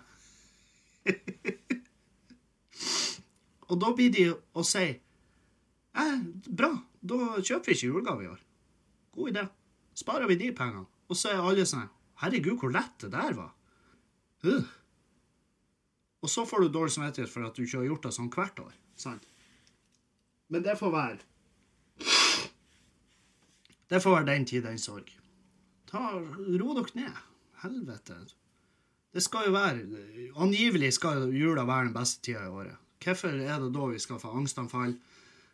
Og 3.69 3.79
da 3.81 3.89
blir 3.95 4.11
de 4.13 4.27
å 4.31 4.63
si 4.67 4.85
eh, 4.91 6.19
bra, 6.47 6.71
da 7.01 7.17
kjøper 7.39 7.71
vi 7.71 7.77
ikke 7.77 7.89
julegave 7.89 8.25
i 8.25 8.31
år. 8.31 8.41
God 9.13 9.31
idé. 9.33 9.43
Sparer 9.97 10.29
vi 10.29 10.39
de 10.41 10.51
pengene. 10.55 10.85
Og 11.09 11.17
så 11.17 11.33
er 11.33 11.41
alle 11.43 11.65
sånn 11.69 11.89
Herregud, 12.23 12.59
hvor 12.61 12.71
lett 12.71 12.95
det 13.01 13.09
der 13.11 13.33
var. 13.35 13.51
Uh. 14.45 14.63
Og 16.23 16.31
så 16.31 16.45
får 16.47 16.63
du 16.63 16.69
dårlig 16.71 16.93
samvittighet 16.95 17.31
for 17.31 17.43
at 17.47 17.57
du 17.57 17.65
ikke 17.65 17.81
har 17.81 17.89
gjort 17.89 18.05
det 18.05 18.13
sånn 18.15 18.29
hvert 18.31 18.61
år. 18.63 18.75
Sant? 18.95 19.25
Men 20.53 20.63
det 20.63 20.77
får 20.79 20.91
være 20.93 21.19
Det 23.89 23.99
får 24.01 24.15
være 24.15 24.29
den 24.29 24.45
tid, 24.47 24.63
den 24.63 24.79
sorg. 24.79 25.09
Ta, 25.89 26.13
ro 26.13 26.77
dere 26.77 26.95
ned. 26.97 27.19
Helvete. 27.63 28.15
Det 29.13 29.21
skal 29.21 29.45
jo 29.45 29.53
være 29.53 29.83
Angivelig 30.41 30.93
skal 30.95 31.27
jula 31.29 31.67
være 31.69 31.91
den 31.91 31.93
beste 31.93 32.23
tida 32.25 32.47
i 32.47 32.49
året. 32.49 32.77
Hvorfor 33.03 33.35
er 33.35 33.59
det 33.61 33.73
da 33.75 33.89
vi 33.91 33.99
skal 33.99 34.19
få 34.19 34.31
angstanfall, 34.39 34.95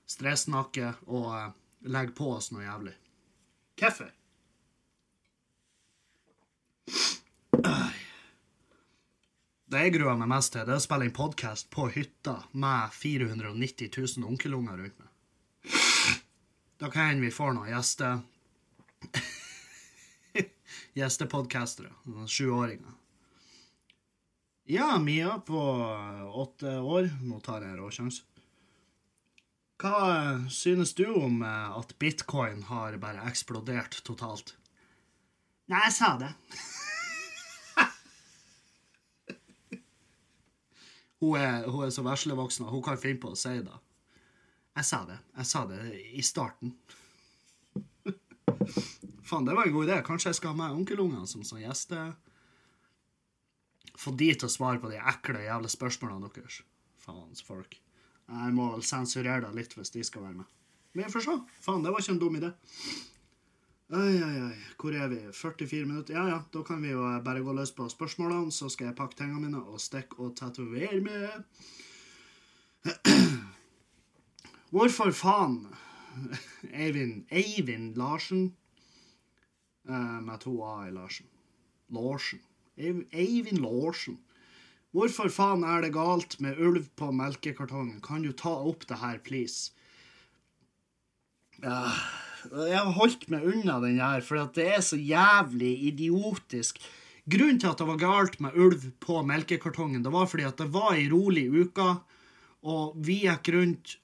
stressnakke 0.07 0.93
og 1.07 1.27
uh, 1.33 1.49
legge 1.81 2.15
på 2.15 2.29
oss 2.37 2.51
noe 2.53 2.63
jævlig? 2.63 2.93
Hvorfor? 3.81 4.13
Det 9.69 9.81
jeg 9.83 9.93
gruer 9.93 10.15
meg 10.17 10.31
mest 10.31 10.53
til, 10.55 10.63
det 10.65 10.73
er 10.73 10.79
å 10.79 10.85
spille 10.85 11.05
en 11.09 11.13
podkast 11.13 11.67
på 11.73 11.89
hytta 11.93 12.39
med 12.57 12.95
490 12.95 13.91
000 13.91 14.29
onkelunger 14.29 14.79
rundt 14.79 15.03
meg. 15.03 15.09
Da 16.79 16.87
kan 16.87 17.11
hende 17.11 17.27
vi 17.27 17.33
får 17.35 17.53
noen 17.57 17.73
gjester 17.73 18.23
Gjestepodkastere. 20.97 21.91
Sjuåringer. 22.25 22.95
Ja, 24.71 24.99
Mia 24.99 25.39
på 25.39 25.59
åtte 26.33 26.79
år. 26.79 27.09
Nå 27.25 27.39
tar 27.41 27.63
jeg 27.65 27.73
råsjanse. 27.79 28.21
Hva 29.81 30.45
synes 30.53 30.91
du 30.93 31.07
om 31.09 31.39
eh, 31.41 31.71
at 31.79 31.95
bitcoin 31.97 32.61
har 32.67 32.93
bare 33.01 33.23
eksplodert 33.31 33.97
totalt? 34.05 34.53
Nei, 35.73 35.81
jeg 35.87 35.95
sa 35.97 36.11
det. 36.21 36.29
Hun 41.19 41.33
er, 41.41 41.65
hun 41.65 41.87
er 41.87 41.89
så 41.91 42.05
veslevoksen 42.05 42.69
at 42.69 42.71
hun 42.71 42.85
kan 42.85 43.01
finne 43.01 43.19
på 43.19 43.33
å 43.33 43.41
si 43.41 43.57
det. 43.65 43.77
Jeg 44.77 44.85
sa 44.87 45.01
det. 45.09 45.17
Jeg 45.41 45.49
sa 45.49 45.65
det 45.67 45.81
i 46.13 46.21
starten. 46.23 46.77
Faen, 49.27 49.49
det 49.49 49.57
var 49.57 49.65
en 49.65 49.73
god 49.73 49.89
idé. 49.89 49.97
Kanskje 50.05 50.29
jeg 50.29 50.37
skal 50.43 50.53
ha 50.53 50.61
med 50.61 50.77
onkelungene 50.77 51.25
som 51.27 51.41
sånn 51.41 51.65
gjester. 51.65 52.13
Få 53.99 54.13
de 54.15 54.29
til 54.31 54.47
å 54.47 54.51
svare 54.51 54.79
på 54.79 54.91
de 54.91 54.99
ekle 55.11 55.43
jævla 55.43 55.69
spørsmålene 55.71 56.31
deres. 56.35 56.61
Faens 57.03 57.43
folk. 57.43 57.75
Jeg 58.29 58.55
må 58.55 58.69
vel 58.75 58.85
sensurere 58.85 59.41
det 59.47 59.55
litt 59.57 59.75
hvis 59.75 59.91
de 59.95 60.03
skal 60.07 60.27
være 60.27 60.39
med. 60.41 60.57
Men 60.93 61.05
vi 61.05 61.13
får 61.13 61.25
se. 61.25 61.37
Faen, 61.65 61.83
det 61.83 61.91
var 61.93 62.03
ikke 62.03 62.15
en 62.15 62.21
dum 62.21 62.37
idé. 62.39 62.51
Oi, 63.89 64.15
oi, 64.21 64.35
oi. 64.45 64.57
Hvor 64.77 64.93
er 64.93 65.09
vi? 65.09 65.19
44 65.33 65.85
minutter? 65.89 66.13
Ja, 66.13 66.27
ja, 66.29 66.39
da 66.53 66.61
kan 66.63 66.81
vi 66.85 66.91
jo 66.93 67.01
bare 67.25 67.41
gå 67.41 67.53
løs 67.57 67.71
på 67.73 67.87
spørsmålene, 67.89 68.53
så 68.53 68.69
skal 68.69 68.91
jeg 68.91 68.97
pakke 68.99 69.17
tingene 69.17 69.47
mine 69.47 69.61
og 69.65 69.81
stikke 69.81 70.19
og 70.21 70.35
tatovere 70.37 71.01
med. 71.01 71.29
Hvorfor 74.73 75.11
faen 75.11 75.63
Eivind, 76.85 77.25
Eivind 77.33 77.97
Larsen 77.97 78.51
uh, 79.89 80.19
med 80.21 80.37
to 80.45 80.53
A 80.63 80.85
i 80.87 80.93
Larsen. 80.93 81.25
Larsen. 81.89 82.45
Eiv- 82.79 83.05
Eivind 83.11 83.61
Larsen. 83.63 84.17
Hvorfor 84.95 85.29
faen 85.29 85.63
er 85.67 85.83
det 85.85 85.91
galt 85.93 86.39
med 86.41 86.57
ulv 86.57 86.87
på 86.97 87.11
melkekartongen? 87.13 87.99
Kan 88.01 88.23
du 88.25 88.31
ta 88.33 88.49
opp 88.71 88.87
det 88.89 88.97
her, 89.03 89.19
please? 89.21 89.69
Jeg 91.61 92.79
har 92.79 92.93
holdt 92.95 93.27
meg 93.29 93.43
unna 93.51 93.79
den 93.83 93.99
her, 93.99 94.23
for 94.25 94.39
det 94.55 94.65
er 94.77 94.81
så 94.85 94.97
jævlig 94.97 95.73
idiotisk. 95.91 96.79
Grunnen 97.29 97.59
til 97.61 97.69
at 97.69 97.77
det 97.81 97.87
var 97.91 97.99
galt 98.01 98.39
med 98.41 98.55
ulv 98.57 98.87
på 99.03 99.19
melkekartongen, 99.27 100.01
det 100.05 100.13
var 100.13 100.25
fordi 100.31 100.47
at 100.47 100.57
det 100.57 100.69
var 100.73 100.95
ei 100.95 101.09
rolig 101.11 101.45
uke, 101.51 101.89
og 102.65 102.95
vi 103.05 103.19
gikk 103.27 103.51
rundt 103.53 103.97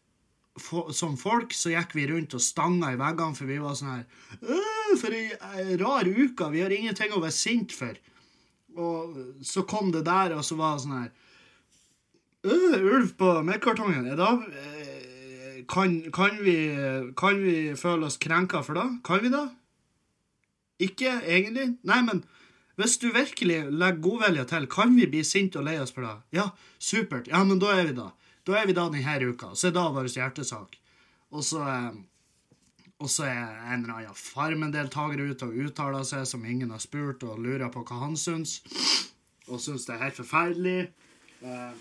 som 0.96 1.16
folk, 1.20 1.52
så 1.56 1.72
gikk 1.74 1.96
vi 1.98 2.06
rundt 2.12 2.36
og 2.38 2.44
stanga 2.44 2.94
i 2.94 3.00
veggene, 3.00 3.36
for 3.36 3.50
vi 3.50 3.58
var 3.60 3.74
sånn 3.76 3.96
her 3.96 4.06
«Øh, 4.44 4.94
For 5.02 5.16
ei 5.16 5.26
ei 5.34 5.80
rar 5.82 6.06
uke, 6.08 6.52
vi 6.54 6.62
har 6.64 6.72
ingenting 6.76 7.12
å 7.16 7.24
være 7.24 7.36
sint 7.36 7.74
for. 7.76 7.98
Og 8.76 9.18
så 9.46 9.64
kom 9.68 9.92
det 9.94 10.06
der, 10.08 10.36
og 10.36 10.44
så 10.46 10.58
var 10.60 10.76
det 10.76 10.86
sånn 10.86 11.00
her 11.00 11.12
«Øh, 12.46 12.82
Ulv 12.94 13.16
på 13.18 13.30
melkekartongen. 13.42 14.06
Ja, 14.12 14.16
da 14.20 14.32
eh, 14.54 15.64
kan, 15.72 15.98
kan, 16.14 16.36
vi, 16.46 16.58
kan 17.18 17.40
vi 17.42 17.58
føle 17.80 18.06
oss 18.06 18.20
krenka 18.22 18.62
for 18.66 18.78
det? 18.78 18.86
Kan 19.08 19.24
vi 19.24 19.32
det? 19.34 19.46
Ikke 20.86 21.16
egentlig? 21.24 21.72
Nei, 21.88 22.02
men 22.06 22.22
hvis 22.76 22.98
du 23.00 23.08
virkelig 23.16 23.64
legger 23.72 24.02
godvilje 24.04 24.46
til, 24.52 24.68
kan 24.72 24.94
vi 24.98 25.08
bli 25.10 25.24
sinte 25.24 25.62
og 25.62 25.66
lei 25.70 25.78
oss 25.80 25.96
for 25.96 26.06
det? 26.06 26.16
Ja, 26.36 26.50
supert. 26.78 27.30
Ja, 27.32 27.42
men 27.48 27.62
da 27.64 27.72
er 27.74 27.88
vi 27.88 27.96
da. 27.98 28.10
Da 28.46 28.60
er 28.60 28.68
vi 28.68 28.76
da 28.78 28.90
denne 28.92 29.32
uka. 29.32 29.54
Så 29.56 29.70
er 29.70 29.78
det 29.78 29.86
vår 29.96 30.12
hjertesak. 30.12 30.76
Og 31.34 31.46
så 31.48 31.64
eh, 31.66 31.96
og 33.04 33.10
så 33.12 33.26
er 33.28 33.58
en 33.74 33.84
eller 33.84 33.98
annen 33.98 34.16
Farmen-deltaker 34.16 35.20
ute 35.20 35.50
og 35.50 35.58
uttaler 35.66 36.06
seg 36.08 36.24
som 36.30 36.46
ingen 36.48 36.72
har 36.72 36.84
spurt, 36.84 37.26
og 37.28 37.42
lurer 37.44 37.72
på 37.74 37.84
hva 37.84 38.00
han 38.06 38.16
syns. 38.20 38.62
Og 39.52 39.60
syns 39.62 39.88
det 39.88 39.98
er 39.98 40.06
helt 40.06 40.22
forferdelig. 40.22 40.78
Eh, 41.44 41.74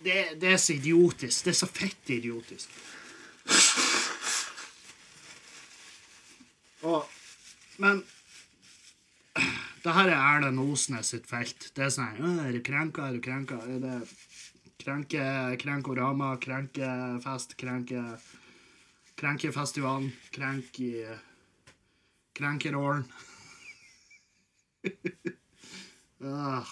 det, 0.00 0.16
det 0.40 0.54
er 0.54 0.56
så 0.56 0.72
idiotisk. 0.78 1.44
Det 1.44 1.52
er 1.52 1.58
så 1.60 1.68
fett 1.68 2.14
idiotisk. 2.16 2.72
Og, 6.88 7.04
men 7.84 8.00
det 9.84 9.94
her 9.96 10.08
er 10.08 10.16
Erlend 10.16 10.64
Osnes 10.64 11.12
sitt 11.12 11.28
felt. 11.28 11.70
Det 11.76 11.86
er 11.86 11.92
sånn 11.92 12.40
Er 12.40 12.56
du 12.56 12.62
krenka, 12.64 13.10
er 13.10 13.18
du 13.18 13.24
krenka? 13.24 13.60
Er 13.68 13.84
det 13.84 13.98
krenke, 14.80 15.24
krenkorama, 15.60 16.34
krenkefest, 16.40 17.58
krenke 17.60 18.00
Krenkefestivalen, 19.20 20.12
krenk 20.32 20.78
i 20.80 20.94
Krenkerålen. 22.32 23.04
ah. 26.24 26.70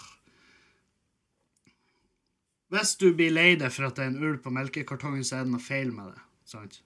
Hvis 2.72 2.94
du 3.00 3.10
blir 3.16 3.32
lei 3.32 3.50
deg 3.60 3.72
for 3.72 3.88
at 3.88 3.98
det 3.98 4.04
er 4.06 4.12
en 4.12 4.22
ulv 4.22 4.40
på 4.44 4.52
melkekartongen, 4.52 5.24
så 5.24 5.38
er 5.38 5.44
det 5.44 5.52
noe 5.52 5.64
feil 5.64 5.92
med 5.92 6.14
det. 6.14 6.22
Sant? 6.48 6.80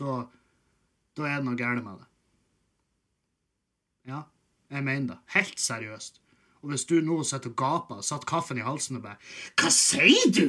Da, 0.00 0.22
da 1.16 1.28
er 1.28 1.40
det 1.40 1.48
noe 1.48 1.60
galt 1.60 1.84
med 1.84 2.00
det. 2.00 2.08
Ja, 4.08 4.22
jeg 4.72 4.86
mener 4.86 5.14
det. 5.14 5.20
Helt 5.36 5.60
seriøst. 5.60 6.20
Og 6.60 6.72
hvis 6.72 6.84
du 6.88 6.98
nå 7.04 7.22
sitter 7.24 7.52
og 7.52 7.56
gaper, 7.60 8.00
satt 8.04 8.28
kaffen 8.28 8.60
i 8.60 8.64
halsen 8.64 9.00
og 9.00 9.06
bare 9.06 9.20
Hva 9.60 9.70
sier 9.72 10.32
du? 10.32 10.46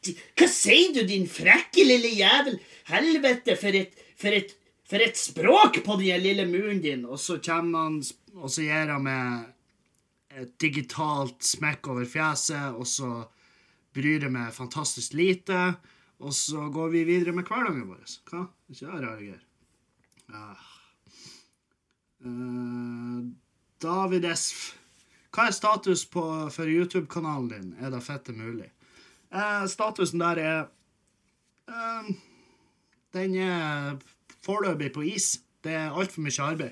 Hva 0.00 0.48
sier 0.48 0.94
du, 0.96 1.02
din 1.04 1.26
frekke 1.28 1.84
lille 1.84 2.14
jævel? 2.16 2.56
Helvete, 2.88 3.56
for 3.60 3.76
et, 3.76 3.98
for 4.16 4.32
et, 4.32 4.54
for 4.88 5.04
et 5.04 5.18
språk 5.18 5.82
på 5.84 5.96
den 6.00 6.22
lille 6.24 6.46
munnen 6.48 6.80
din. 6.84 7.04
Og 7.04 7.20
så 7.20 7.38
kommer 7.44 7.86
han, 7.86 8.00
og 8.34 8.48
så 8.52 8.64
gir 8.64 8.94
han 8.94 9.04
meg 9.04 10.40
et 10.40 10.56
digitalt 10.62 11.42
smekk 11.44 11.90
over 11.92 12.08
fjeset, 12.08 12.72
og 12.72 12.88
så 12.88 13.10
bryr 13.94 14.26
jeg 14.26 14.32
meg 14.32 14.54
fantastisk 14.54 15.16
lite. 15.18 15.60
Og 16.20 16.34
så 16.36 16.68
går 16.72 16.90
vi 16.92 17.04
videre 17.08 17.32
med 17.36 17.48
hverdagen 17.48 17.86
vår. 17.88 18.18
Hva? 18.28 18.44
Ikke 18.70 18.86
det 18.86 19.04
rare 19.04 19.14
greier? 19.20 19.46
Ah. 20.36 20.66
Uh, 22.24 23.24
David 23.80 24.28
Esf. 24.28 24.74
Hva 25.32 25.46
er 25.48 25.56
status 25.56 26.04
på, 26.10 26.22
for 26.52 26.68
YouTube-kanalen 26.68 27.48
din? 27.52 27.72
Er 27.80 27.92
det 27.94 28.02
fette 28.04 28.34
mulig? 28.36 28.68
Eh, 29.30 29.66
statusen 29.70 30.20
der 30.20 30.36
er 30.42 30.60
eh, 31.68 32.10
Den 33.14 33.34
er 33.34 33.96
foreløpig 34.42 34.92
på 34.94 35.02
is. 35.06 35.40
Det 35.64 35.72
er 35.74 35.94
altfor 35.94 36.22
mye 36.24 36.42
arbeid. 36.42 36.70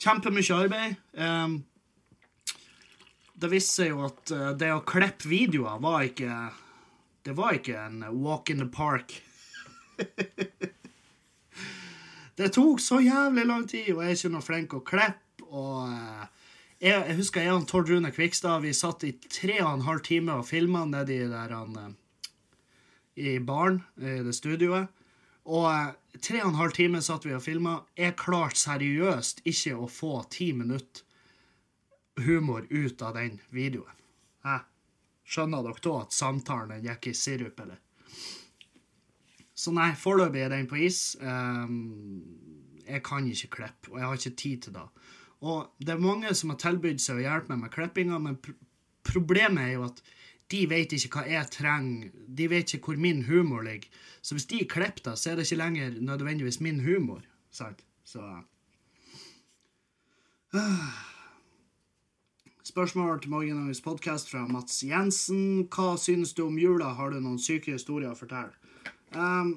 Kjempemye 0.00 0.56
arbeid. 0.56 0.96
Eh, 1.14 1.48
det 3.40 3.48
viste 3.48 3.80
seg 3.80 3.88
jo 3.94 4.04
at 4.08 4.32
eh, 4.36 4.52
det 4.60 4.72
å 4.74 4.84
klippe 4.84 5.28
videoer 5.30 5.80
var 5.80 6.04
ikke 6.08 6.50
Det 7.24 7.36
var 7.36 7.52
ikke 7.56 7.76
en 7.76 8.04
walk 8.24 8.50
in 8.50 8.60
the 8.62 8.68
park. 8.68 9.22
det 12.40 12.52
tok 12.56 12.80
så 12.80 13.00
jævlig 13.04 13.44
lang 13.46 13.66
tid, 13.68 13.92
og 13.92 14.00
jeg 14.02 14.10
er 14.10 14.16
ikke 14.16 14.32
noe 14.32 14.44
flink 14.44 14.74
å 14.76 14.84
klippe. 14.84 15.44
Og 15.50 15.88
eh, 15.92 16.24
jeg, 16.80 16.96
jeg 16.96 17.16
husker 17.18 17.44
jeg 17.44 17.52
og 17.54 17.66
Tord 17.68 17.90
Rune 17.90 18.10
Kvikstad 18.14 18.62
vi 18.64 18.72
satt 18.76 19.04
i 19.04 19.12
tre 19.28 19.58
og 19.60 19.74
en 19.74 19.84
halv 19.84 20.00
time 20.06 20.38
og 20.40 20.48
filma 20.48 20.86
nedi 20.88 21.18
der 21.28 21.52
han 21.52 21.76
eh, 21.76 21.92
i 23.20 23.36
baren, 23.44 23.82
i 24.00 24.22
det 24.24 24.32
studioet. 24.36 24.88
Og 25.50 25.66
eh, 25.68 25.92
tre 26.24 26.40
og 26.40 26.54
en 26.54 26.60
halv 26.60 26.74
time 26.76 27.02
satt 27.04 27.26
vi 27.28 27.36
og 27.36 27.44
filma. 27.44 27.82
Jeg 27.98 28.16
klarte 28.20 28.62
seriøst 28.62 29.44
ikke 29.44 29.76
å 29.76 29.90
få 29.92 30.22
ti 30.32 30.52
minutter 30.56 31.04
humor 32.20 32.66
ut 32.70 33.02
av 33.04 33.16
den 33.16 33.38
videoen. 33.52 34.00
Hæ? 34.44 34.60
Skjønner 35.30 35.62
dere 35.62 35.84
da 35.84 35.94
at 36.00 36.16
samtalen 36.16 36.84
gikk 36.84 37.10
i 37.12 37.14
sirup, 37.14 37.60
eller? 37.62 37.78
Så 39.54 39.72
nei, 39.76 39.92
foreløpig 40.00 40.42
er 40.42 40.52
den 40.52 40.66
på 40.68 40.80
is. 40.80 41.14
Ehm, 41.20 42.80
jeg 42.86 43.02
kan 43.06 43.28
ikke 43.28 43.52
klippe, 43.58 43.92
og 43.92 44.00
jeg 44.00 44.08
har 44.08 44.20
ikke 44.20 44.40
tid 44.42 44.62
til 44.64 44.74
det. 44.74 44.86
Og 45.40 45.70
det 45.80 45.94
er 45.94 46.02
mange 46.02 46.34
som 46.36 46.52
har 46.52 46.58
tilbudt 46.60 47.00
seg 47.02 47.20
å 47.20 47.24
hjelpe 47.24 47.54
meg 47.54 47.64
med 47.64 47.74
klippinga, 47.76 48.18
men 48.20 48.40
pr 48.42 48.56
problemet 49.10 49.64
er 49.64 49.70
jo 49.78 49.86
at 49.86 50.02
de 50.52 50.58
vet 50.68 50.92
ikke 50.92 51.08
hva 51.14 51.22
jeg 51.30 51.48
trenger. 51.54 52.10
De 52.36 52.46
vet 52.52 52.74
ikke 52.76 52.92
hvor 52.92 53.00
min 53.00 53.22
humor 53.24 53.64
ligger. 53.64 53.88
Så 54.20 54.36
hvis 54.36 54.46
de 54.50 54.60
klipper 54.68 55.06
det, 55.08 55.14
så 55.18 55.30
er 55.30 55.38
det 55.38 55.46
ikke 55.48 55.62
lenger 55.62 55.96
nødvendigvis 56.04 56.60
min 56.60 56.82
humor. 56.84 57.24
Sant? 57.50 57.80
Så 58.04 58.20
Spørsmål 62.70 63.20
til 63.20 63.30
morgendagens 63.30 63.80
podkast 63.80 64.30
fra 64.30 64.46
Mats 64.46 64.82
Jensen. 64.84 65.68
Hva 65.74 65.96
synes 65.98 66.34
du 66.34 66.44
om 66.46 66.58
jula? 66.58 66.92
Har 66.94 67.10
du 67.10 67.20
noen 67.20 67.38
syke 67.38 67.72
historier 67.72 68.12
å 68.12 68.18
fortelle? 68.18 68.52
Um, 69.14 69.56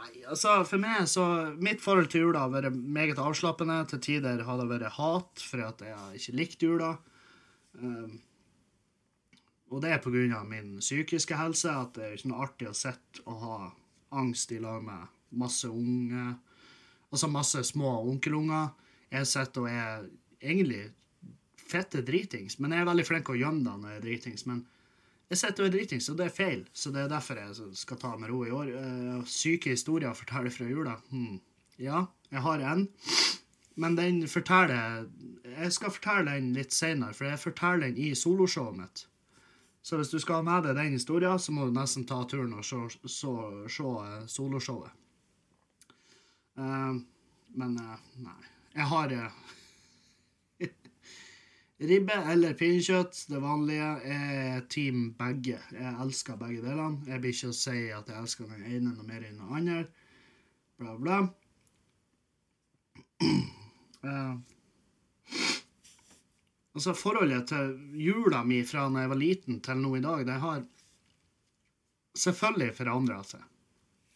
nei, 0.00 0.24
altså, 0.24 0.56
for 0.68 0.80
meg 0.82 1.06
så 1.10 1.24
Mitt 1.60 1.82
forhold 1.84 2.10
til 2.12 2.26
jula 2.26 2.46
har 2.46 2.52
vært 2.54 2.74
meget 2.74 3.20
avslappende. 3.20 3.82
Til 3.90 4.02
tider 4.06 4.42
har 4.46 4.60
det 4.60 4.68
vært 4.70 4.96
hat, 4.96 5.44
for 5.44 5.62
at 5.66 5.84
jeg 5.84 5.96
har 5.96 6.16
ikke 6.16 6.36
likt 6.38 6.66
jula. 6.66 6.90
Um, 7.78 8.18
og 9.70 9.84
det 9.84 9.92
er 9.94 10.02
på 10.02 10.10
grunn 10.10 10.34
av 10.34 10.48
min 10.50 10.78
psykiske 10.82 11.36
helse, 11.38 11.70
at 11.70 11.94
det 11.94 12.06
er 12.06 12.16
ikke 12.16 12.32
noe 12.32 12.46
artig 12.46 12.70
å 12.70 12.76
sitte 12.76 13.22
og 13.26 13.44
ha 13.44 13.58
angst 14.18 14.50
i 14.50 14.58
lag 14.62 14.82
med 14.82 15.18
masse 15.38 15.68
unge 15.70 16.38
Altså 17.10 17.26
masse 17.26 17.58
små 17.66 17.88
onkelunger. 18.06 18.68
Jeg 19.10 19.26
sitter 19.26 19.64
og 19.64 19.70
er 19.70 20.04
egentlig 20.38 20.84
fette 21.58 22.04
dritings, 22.06 22.60
men 22.62 22.70
jeg 22.70 22.84
er 22.84 22.86
veldig 22.86 23.06
flink 23.08 23.26
til 23.26 23.34
å 23.34 23.40
gjemme 23.40 23.64
det 23.66 23.72
når 23.80 23.90
jeg 23.90 23.98
er 23.98 24.04
dritings. 24.04 24.44
Men 24.46 24.60
jeg 25.30 25.38
sitter 25.38 25.64
og 25.64 25.68
er 25.68 25.74
dritings, 25.76 26.08
og 26.10 26.16
det 26.18 26.26
er 26.26 26.34
feil, 26.34 26.64
så 26.74 26.90
det 26.94 27.04
er 27.04 27.12
derfor 27.12 27.38
jeg 27.38 27.76
skal 27.78 28.00
ta 28.02 28.16
med 28.18 28.32
ro 28.32 28.40
i 28.44 28.50
år. 28.54 28.72
Eh, 28.80 29.20
syke 29.30 29.76
historier 29.76 30.16
forteller 30.18 30.50
fra 30.50 30.66
jula. 30.66 30.96
Hmm. 31.10 31.38
Ja, 31.80 32.04
jeg 32.30 32.42
har 32.44 32.64
en, 32.72 32.88
men 33.80 33.94
den 33.96 34.28
forteller 34.28 35.06
Jeg 35.44 35.72
skal 35.72 35.90
fortelle 35.90 36.34
den 36.34 36.52
litt 36.52 36.74
senere, 36.74 37.14
for 37.14 37.24
jeg 37.24 37.38
forteller 37.40 37.88
den 37.88 37.96
i 37.96 38.14
soloshowet 38.14 38.76
mitt. 38.76 39.06
Så 39.82 39.96
hvis 39.96 40.10
du 40.12 40.18
skal 40.20 40.40
ha 40.40 40.42
med 40.44 40.66
deg 40.66 40.76
den 40.76 40.98
historien, 40.98 41.38
så 41.38 41.52
må 41.52 41.66
du 41.66 41.72
nesten 41.72 42.04
ta 42.06 42.20
turen 42.28 42.52
og 42.52 42.64
se, 42.66 42.76
se, 43.08 43.30
eh, 43.80 44.26
soloshowet. 44.28 44.92
Uh, 46.58 47.00
men 47.56 47.78
uh, 47.80 47.96
nei. 48.20 48.40
Jeg 48.74 48.86
har 48.86 49.12
eh, 49.14 49.38
Ribbe 51.80 52.12
eller 52.28 52.52
pinnekjøtt, 52.60 53.22
det 53.32 53.38
vanlige. 53.40 53.88
Er 54.04 54.64
team 54.68 55.14
begge. 55.16 55.56
Jeg 55.72 55.92
elsker 56.04 56.36
begge 56.36 56.60
delene. 56.60 57.00
Jeg 57.08 57.22
blir 57.22 57.32
ikke 57.32 57.52
å 57.54 57.56
si 57.56 57.76
at 57.96 58.10
jeg 58.10 58.20
elsker 58.20 58.50
den 58.50 58.66
ene 58.68 58.92
noe 58.92 59.06
mer 59.08 59.22
enn 59.24 59.38
den 59.40 59.54
andre. 59.56 59.78
Bla, 60.80 60.96
bla. 61.00 61.20
Uh, 64.04 64.34
altså, 66.76 66.92
forholdet 66.92 67.48
til 67.48 67.72
jula 67.96 68.42
mi 68.44 68.60
fra 68.68 68.84
da 68.92 69.06
jeg 69.06 69.12
var 69.14 69.20
liten 69.22 69.62
til 69.64 69.80
nå 69.80 69.94
i 69.96 70.02
dag, 70.04 70.24
det 70.28 70.36
har 70.42 70.60
selvfølgelig 72.20 72.76
forandra 72.76 73.22
seg. 73.24 73.46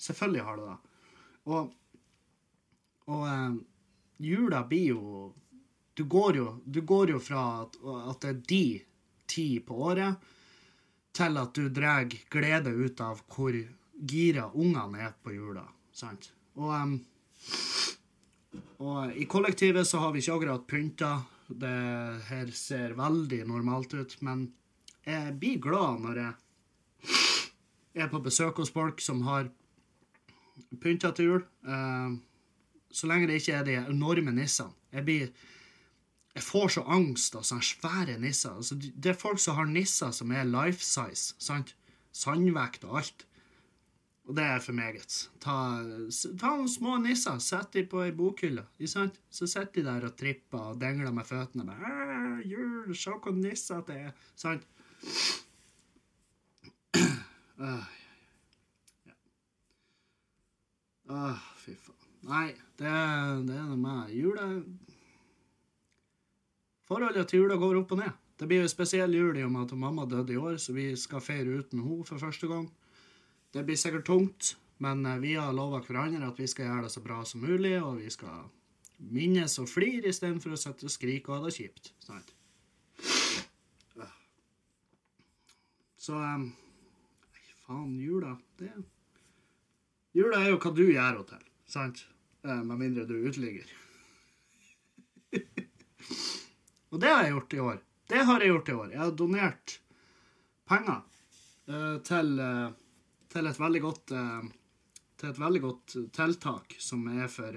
Selvfølgelig 0.04 0.44
har 0.50 0.60
det 0.60 0.68
det. 0.68 1.00
Og, 1.48 1.72
og 3.08 3.24
uh, 3.24 3.56
jula 4.20 4.60
blir 4.68 4.92
jo 4.92 5.32
Du 5.94 6.04
går 6.04 6.36
jo, 6.36 6.46
du 6.64 6.80
går 6.82 7.14
jo 7.14 7.20
fra 7.22 7.62
at, 7.62 7.76
at 8.10 8.20
det 8.24 8.30
er 8.30 8.40
de 8.48 8.64
ti 9.30 9.48
på 9.62 9.76
året, 9.88 10.30
til 11.14 11.38
at 11.38 11.54
du 11.54 11.68
drar 11.70 12.08
glede 12.10 12.72
ut 12.74 13.00
av 13.00 13.20
hvor 13.30 13.54
gira 13.94 14.48
ungene 14.50 15.04
er 15.06 15.14
på 15.22 15.34
jula. 15.36 15.62
Sant? 15.94 16.32
Og, 16.58 16.72
um, 16.74 16.96
og 18.82 19.14
i 19.14 19.26
kollektivet 19.30 19.86
så 19.86 20.02
har 20.02 20.14
vi 20.14 20.22
ikke 20.22 20.38
akkurat 20.38 20.66
pynta. 20.66 21.12
Det 21.46 21.78
her 22.30 22.50
ser 22.56 22.96
veldig 22.98 23.42
normalt 23.46 23.94
ut, 23.94 24.16
men 24.24 24.48
jeg 25.04 25.34
blir 25.38 25.60
glad 25.62 26.02
når 26.02 26.20
jeg 26.24 26.32
er 28.02 28.10
på 28.10 28.22
besøk 28.24 28.58
hos 28.58 28.72
folk 28.74 29.02
som 29.04 29.22
har 29.28 29.50
pynta 30.82 31.12
til 31.14 31.30
jul. 31.30 31.42
Uh, 31.62 32.18
så 32.94 33.10
lenge 33.10 33.30
det 33.30 33.42
ikke 33.42 33.58
er 33.60 33.66
de 33.66 33.78
enorme 33.84 34.34
nissene. 34.34 34.74
Jeg 34.94 35.06
blir 35.06 35.30
jeg 36.34 36.42
får 36.42 36.72
så 36.74 36.82
angst 36.90 37.36
av 37.38 37.44
sånne 37.46 37.66
svære 37.68 38.16
nisser. 38.18 38.56
Altså, 38.58 38.74
det 38.78 39.12
er 39.12 39.18
folk 39.18 39.38
som 39.42 39.58
har 39.60 39.68
nisser 39.70 40.10
som 40.14 40.32
er 40.34 40.48
life 40.48 40.82
size. 40.82 41.36
sant? 41.38 41.74
Sandvekt 42.14 42.86
og 42.88 42.98
alt. 43.02 43.26
Og 44.24 44.36
det 44.38 44.44
er 44.44 44.62
for 44.64 44.74
meget. 44.74 45.14
Ta, 45.44 45.54
ta 46.40 46.54
noen 46.56 46.70
små 46.70 46.96
nisser, 47.02 47.38
sett 47.44 47.74
dem 47.76 47.86
på 47.90 48.02
ei 48.02 48.14
bokhylle. 48.16 48.64
sant? 48.90 49.20
Så 49.30 49.46
sitter 49.46 49.82
de 49.82 49.86
der 49.86 50.08
og 50.08 50.16
tripper 50.18 50.72
og 50.72 50.80
dingler 50.80 51.12
med 51.12 51.28
føttene. 51.28 51.66
Bare, 51.68 51.92
«Æ, 51.92 52.48
jul, 52.50 52.94
se 52.96 53.14
hvor 53.14 53.36
nisser 53.36 53.84
det 53.86 54.00
er. 54.08 54.12
Sant? 54.34 54.66
Uh, 57.54 57.84
ja. 59.06 59.14
uh, 61.10 61.44
fy 61.62 61.76
faen. 61.78 62.00
Nei, 62.26 62.48
det, 62.80 62.90
det 63.46 63.54
er 63.54 63.68
noe 63.68 63.78
med 63.78 64.10
jula 64.16 64.48
Forholdet 66.88 67.30
til 67.30 67.44
jula 67.44 67.56
går 67.60 67.80
opp 67.80 67.94
og 67.96 68.02
ned. 68.02 68.20
Det 68.38 68.48
blir 68.50 68.64
jo 68.64 68.70
spesiell 68.70 69.14
jul 69.14 69.38
i 69.38 69.44
og 69.46 69.52
med 69.54 69.68
at 69.68 69.78
mamma 69.78 70.04
døde 70.10 70.34
i 70.34 70.40
år, 70.40 70.58
så 70.58 70.74
vi 70.74 70.90
skal 70.98 71.22
feire 71.22 71.60
uten 71.60 71.84
henne 71.84 72.04
for 72.04 72.20
første 72.20 72.50
gang. 72.50 72.66
Det 73.54 73.62
blir 73.64 73.78
sikkert 73.78 74.08
tungt, 74.08 74.56
men 74.82 75.06
eh, 75.06 75.20
vi 75.22 75.36
har 75.38 75.54
lova 75.54 75.80
hverandre 75.86 76.26
at 76.26 76.40
vi 76.40 76.48
skal 76.50 76.66
gjøre 76.68 76.88
det 76.88 76.94
så 76.94 77.02
bra 77.04 77.22
som 77.24 77.44
mulig, 77.46 77.76
og 77.80 78.00
vi 78.02 78.10
skal 78.10 78.48
minnes 78.98 79.58
og 79.62 79.70
flire 79.70 80.10
istedenfor 80.10 80.54
å 80.54 80.60
sitte 80.60 80.88
og 80.88 80.92
skrike 80.92 81.30
og 81.30 81.38
ha 81.38 81.46
det 81.46 81.56
kjipt. 81.56 81.94
Sant? 82.02 82.34
Så 86.04 86.12
um, 86.12 86.50
faen, 87.64 87.94
jula 87.96 88.34
det 88.60 88.66
er... 88.68 88.82
Jula 90.14 90.42
er 90.44 90.50
jo 90.52 90.58
hva 90.60 90.72
du 90.76 90.82
gjør 90.84 91.06
henne 91.06 91.24
til, 91.30 91.46
sant? 91.64 92.02
Eh, 92.44 92.60
Med 92.60 92.76
mindre 92.82 93.06
du 93.08 93.14
er 93.16 93.30
uteligger. 93.30 93.70
Og 96.94 97.00
det 97.02 97.10
har 97.10 97.24
jeg 97.26 97.34
gjort 97.34 97.54
i 97.54 97.58
år. 97.58 97.78
Det 98.06 98.20
har 98.22 98.40
jeg 98.40 98.50
gjort 98.52 98.68
i 98.68 98.74
år. 98.78 98.90
Jeg 98.92 99.00
har 99.00 99.14
donert 99.18 99.72
penger 100.70 101.00
uh, 101.66 101.96
til, 102.06 102.28
uh, 102.38 102.68
til 103.34 103.50
et 103.50 103.58
veldig 103.58 103.80
godt 103.82 104.12
uh, 104.14 104.44
til 105.18 105.30
et 105.32 105.40
veldig 105.40 105.62
godt 105.64 105.96
tiltak 106.14 106.76
som 106.82 107.02
er 107.10 107.26
for 107.30 107.56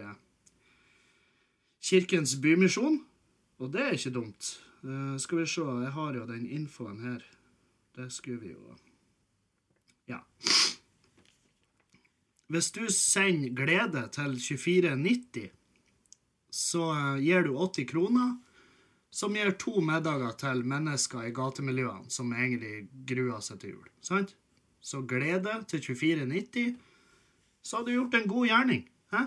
Kirkens 1.84 2.34
Bymisjon. 2.42 2.98
Og 3.62 3.72
det 3.74 3.84
er 3.84 3.96
ikke 3.98 4.14
dumt. 4.14 4.50
Skal 5.20 5.40
vi 5.42 5.46
se, 5.50 5.64
jeg 5.82 5.92
har 5.92 6.16
jo 6.16 6.26
den 6.30 6.46
infoen 6.54 7.00
her. 7.02 7.24
Det 7.98 8.12
skulle 8.14 8.40
vi 8.40 8.54
jo 8.54 8.76
Ja. 10.08 10.22
Hvis 12.48 12.72
du 12.72 12.86
sender 12.94 13.56
glede 13.58 14.06
til 14.14 14.38
2490, 14.40 15.50
så 16.52 16.86
gir 17.20 17.44
du 17.44 17.58
80 17.58 17.90
kroner 17.90 18.38
som 19.10 19.36
gir 19.36 19.54
to 19.60 19.82
middager 19.82 20.36
til 20.40 20.64
mennesker 20.68 21.28
i 21.28 21.34
gatemiljøene 21.36 22.12
som 22.12 22.34
egentlig 22.36 22.88
gruer 23.08 23.42
seg 23.44 23.62
til 23.62 23.78
jul. 23.78 23.88
Sant? 24.04 24.36
Så 24.82 25.02
glede 25.08 25.54
til 25.68 25.82
24,90, 25.84 26.76
så 27.64 27.80
har 27.80 27.88
du 27.88 27.94
gjort 27.96 28.16
en 28.16 28.30
god 28.30 28.48
gjerning. 28.48 28.84
Hæ? 29.12 29.24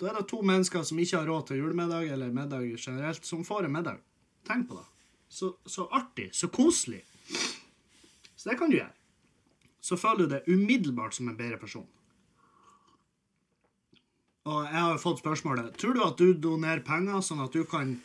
Da 0.00 0.10
er 0.10 0.18
det 0.18 0.28
to 0.28 0.42
mennesker 0.44 0.84
som 0.84 1.00
ikke 1.00 1.18
har 1.18 1.28
råd 1.28 1.48
til 1.48 1.62
julemiddag 1.62 2.12
eller 2.12 2.32
middag 2.32 2.76
generelt, 2.76 3.24
som 3.24 3.44
får 3.44 3.66
en 3.66 3.72
middag. 3.72 4.00
Tenk 4.46 4.68
på 4.68 4.78
det. 4.78 4.86
Så, 5.28 5.54
så 5.66 5.88
artig. 5.90 6.30
Så 6.32 6.48
koselig. 6.48 7.02
Så 8.36 8.50
det 8.50 8.58
kan 8.58 8.70
du 8.70 8.76
gjøre. 8.78 8.92
Så 9.80 9.96
føler 9.96 10.26
du 10.26 10.34
deg 10.34 10.48
umiddelbart 10.50 11.14
som 11.16 11.28
en 11.28 11.38
bedre 11.38 11.58
person. 11.60 11.86
Og 14.46 14.62
jeg 14.62 14.78
har 14.78 15.00
fått 15.02 15.18
spørsmålet 15.24 15.74
Tror 15.80 15.96
du 15.96 16.02
at 16.04 16.20
du 16.20 16.28
donerer 16.38 16.84
penger 16.86 17.24
sånn 17.24 17.42
at 17.42 17.54
du 17.54 17.64
kan 17.66 17.96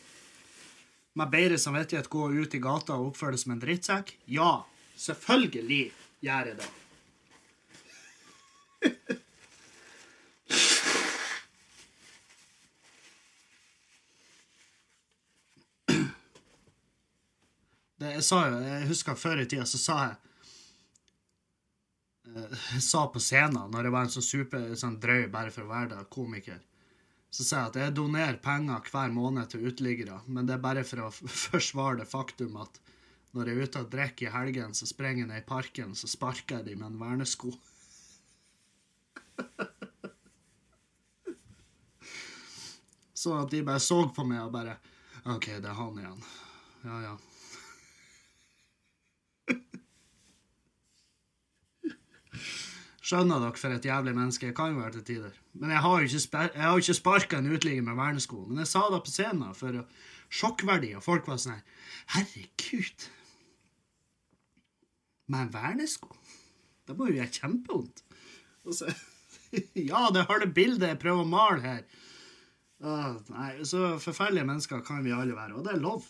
med 1.14 1.32
bedre 1.32 1.58
samvittighet 1.58 2.08
gå 2.08 2.28
ut 2.32 2.54
i 2.54 2.60
gata 2.62 2.96
og 2.96 3.12
oppføre 3.12 3.36
deg 3.36 3.42
som 3.42 3.54
en 3.54 3.60
drittsekk? 3.62 4.14
Ja, 4.32 4.52
selvfølgelig 4.96 5.82
gjør 6.24 6.52
jeg 6.52 6.60
det. 6.62 6.70
Det, 18.02 18.16
jeg 18.16 18.24
sa 18.26 18.38
jo, 18.48 18.58
jeg 18.66 18.86
husker 18.90 19.14
før 19.14 19.38
i 19.38 19.46
tida, 19.46 19.64
så 19.68 19.78
sa 19.78 19.96
jeg 20.00 20.14
eh, 22.32 22.56
Jeg 22.72 22.82
sa 22.82 23.04
på 23.12 23.22
scenen, 23.22 23.70
når 23.70 23.86
jeg 23.86 23.94
var 23.94 24.08
en 24.08 24.14
sånn 24.16 24.26
super 24.26 24.64
sånn 24.80 24.98
drøy 25.02 25.28
bare 25.30 25.52
for 25.54 25.62
å 25.62 25.70
være 25.70 25.92
der, 25.92 26.08
komiker 26.10 26.58
så 27.32 27.44
sier 27.46 27.58
jeg 27.62 27.70
at 27.70 27.78
jeg 27.80 27.96
donerer 27.96 28.36
penger 28.44 28.88
hver 28.92 29.10
måned 29.14 29.48
til 29.48 29.64
uteliggere, 29.64 30.18
men 30.28 30.44
det 30.48 30.54
er 30.58 30.64
bare 30.66 30.84
for 30.84 30.98
å 31.06 31.10
forsvare 31.12 32.02
det 32.02 32.08
faktum 32.10 32.58
at 32.60 32.80
når 33.32 33.48
jeg 33.48 33.54
er 33.56 33.62
ute 33.64 33.80
og 33.80 33.92
drikker 33.94 34.26
i 34.28 34.34
helgen, 34.34 34.74
så 34.76 34.84
springer 34.88 35.22
jeg 35.22 35.30
ned 35.30 35.40
i 35.40 35.48
parken, 35.48 35.90
så 35.96 36.06
sparker 36.10 36.58
jeg 36.58 36.66
dem 36.68 36.78
med 36.82 36.88
en 36.92 37.00
vernesko. 37.00 37.50
Sånn 43.22 43.38
at 43.38 43.52
de 43.54 43.64
bare 43.64 43.80
så 43.80 43.98
på 44.12 44.22
meg 44.28 44.40
og 44.42 44.52
bare 44.52 44.74
OK, 45.32 45.46
det 45.62 45.68
er 45.70 45.78
han 45.78 45.98
igjen. 46.02 46.20
Ja, 46.84 46.96
ja. 47.06 47.14
Skjønner 53.12 53.42
dere 53.42 53.60
for 53.60 53.74
et 53.76 53.84
jævlig 53.84 54.12
menneske 54.16 54.46
jeg 54.46 54.54
kan 54.56 54.76
være 54.78 54.94
til 54.94 55.02
tider. 55.04 55.32
Men 55.60 55.74
jeg 55.74 55.82
har 55.84 55.98
jo 56.00 56.06
ikke, 56.08 56.44
jeg 56.56 56.78
ikke 56.80 56.94
sparka 56.96 57.40
en 57.42 57.50
uteligger 57.52 57.84
med 57.84 57.98
vernesko. 57.98 58.38
Men 58.48 58.62
jeg 58.62 58.70
sa 58.70 58.86
det 58.88 59.00
på 59.04 59.12
scenen 59.12 59.58
for 59.58 59.82
sjokkverdi, 60.32 60.94
og 60.96 61.04
folk 61.04 61.28
var 61.28 61.42
sånn 61.42 61.58
her 61.58 61.60
Herregud. 62.14 63.04
Med 65.36 65.52
vernesko? 65.52 66.16
Det 66.88 66.96
må 66.96 67.10
jo 67.10 67.18
gjøre 67.18 67.36
kjempevondt. 67.36 68.02
Og 68.64 68.80
så 68.80 68.88
Ja, 69.90 70.06
det 70.08 70.24
har 70.30 70.40
det 70.40 70.54
bildet 70.56 70.94
jeg 70.94 71.02
prøver 71.04 71.26
å 71.26 71.28
male 71.28 71.60
her. 71.60 71.86
Uh, 72.80 73.20
nei, 73.28 73.52
så 73.68 73.98
forferdelige 74.00 74.48
mennesker 74.48 74.80
kan 74.88 75.04
vi 75.04 75.12
alle 75.12 75.36
være, 75.36 75.58
og 75.58 75.68
det 75.68 75.76
er 75.76 75.84
lov. 75.84 76.08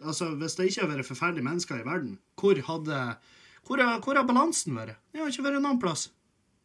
Altså, 0.00 0.32
Hvis 0.40 0.56
det 0.56 0.70
ikke 0.70 0.86
hadde 0.86 0.96
vært 0.96 1.12
forferdelige 1.12 1.52
mennesker 1.52 1.82
i 1.82 1.90
verden, 1.92 2.16
hvor 2.40 2.68
hadde 2.72 3.02
hvor 3.68 4.16
har 4.16 4.24
balansen 4.24 4.78
vært? 4.78 4.96
Det 5.12 5.20
har 5.20 5.28
ikke 5.28 5.44
vært 5.44 5.60
noen 5.60 5.82
plass. 5.82 6.08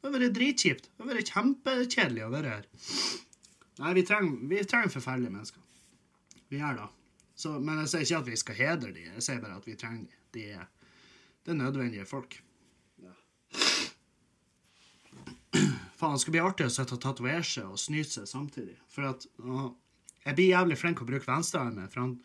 Det 0.04 0.10
har 0.12 0.20
vært 0.20 0.34
dritkjipt. 0.36 0.90
Det 0.92 1.00
har 1.00 1.16
vært 1.16 1.30
kjempekjedelig 1.32 2.24
å 2.26 2.32
være 2.34 2.50
her. 2.52 2.66
Nei, 3.80 3.92
vi 3.96 4.02
trenger, 4.04 4.34
vi 4.52 4.90
forferdelige 4.92 5.32
mennesker. 5.32 5.62
Vi 6.52 6.60
gjør 6.60 6.82
det. 6.82 6.88
Så, 7.40 7.54
men 7.64 7.80
jeg 7.80 7.92
sier 7.94 8.04
ikke 8.04 8.18
at 8.20 8.28
vi 8.28 8.40
skal 8.42 8.58
hedre 8.58 8.90
dem. 8.92 9.14
Jeg 9.16 9.24
sier 9.24 9.40
bare 9.40 9.56
at 9.62 9.70
vi 9.70 9.78
trenger 9.80 10.04
dem. 10.04 10.20
De 10.36 10.44
er, 10.58 10.68
det 11.46 11.54
er 11.54 11.58
nødvendige 11.62 12.10
folk. 12.10 12.36
Faen, 15.54 16.18
det 16.18 16.22
skal 16.26 16.36
bli 16.36 16.44
artig 16.44 16.68
å 16.68 16.76
sitte 16.76 16.98
og 16.98 17.02
tatovere 17.06 17.48
seg 17.48 17.72
og 17.72 17.80
snyte 17.80 18.18
seg 18.18 18.28
samtidig. 18.28 18.76
For 18.92 19.08
at 19.08 19.24
å, 19.40 19.72
Jeg 20.26 20.36
blir 20.36 20.52
jævlig 20.52 20.78
flink 20.80 21.02
å 21.04 21.08
bruke 21.08 21.32
venstrearmen. 21.32 21.88
For 21.92 22.04
han 22.04 22.18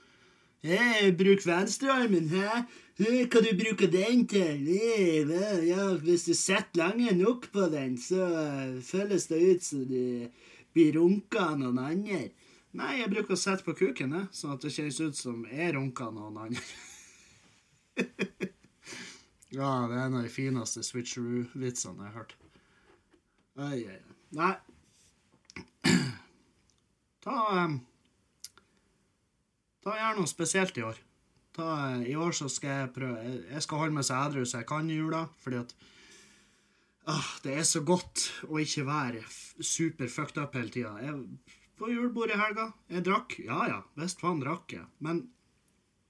Hei, 0.62 1.12
bruk 1.14 1.44
venstrearmen, 1.46 2.28
hæ? 2.28 2.64
Hey, 2.98 3.26
Hva 3.30 3.40
du 3.44 3.50
bruker 3.54 3.86
den 3.86 4.24
til? 4.26 4.64
Hey, 4.66 5.22
ja, 5.68 5.92
hvis 6.02 6.24
du 6.26 6.34
sitter 6.34 6.80
lenge 6.80 7.12
nok 7.14 7.44
på 7.52 7.68
den, 7.70 7.94
så 7.94 8.24
føles 8.82 9.28
det 9.30 9.38
ut 9.38 9.62
som 9.62 9.84
du 9.86 10.26
blir 10.74 10.96
runka 10.96 11.44
av 11.52 11.60
noen 11.60 11.78
andre. 11.78 12.18
Nei, 12.74 12.96
jeg 12.98 13.10
bruker 13.12 13.36
å 13.36 13.38
sette 13.38 13.62
på 13.62 13.76
kuken, 13.78 14.16
jeg, 14.18 14.26
sånn 14.34 14.56
at 14.56 14.66
det 14.66 14.72
kjennes 14.74 14.98
ut 14.98 15.20
som 15.20 15.44
jeg 15.46 15.76
runka 15.76 16.10
noen 16.16 16.40
andre. 16.48 16.64
ja, 19.54 19.70
det 19.86 19.94
er 19.94 20.02
en 20.08 20.18
av 20.18 20.26
de 20.26 20.32
fineste 20.40 20.82
switcheroo-vitsene 20.82 22.02
jeg 22.02 22.16
har 22.16 22.18
hørt. 22.18 22.34
Oi, 23.62 23.84
oi, 23.86 23.94
oi. 23.94 24.18
Nei. 24.42 24.56
Ta 27.28 27.46
um, 27.62 27.78
Ta 29.88 29.96
Gjør 29.96 30.18
noe 30.20 30.28
spesielt 30.28 30.76
i 30.76 30.84
år. 30.84 30.98
Ta, 31.56 31.68
I 32.04 32.14
år 32.20 32.34
så 32.36 32.48
skal 32.52 32.74
jeg 32.74 32.90
prøve 32.94 33.30
Jeg 33.48 33.62
skal 33.64 33.80
holde 33.80 33.96
meg 33.96 34.04
så 34.06 34.18
edru 34.26 34.44
så 34.44 34.60
jeg 34.60 34.68
kan 34.68 34.90
i 34.92 34.98
jula, 34.98 35.22
fordi 35.40 35.62
at 35.62 35.72
ah, 37.08 37.30
Det 37.42 37.54
er 37.56 37.64
så 37.64 37.80
godt 37.80 38.26
å 38.50 38.60
ikke 38.60 38.84
være 38.86 39.22
super 39.64 40.12
fucked 40.12 40.36
up 40.42 40.54
hele 40.58 40.70
tida. 40.74 41.14
På 41.78 41.88
julebord 41.88 42.34
i 42.34 42.36
helga. 42.36 42.68
Jeg 42.92 43.06
drakk. 43.06 43.38
Ja 43.46 43.64
ja, 43.70 43.80
visst 43.96 44.20
faen 44.20 44.42
drakk 44.42 44.76
jeg. 44.76 44.84
Men 45.00 45.24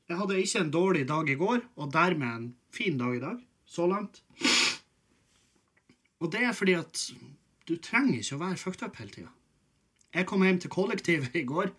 jeg 0.08 0.18
hadde 0.18 0.40
ikke 0.42 0.64
en 0.64 0.74
dårlig 0.74 1.04
dag 1.08 1.30
i 1.30 1.36
går, 1.38 1.62
og 1.76 1.92
dermed 1.92 2.28
en 2.28 2.48
fin 2.74 2.98
dag 2.98 3.14
i 3.14 3.22
dag. 3.22 3.42
Så 3.68 3.86
langt. 3.86 4.22
Og 6.18 6.32
det 6.32 6.42
er 6.48 6.56
fordi 6.56 6.74
at 6.80 7.02
du 7.68 7.76
trenger 7.76 8.18
ikke 8.18 8.38
å 8.38 8.42
være 8.42 8.58
fucked 8.58 8.82
up 8.88 8.98
hele 8.98 9.12
tida. 9.14 9.30
Jeg 10.16 10.26
kom 10.26 10.42
hjem 10.42 10.58
til 10.64 10.72
kollektivet 10.72 11.36
i 11.36 11.44
går. 11.46 11.70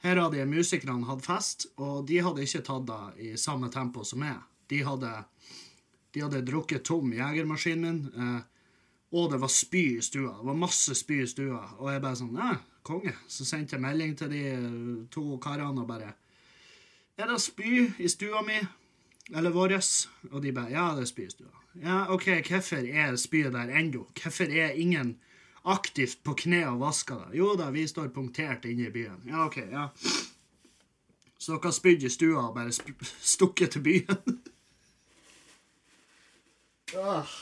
Her 0.00 0.16
hadde 0.16 0.46
musikerne 0.48 1.04
hatt 1.08 1.24
fest, 1.26 1.66
og 1.76 2.06
de 2.08 2.22
hadde 2.24 2.44
ikke 2.46 2.62
tatt 2.64 2.86
det 2.88 3.26
i 3.26 3.34
samme 3.40 3.68
tempo 3.72 4.04
som 4.04 4.22
meg. 4.22 4.38
De 4.72 4.80
hadde, 4.86 5.10
de 6.14 6.22
hadde 6.24 6.44
drukket 6.46 6.86
tom 6.88 7.12
jegermaskinen 7.12 7.84
min, 7.84 8.00
eh, 8.16 8.40
og 9.10 9.32
det 9.32 9.40
var 9.42 9.50
spy 9.50 9.84
i 9.98 10.02
stua. 10.02 10.36
Det 10.38 10.46
var 10.46 10.54
masse 10.54 10.94
spy 10.94 11.22
i 11.24 11.28
stua. 11.28 11.64
Og 11.80 11.90
jeg 11.90 12.02
bare 12.02 12.18
sånn 12.20 12.36
Ja, 12.38 12.52
konge. 12.86 13.14
Så 13.26 13.44
sendte 13.44 13.74
jeg 13.74 13.82
melding 13.82 14.14
til 14.16 14.30
de 14.30 14.42
to 15.10 15.24
karene 15.42 15.82
og 15.82 15.88
bare 15.88 16.12
Er 17.18 17.26
det 17.26 17.40
spy 17.42 17.88
i 17.98 18.08
stua 18.08 18.44
mi? 18.46 18.60
Eller 19.34 19.50
våres? 19.50 20.08
Og 20.30 20.42
de 20.42 20.52
bare 20.52 20.70
Ja, 20.70 20.94
det 20.94 21.08
er 21.08 21.10
spy 21.10 21.26
i 21.26 21.32
stua. 21.34 21.50
Ja, 21.82 22.04
OK, 22.10 22.26
hvorfor 22.46 22.86
er 22.86 23.16
spyet 23.16 23.52
der 23.52 23.74
ennå? 23.74 24.06
Hvorfor 24.22 24.44
er 24.44 24.78
ingen 24.78 25.18
aktivt 25.64 26.22
på 26.24 26.34
kne 26.44 26.62
og 26.70 26.80
vasker 26.80 27.26
det? 27.26 27.38
Jo 27.40 27.54
da, 27.58 27.70
vi 27.74 27.86
står 27.88 28.12
punktert 28.14 28.64
inne 28.68 28.88
i 28.88 28.94
byen. 28.94 29.20
Ja, 29.28 29.46
OK, 29.46 29.60
ja. 29.70 29.88
Så 31.40 31.54
dere 31.54 31.70
har 31.70 31.76
spydd 31.76 32.04
i 32.04 32.12
stua 32.12 32.48
og 32.48 32.56
bare 32.56 32.72
stukket 32.72 33.76
til 33.76 33.84
byen? 33.84 34.40
ah. 37.00 37.38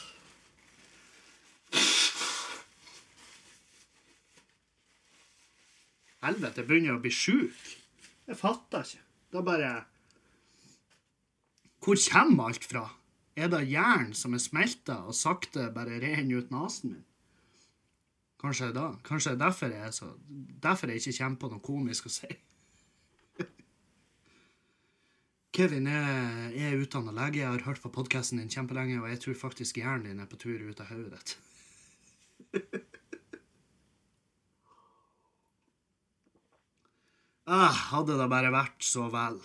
Helvete, 6.19 6.61
jeg 6.61 6.67
begynner 6.67 6.97
å 6.97 7.03
bli 7.03 7.13
sjuk. 7.15 7.59
Jeg 8.29 8.39
fatter 8.39 8.87
ikke. 8.87 9.05
Er 9.39 9.45
bare 9.45 9.73
Hvor 11.85 12.01
kommer 12.11 12.49
alt 12.49 12.65
fra? 12.65 12.89
Er 13.39 13.51
det 13.53 13.69
jern 13.71 14.15
som 14.17 14.35
er 14.35 14.43
smelta 14.43 15.03
og 15.07 15.15
sakte 15.15 15.69
bare 15.75 16.01
renner 16.03 16.43
ut 16.43 16.51
nesen 16.51 16.95
min? 16.95 17.05
Kanskje 18.39 18.69
er 18.71 18.99
Kanskje 19.03 19.33
er 19.35 19.39
derfor 19.41 19.73
jeg, 19.75 19.95
så, 19.95 20.07
derfor 20.63 20.87
jeg 20.93 20.97
ikke 21.03 21.19
kommer 21.19 21.39
på 21.43 21.49
noe 21.51 21.61
komisk 21.65 22.07
å 22.07 22.11
si. 22.15 22.29
Kevin 25.59 25.87
er, 25.91 26.53
er 26.55 26.79
utdanna 26.79 27.13
lege. 27.17 27.41
Jeg 27.43 27.51
har 27.51 27.67
hørt 27.67 27.83
på 27.83 27.95
podkasten 27.97 28.39
din 28.39 28.53
kjempelenge, 28.53 29.01
og 29.03 29.09
jeg 29.11 29.21
tror 29.25 29.43
faktisk 29.43 29.77
hjernen 29.83 30.07
din 30.13 30.23
er 30.23 30.31
på 30.31 30.39
tur 30.39 30.61
ut 30.63 30.81
av 30.85 30.91
hodet 30.93 31.11
ditt. 31.17 31.31
ah, 37.59 37.77
hadde 37.91 38.15
det 38.23 38.29
bare 38.31 38.55
vært 38.55 38.81
så 38.87 39.11
vel. 39.11 39.37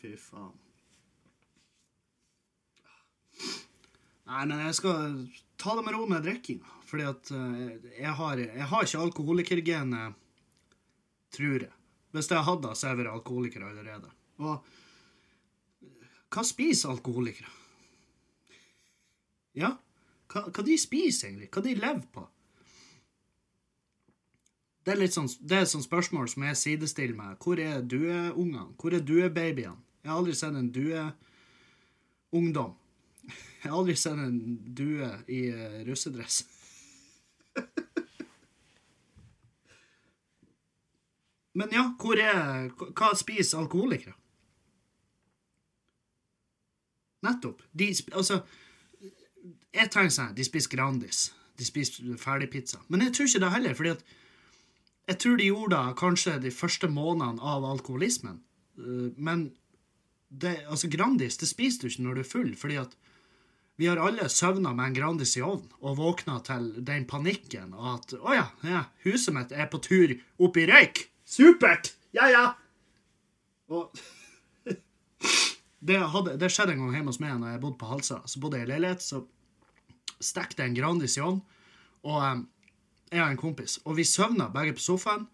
Fy 0.00 0.16
faen. 0.16 0.56
Nei, 4.32 4.44
men 4.48 4.60
jeg 4.64 4.74
skal 4.78 5.28
ta 5.60 5.76
det 5.76 5.84
med 5.84 5.92
ro 5.92 6.06
med 6.08 6.24
drikking. 6.24 6.62
Fordi 6.92 7.06
at 7.08 7.30
uh, 7.32 7.70
jeg, 7.96 8.12
har, 8.18 8.40
jeg 8.44 8.68
har 8.68 8.84
ikke 8.84 9.04
alkoholikergenet, 9.06 10.18
tror 11.32 11.64
jeg. 11.64 11.72
Hvis 12.12 12.28
jeg 12.28 12.44
hadde 12.44 12.68
det, 12.68 12.76
så 12.76 12.86
er 12.86 12.92
jeg 12.92 12.98
vært 12.98 13.14
alkoholiker 13.14 13.64
allerede. 13.64 14.10
Og 14.44 14.66
hva 16.32 16.44
spiser 16.44 16.92
alkoholikere? 16.92 17.48
Ja, 19.56 19.72
hva, 20.32 20.44
hva 20.48 20.64
de 20.64 20.76
spiser 20.80 21.30
egentlig? 21.30 21.48
Hva 21.52 21.64
de 21.64 21.74
lever 21.80 22.04
på? 22.12 22.26
Det 24.82 24.92
er, 24.92 24.98
litt 24.98 25.14
sånn, 25.14 25.28
det 25.40 25.56
er 25.56 25.64
et 25.64 25.70
sånt 25.70 25.86
spørsmål 25.86 26.28
som 26.28 26.44
jeg 26.44 26.58
sidestiller 26.58 27.16
med. 27.16 27.40
Hvor 27.40 27.60
er 27.62 27.84
dueungene? 27.86 28.72
Hvor 28.76 28.92
er 28.92 29.04
duebabyene? 29.06 29.78
Jeg 30.02 30.10
har 30.10 30.18
aldri 30.18 30.34
sett 30.34 30.56
en 30.58 30.72
dueungdom. 30.74 32.72
Jeg 33.62 33.68
har 33.70 33.76
aldri 33.78 33.94
sett 33.96 34.18
en 34.18 34.40
due 34.74 35.08
i 35.30 35.44
uh, 35.54 35.80
russedress. 35.86 36.42
Men 41.54 41.68
ja, 41.72 41.84
hvor 42.00 42.16
er 42.16 42.70
Hva 42.96 43.12
spiser 43.18 43.58
alkoholikere? 43.60 44.14
Nettopp. 47.22 47.62
De, 47.72 47.94
altså 48.12 48.40
Jeg 49.72 49.90
tenker 49.92 50.10
sånn 50.14 50.34
De 50.36 50.44
spiser 50.46 50.72
Grandis. 50.72 51.30
De 51.58 51.64
spiser 51.68 52.16
ferdigpizza. 52.18 52.80
Men 52.88 53.04
jeg 53.06 53.12
tror 53.14 53.28
ikke 53.28 53.42
det 53.44 53.54
heller, 53.56 53.74
fordi 53.78 53.92
at 53.92 54.04
jeg 55.10 55.18
tror 55.18 55.36
de 55.36 55.46
gjorde 55.50 55.76
det 55.76 55.98
kanskje 55.98 56.38
de 56.40 56.50
første 56.54 56.88
månedene 56.88 57.42
av 57.42 57.64
alkoholismen. 57.66 58.38
Eh, 58.78 59.10
men 59.18 59.50
det, 60.28 60.62
altså 60.70 60.88
Grandis 60.88 61.36
det 61.36 61.48
spiser 61.50 61.82
du 61.82 61.90
ikke 61.90 62.04
når 62.06 62.14
du 62.14 62.22
er 62.22 62.30
full, 62.30 62.52
fordi 62.56 62.78
at 62.80 62.96
vi 63.80 63.88
har 63.88 63.96
alle 63.96 64.28
søvna 64.28 64.74
med 64.76 64.90
en 64.90 64.96
Grandis 64.96 65.36
i 65.36 65.42
ovnen 65.42 65.70
og 65.80 65.96
våkna 65.98 66.38
til 66.44 66.70
den 66.84 67.06
panikken 67.08 67.72
at 67.74 68.12
'Å 68.12 68.34
ja, 68.36 68.46
ja, 68.62 68.84
huset 69.04 69.34
mitt 69.34 69.52
er 69.52 69.66
på 69.72 69.80
tur 69.82 70.14
opp 70.38 70.56
i 70.56 70.66
røyk'. 70.68 71.06
Supert! 71.24 71.94
Ja, 72.12 72.28
ja. 72.28 72.44
Og 73.72 73.96
det, 75.88 75.98
hadde, 75.98 76.36
det, 76.36 76.50
skjedde 76.52 76.76
en 76.76 76.84
gang 76.84 76.96
hjemme 76.98 77.14
hos 77.14 77.20
meg 77.22 77.38
når 77.40 77.54
jeg 77.54 77.62
bodde 77.62 77.80
på 77.80 77.88
Halsa. 77.88 78.20
Så 78.26 78.40
bodde 78.40 78.60
jeg 78.60 78.68
i 78.68 78.72
leilighet, 78.74 79.02
så 79.02 79.24
stekte 80.20 80.62
jeg 80.62 80.72
en 80.72 80.76
Grandis 80.76 81.16
i 81.16 81.24
ovnen. 81.24 81.42
Og 82.04 82.18
um, 82.20 82.48
jeg 83.12 83.22
og 83.22 83.30
en 83.30 83.40
kompis. 83.40 83.78
Og 83.84 83.96
vi 83.96 84.04
søvna 84.04 84.50
begge 84.52 84.76
på 84.76 84.84
sofaen. 84.84 85.28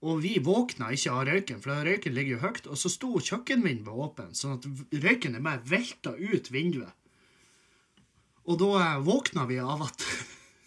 Og 0.00 0.22
vi 0.24 0.38
våkna 0.40 0.88
ikke 0.96 1.12
av 1.12 1.26
røyken, 1.28 1.58
for 1.60 1.84
røyken 1.84 2.14
ligger 2.16 2.38
jo 2.38 2.44
høyt. 2.46 2.66
Og 2.72 2.78
så 2.80 2.88
sto 2.88 3.12
kjøkkenvinduet 3.20 4.04
åpent, 4.06 4.38
sånn 4.38 4.56
at 4.56 4.68
røyken 5.04 5.36
er 5.36 5.44
bare 5.44 5.60
velta 5.68 6.14
ut 6.16 6.48
vinduet. 6.52 6.94
Og 8.48 8.58
da 8.60 8.70
eh, 8.80 9.02
våkna 9.04 9.46
vi 9.50 9.58
av 9.60 9.82
at 9.84 10.06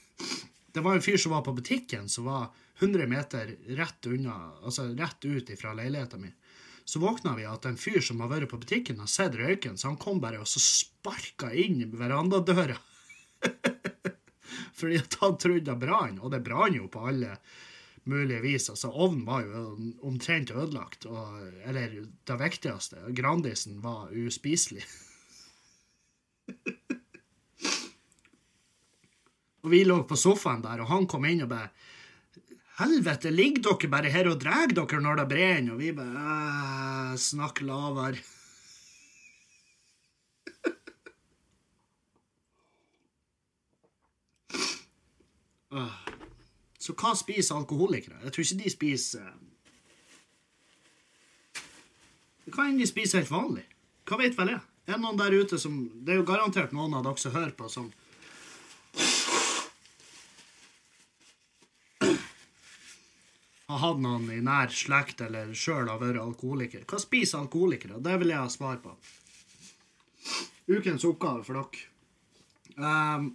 det 0.74 0.84
var 0.86 0.98
en 0.98 1.06
fyr 1.06 1.18
som 1.18 1.34
var 1.36 1.46
på 1.46 1.56
butikken, 1.58 2.10
som 2.10 2.30
var 2.30 2.52
100 2.80 3.08
meter 3.08 3.56
rett 3.78 4.06
unna, 4.10 4.36
altså 4.64 4.90
rett 4.94 5.26
ut 5.26 5.52
fra 5.60 5.74
leiligheta 5.78 6.18
mi. 6.18 6.32
Så 6.86 7.00
våkna 7.00 7.36
vi 7.36 7.46
at 7.48 7.66
en 7.66 7.78
fyr 7.80 8.02
som 8.04 8.20
har 8.20 8.32
vært 8.32 8.52
på 8.52 8.60
butikken, 8.60 9.00
har 9.00 9.08
sett 9.08 9.38
røyken, 9.40 9.78
så 9.78 9.88
han 9.94 10.00
kom 10.02 10.20
bare 10.24 10.42
og 10.44 10.50
så 10.50 10.60
sparka 10.60 11.54
inn 11.56 11.86
verandadøra. 11.96 12.76
Fordi 14.80 14.98
at 15.00 15.16
han 15.22 15.38
trodde 15.40 15.70
det 15.70 15.80
brann, 15.80 16.20
og 16.20 16.34
det 16.34 16.44
brann 16.44 16.76
jo 16.76 16.90
på 16.92 17.06
alle 17.08 17.38
mulige 18.10 18.42
vis. 18.44 18.68
Altså, 18.74 18.92
ovnen 18.92 19.24
var 19.26 19.46
jo 19.48 19.94
omtrent 20.04 20.52
ødelagt, 20.52 21.08
og, 21.08 21.40
eller 21.64 22.02
det 22.04 22.40
viktigste, 22.42 23.06
Grandisen 23.16 23.80
var 23.86 24.12
uspiselig. 24.12 24.84
Og 29.64 29.72
vi 29.72 29.84
lå 29.88 30.04
på 30.08 30.16
sofaen 30.20 30.62
der, 30.64 30.82
og 30.84 30.90
han 30.92 31.08
kom 31.08 31.26
inn 31.30 31.44
og 31.46 31.52
bare 31.54 31.72
Helvete, 32.74 33.30
ligger 33.30 33.62
dere 33.68 33.88
bare 33.92 34.10
her 34.10 34.26
og 34.32 34.40
drar 34.42 34.72
dere 34.74 34.98
når 35.00 35.16
det 35.20 35.28
brenner? 35.30 35.74
Og 35.76 35.80
vi 35.80 35.92
bare 35.94 37.18
Snakk 37.22 37.62
lavere. 37.62 38.18
Så 46.84 46.94
hva 46.98 47.14
spiser 47.16 47.56
alkoholikere? 47.56 48.18
Jeg 48.26 48.32
tror 48.34 48.44
ikke 48.44 48.64
de 48.64 48.70
spiser 48.74 49.30
Hva 52.54 52.64
enn 52.68 52.82
de 52.82 52.88
spiser 52.90 53.22
helt 53.22 53.32
vanlig. 53.32 53.66
Hva 54.10 54.16
vet 54.20 54.36
vel 54.38 54.50
jeg? 54.52 54.62
Er 54.90 54.98
det 54.98 55.04
noen 55.06 55.20
der 55.22 55.32
ute 55.38 55.58
som 55.62 55.74
Det 56.04 56.12
er 56.12 56.20
jo 56.20 56.28
garantert 56.28 56.74
noen 56.76 56.94
av 56.98 57.06
dere 57.06 57.22
som 57.22 57.32
hører 57.38 57.54
på, 57.56 57.70
som 57.72 57.88
har 63.74 63.82
hatt 63.82 64.02
noen 64.04 64.30
i 64.34 64.40
nær 64.44 64.72
slekt 64.74 65.22
eller 65.26 65.54
sjøl 65.58 65.90
har 65.90 66.02
vært 66.02 66.22
alkoholiker. 66.22 66.86
Hva 66.90 67.00
spiser 67.02 67.42
alkoholikere? 67.42 68.02
Det 68.04 68.18
vil 68.22 68.34
jeg 68.34 68.42
ha 68.42 68.50
svar 68.52 68.80
på. 68.84 68.94
Ukens 70.70 71.06
oppgave 71.08 71.44
for 71.44 71.60
dere. 71.60 71.90
Um, 72.78 73.32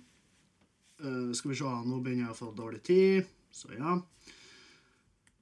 uh, 1.04 1.32
skal 1.36 1.52
vi 1.52 1.58
se, 1.58 1.72
nå 1.86 2.00
begynner 2.02 2.28
jeg 2.28 2.34
å 2.34 2.38
få 2.38 2.52
dårlig 2.56 2.80
tid, 2.86 3.28
så 3.54 3.70
ja. 3.74 3.98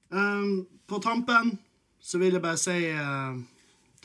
Um, 0.09 0.67
på 0.87 0.99
tampen 1.03 1.55
så 1.99 2.19
vil 2.21 2.37
jeg 2.37 2.43
bare 2.43 2.59
si 2.61 2.77
uh, 2.95 3.39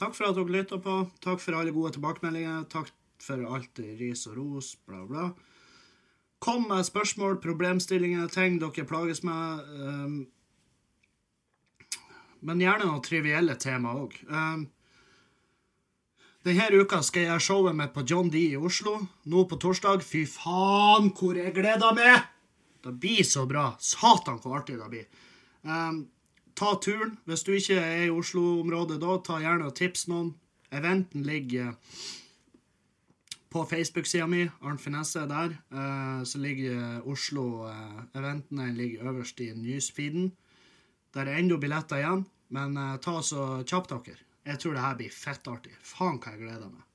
takk 0.00 0.16
for 0.16 0.30
at 0.30 0.38
dere 0.38 0.56
lytta 0.56 0.78
på. 0.82 0.98
Takk 1.24 1.42
for 1.42 1.58
alle 1.58 1.74
gode 1.74 1.94
tilbakemeldinger. 1.96 2.64
Takk 2.72 2.92
for 3.22 3.42
alt 3.54 3.82
ris 4.00 4.26
og 4.30 4.38
ros, 4.38 4.74
bla, 4.86 5.04
bla. 5.06 5.30
Kom 6.42 6.64
med 6.70 6.82
spørsmål, 6.88 7.36
problemstillinger, 7.42 8.30
ting 8.34 8.58
dere 8.62 8.86
plages 8.88 9.22
med. 9.26 9.68
Um, 9.78 10.16
men 12.42 12.62
gjerne 12.62 12.86
noen 12.88 13.02
trivielle 13.04 13.56
tema 13.60 13.94
òg. 13.98 14.16
Um, 14.28 14.66
denne 16.42 16.82
uka 16.82 16.98
skal 17.06 17.28
jeg 17.28 17.44
showet 17.44 17.76
mitt 17.78 17.92
på 17.94 18.02
John 18.02 18.30
D 18.30 18.40
i 18.50 18.58
Oslo. 18.58 18.96
Nå 19.30 19.44
på 19.46 19.58
torsdag. 19.62 20.02
Fy 20.02 20.24
faen, 20.26 21.12
hvor 21.14 21.38
jeg 21.38 21.54
gleder 21.54 21.94
meg! 21.94 22.24
Det 22.82 22.96
blir 22.98 23.22
så 23.22 23.44
bra. 23.46 23.68
Satan, 23.78 24.40
hvor 24.42 24.58
artig 24.58 24.74
det 24.80 24.88
blir. 24.90 25.06
Um, 25.62 26.08
ta 26.58 26.74
turen. 26.82 27.14
Hvis 27.30 27.46
du 27.46 27.52
ikke 27.54 27.78
er 27.78 28.08
i 28.08 28.10
Oslo-området 28.10 28.98
da, 29.04 29.14
ta 29.22 29.38
gjerne 29.38 29.70
og 29.70 29.76
tips 29.78 30.08
noen. 30.10 30.32
Eventen 30.74 31.22
ligger 31.22 31.76
på 33.52 33.62
Facebook-sida 33.70 34.26
mi. 34.26 34.48
Arnt 34.66 34.82
Finesse 34.82 35.22
er 35.22 35.30
der. 35.30 35.54
Uh, 35.70 36.26
så 36.26 36.42
ligger 36.42 37.06
Oslo-eventen 37.06 38.58
den 38.64 38.74
ligger 38.80 39.12
øverst 39.12 39.38
i 39.46 39.52
newsfeeden. 39.54 40.32
Der 41.12 41.28
er 41.28 41.40
ennå 41.40 41.58
billetter 41.60 42.00
igjen, 42.00 42.24
men 42.56 42.78
uh, 42.78 42.96
ta 43.02 43.18
så 43.24 43.62
kjapp 43.68 43.90
dere. 43.92 44.18
Jeg 44.48 44.58
tror 44.58 44.74
det 44.74 44.86
her 44.86 44.96
blir 44.98 45.14
fettartig. 45.14 45.74
Faen 45.86 46.18
hva 46.18 46.32
jeg 46.34 46.42
gleder 46.42 46.72
meg. 46.72 46.88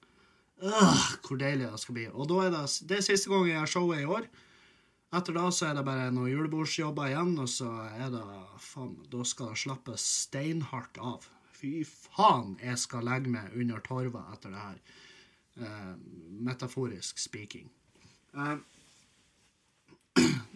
Øh, 0.57 1.05
hvor 1.27 1.37
deilig 1.37 1.69
det 1.69 1.79
skal 1.79 1.95
bli. 1.95 2.07
Og 2.09 2.27
da 2.29 2.41
er 2.47 2.51
det, 2.55 2.65
det 2.89 2.97
er 2.97 3.05
siste 3.05 3.29
gang 3.31 3.47
jeg 3.47 3.59
har 3.61 3.71
showet 3.71 4.01
i 4.01 4.09
år. 4.09 4.27
Etter 5.15 5.37
da 5.37 5.45
så 5.55 5.69
er 5.69 5.77
det 5.77 5.85
bare 5.87 6.09
noen 6.11 6.31
julebordsjobber 6.33 7.11
igjen, 7.13 7.37
og 7.39 7.47
så 7.51 7.69
er 7.87 8.09
det 8.11 8.23
faen, 8.59 8.97
Da 9.11 9.23
skal 9.23 9.53
det 9.53 9.61
slappes 9.63 10.07
steinhardt 10.27 10.99
av. 10.99 11.27
Fy 11.57 11.79
faen, 11.87 12.57
jeg 12.61 12.77
skal 12.81 13.07
legge 13.07 13.31
meg 13.31 13.53
under 13.55 13.79
torva 13.85 14.25
etter 14.33 14.53
det 14.53 14.65
her. 14.65 14.81
Uh, 15.57 15.93
metaforisk 16.45 17.17
speaking. 17.17 17.69
Eh, 18.35 18.57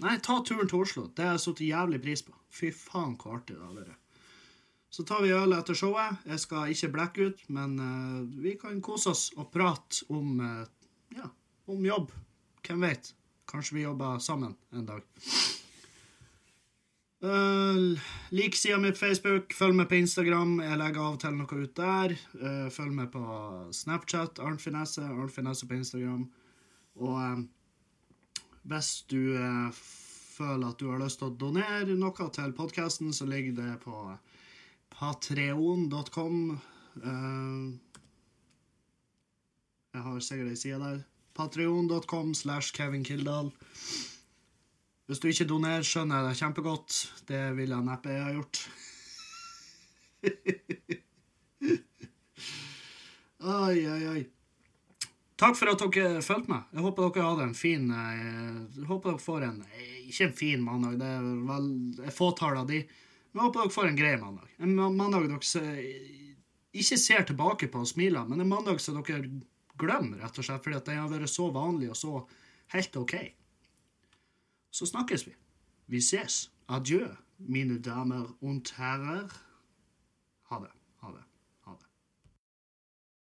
nei, 0.03 0.18
ta 0.24 0.39
turen 0.45 0.70
til 0.70 0.84
Oslo. 0.84 1.07
Det 1.16 1.26
har 1.26 1.38
jeg 1.38 1.45
satt 1.45 1.64
jævlig 1.66 2.01
pris 2.03 2.24
på. 2.28 2.36
Fy 2.51 2.72
faen, 2.76 3.18
så 3.22 3.36
artig 3.38 3.55
det 3.55 3.64
har 3.64 3.76
vært. 3.78 3.97
Så 4.91 5.05
tar 5.07 5.22
vi 5.24 5.32
øl 5.32 5.55
etter 5.55 5.78
showet. 5.78 6.20
Jeg 6.28 6.43
skal 6.43 6.74
ikke 6.74 6.91
blekke 6.91 7.30
ut, 7.30 7.45
men 7.55 7.78
uh, 7.80 8.41
vi 8.43 8.57
kan 8.59 8.82
kose 8.84 9.14
oss 9.14 9.30
og 9.38 9.47
prate 9.53 10.03
om, 10.12 10.41
uh, 10.43 10.66
ja, 11.16 11.30
om 11.72 11.86
jobb. 11.88 12.12
Hvem 12.66 12.84
vet? 12.84 13.14
Kanskje 13.47 13.78
vi 13.78 13.86
jobber 13.86 14.20
sammen 14.20 14.57
en 14.76 14.89
dag. 14.89 15.05
Uh, 17.22 17.99
lik 18.34 18.55
sida 18.57 18.78
mi 18.82 18.91
på 18.91 18.97
Facebook, 18.97 19.53
følg 19.53 19.76
med 19.76 19.88
på 19.88 20.01
Instagram. 20.01 20.59
Jeg 20.59 20.78
legger 20.82 21.05
av 21.05 21.16
og 21.16 21.24
til 21.24 21.36
noe 21.38 21.64
ut 21.64 21.76
der. 21.78 22.18
Uh, 22.36 22.68
følg 22.74 22.91
med 22.97 23.12
på 23.14 23.24
Snapchat, 23.78 24.43
Arnt 24.43 24.64
Finesse, 24.64 25.05
Arnt 25.05 25.32
Finesse 25.32 25.70
på 25.70 25.78
Instagram. 25.80 26.28
Og 26.99 27.16
uh, 27.16 27.43
hvis 28.64 28.89
du 29.09 29.22
føler 30.41 30.68
at 30.68 30.80
du 30.80 30.89
har 30.91 31.01
lyst 31.01 31.22
til 31.22 31.30
å 31.30 31.38
donere 31.38 31.95
noe 31.97 32.30
til 32.34 32.53
podkasten, 32.57 33.14
så 33.14 33.26
ligger 33.30 33.53
det 33.57 33.74
på 33.84 33.95
patreon.com. 34.97 36.38
jeg 39.93 40.05
har 40.07 40.20
sikkert 40.20 40.53
ei 40.53 40.59
side 40.59 40.80
der. 40.82 41.03
Patreon.com 41.34 42.34
slash 42.36 42.74
Kevin 42.76 43.03
Kildahl. 43.07 43.51
Hvis 45.07 45.20
du 45.20 45.28
ikke 45.28 45.47
donerer, 45.47 45.84
skjønner 45.84 46.16
jeg 46.22 46.28
det 46.30 46.38
kjempegodt. 46.39 46.97
Det 47.28 47.55
ville 47.57 47.76
jeg 47.76 47.88
neppe 47.88 48.09
jeg 48.14 48.24
ha 48.24 48.32
gjort. 48.36 48.57
oi, 53.62 53.80
oi, 53.95 54.03
oi. 54.14 54.22
Takk 55.42 55.58
for 55.58 55.72
at 55.72 55.82
dere 55.82 56.22
fulgte 56.22 56.54
meg. 56.54 56.68
Jeg 56.70 56.86
håper 56.86 57.08
dere 57.10 57.30
hadde 57.32 57.48
en 57.50 57.58
fin 57.58 57.88
Jeg 57.89 58.86
håper 58.86 59.16
dere 59.16 59.24
får 59.24 59.46
en 59.48 59.60
Ikke 60.06 60.28
en 60.28 60.36
fin 60.38 60.62
mandag, 60.62 61.00
det 61.02 61.10
er 61.10 61.30
vel 61.50 61.72
et 62.06 62.14
fåtall 62.16 62.60
av 62.62 62.70
de. 62.70 62.84
Men 63.32 63.42
jeg 63.42 63.48
håper 63.48 63.64
dere 63.64 63.76
får 63.78 63.89
en 63.89 64.00
grei 64.00 64.16
mandag. 64.22 64.54
En 64.62 64.76
mandag 64.78 65.28
dere 65.28 65.76
ikke 66.72 66.98
ser 67.02 67.26
tilbake 67.28 67.68
på 67.68 67.82
og 67.84 67.89
smiler, 67.89 68.24
men 68.30 68.39
en 68.39 68.48
mandag 68.48 68.80
som 68.80 69.02
dere 69.02 69.26
glemmer, 69.82 70.22
rett 70.22 70.38
og 70.38 70.46
slett, 70.46 70.62
fordi 70.64 70.78
at 70.78 70.88
den 70.88 71.02
har 71.02 71.10
vært 71.12 71.32
så 71.32 71.50
vanlig 71.52 71.89
og 71.92 71.98
så 72.00 72.14
helt 72.72 72.96
OK 73.02 73.16
så 74.72 74.86
snakkes 74.86 75.28
vi. 75.28 75.36
Vi 75.86 76.02
ses. 76.02 76.50
Adjø, 76.72 77.08
mine 77.38 77.80
damer 77.84 78.30
og 78.42 78.70
herrer. 78.78 79.28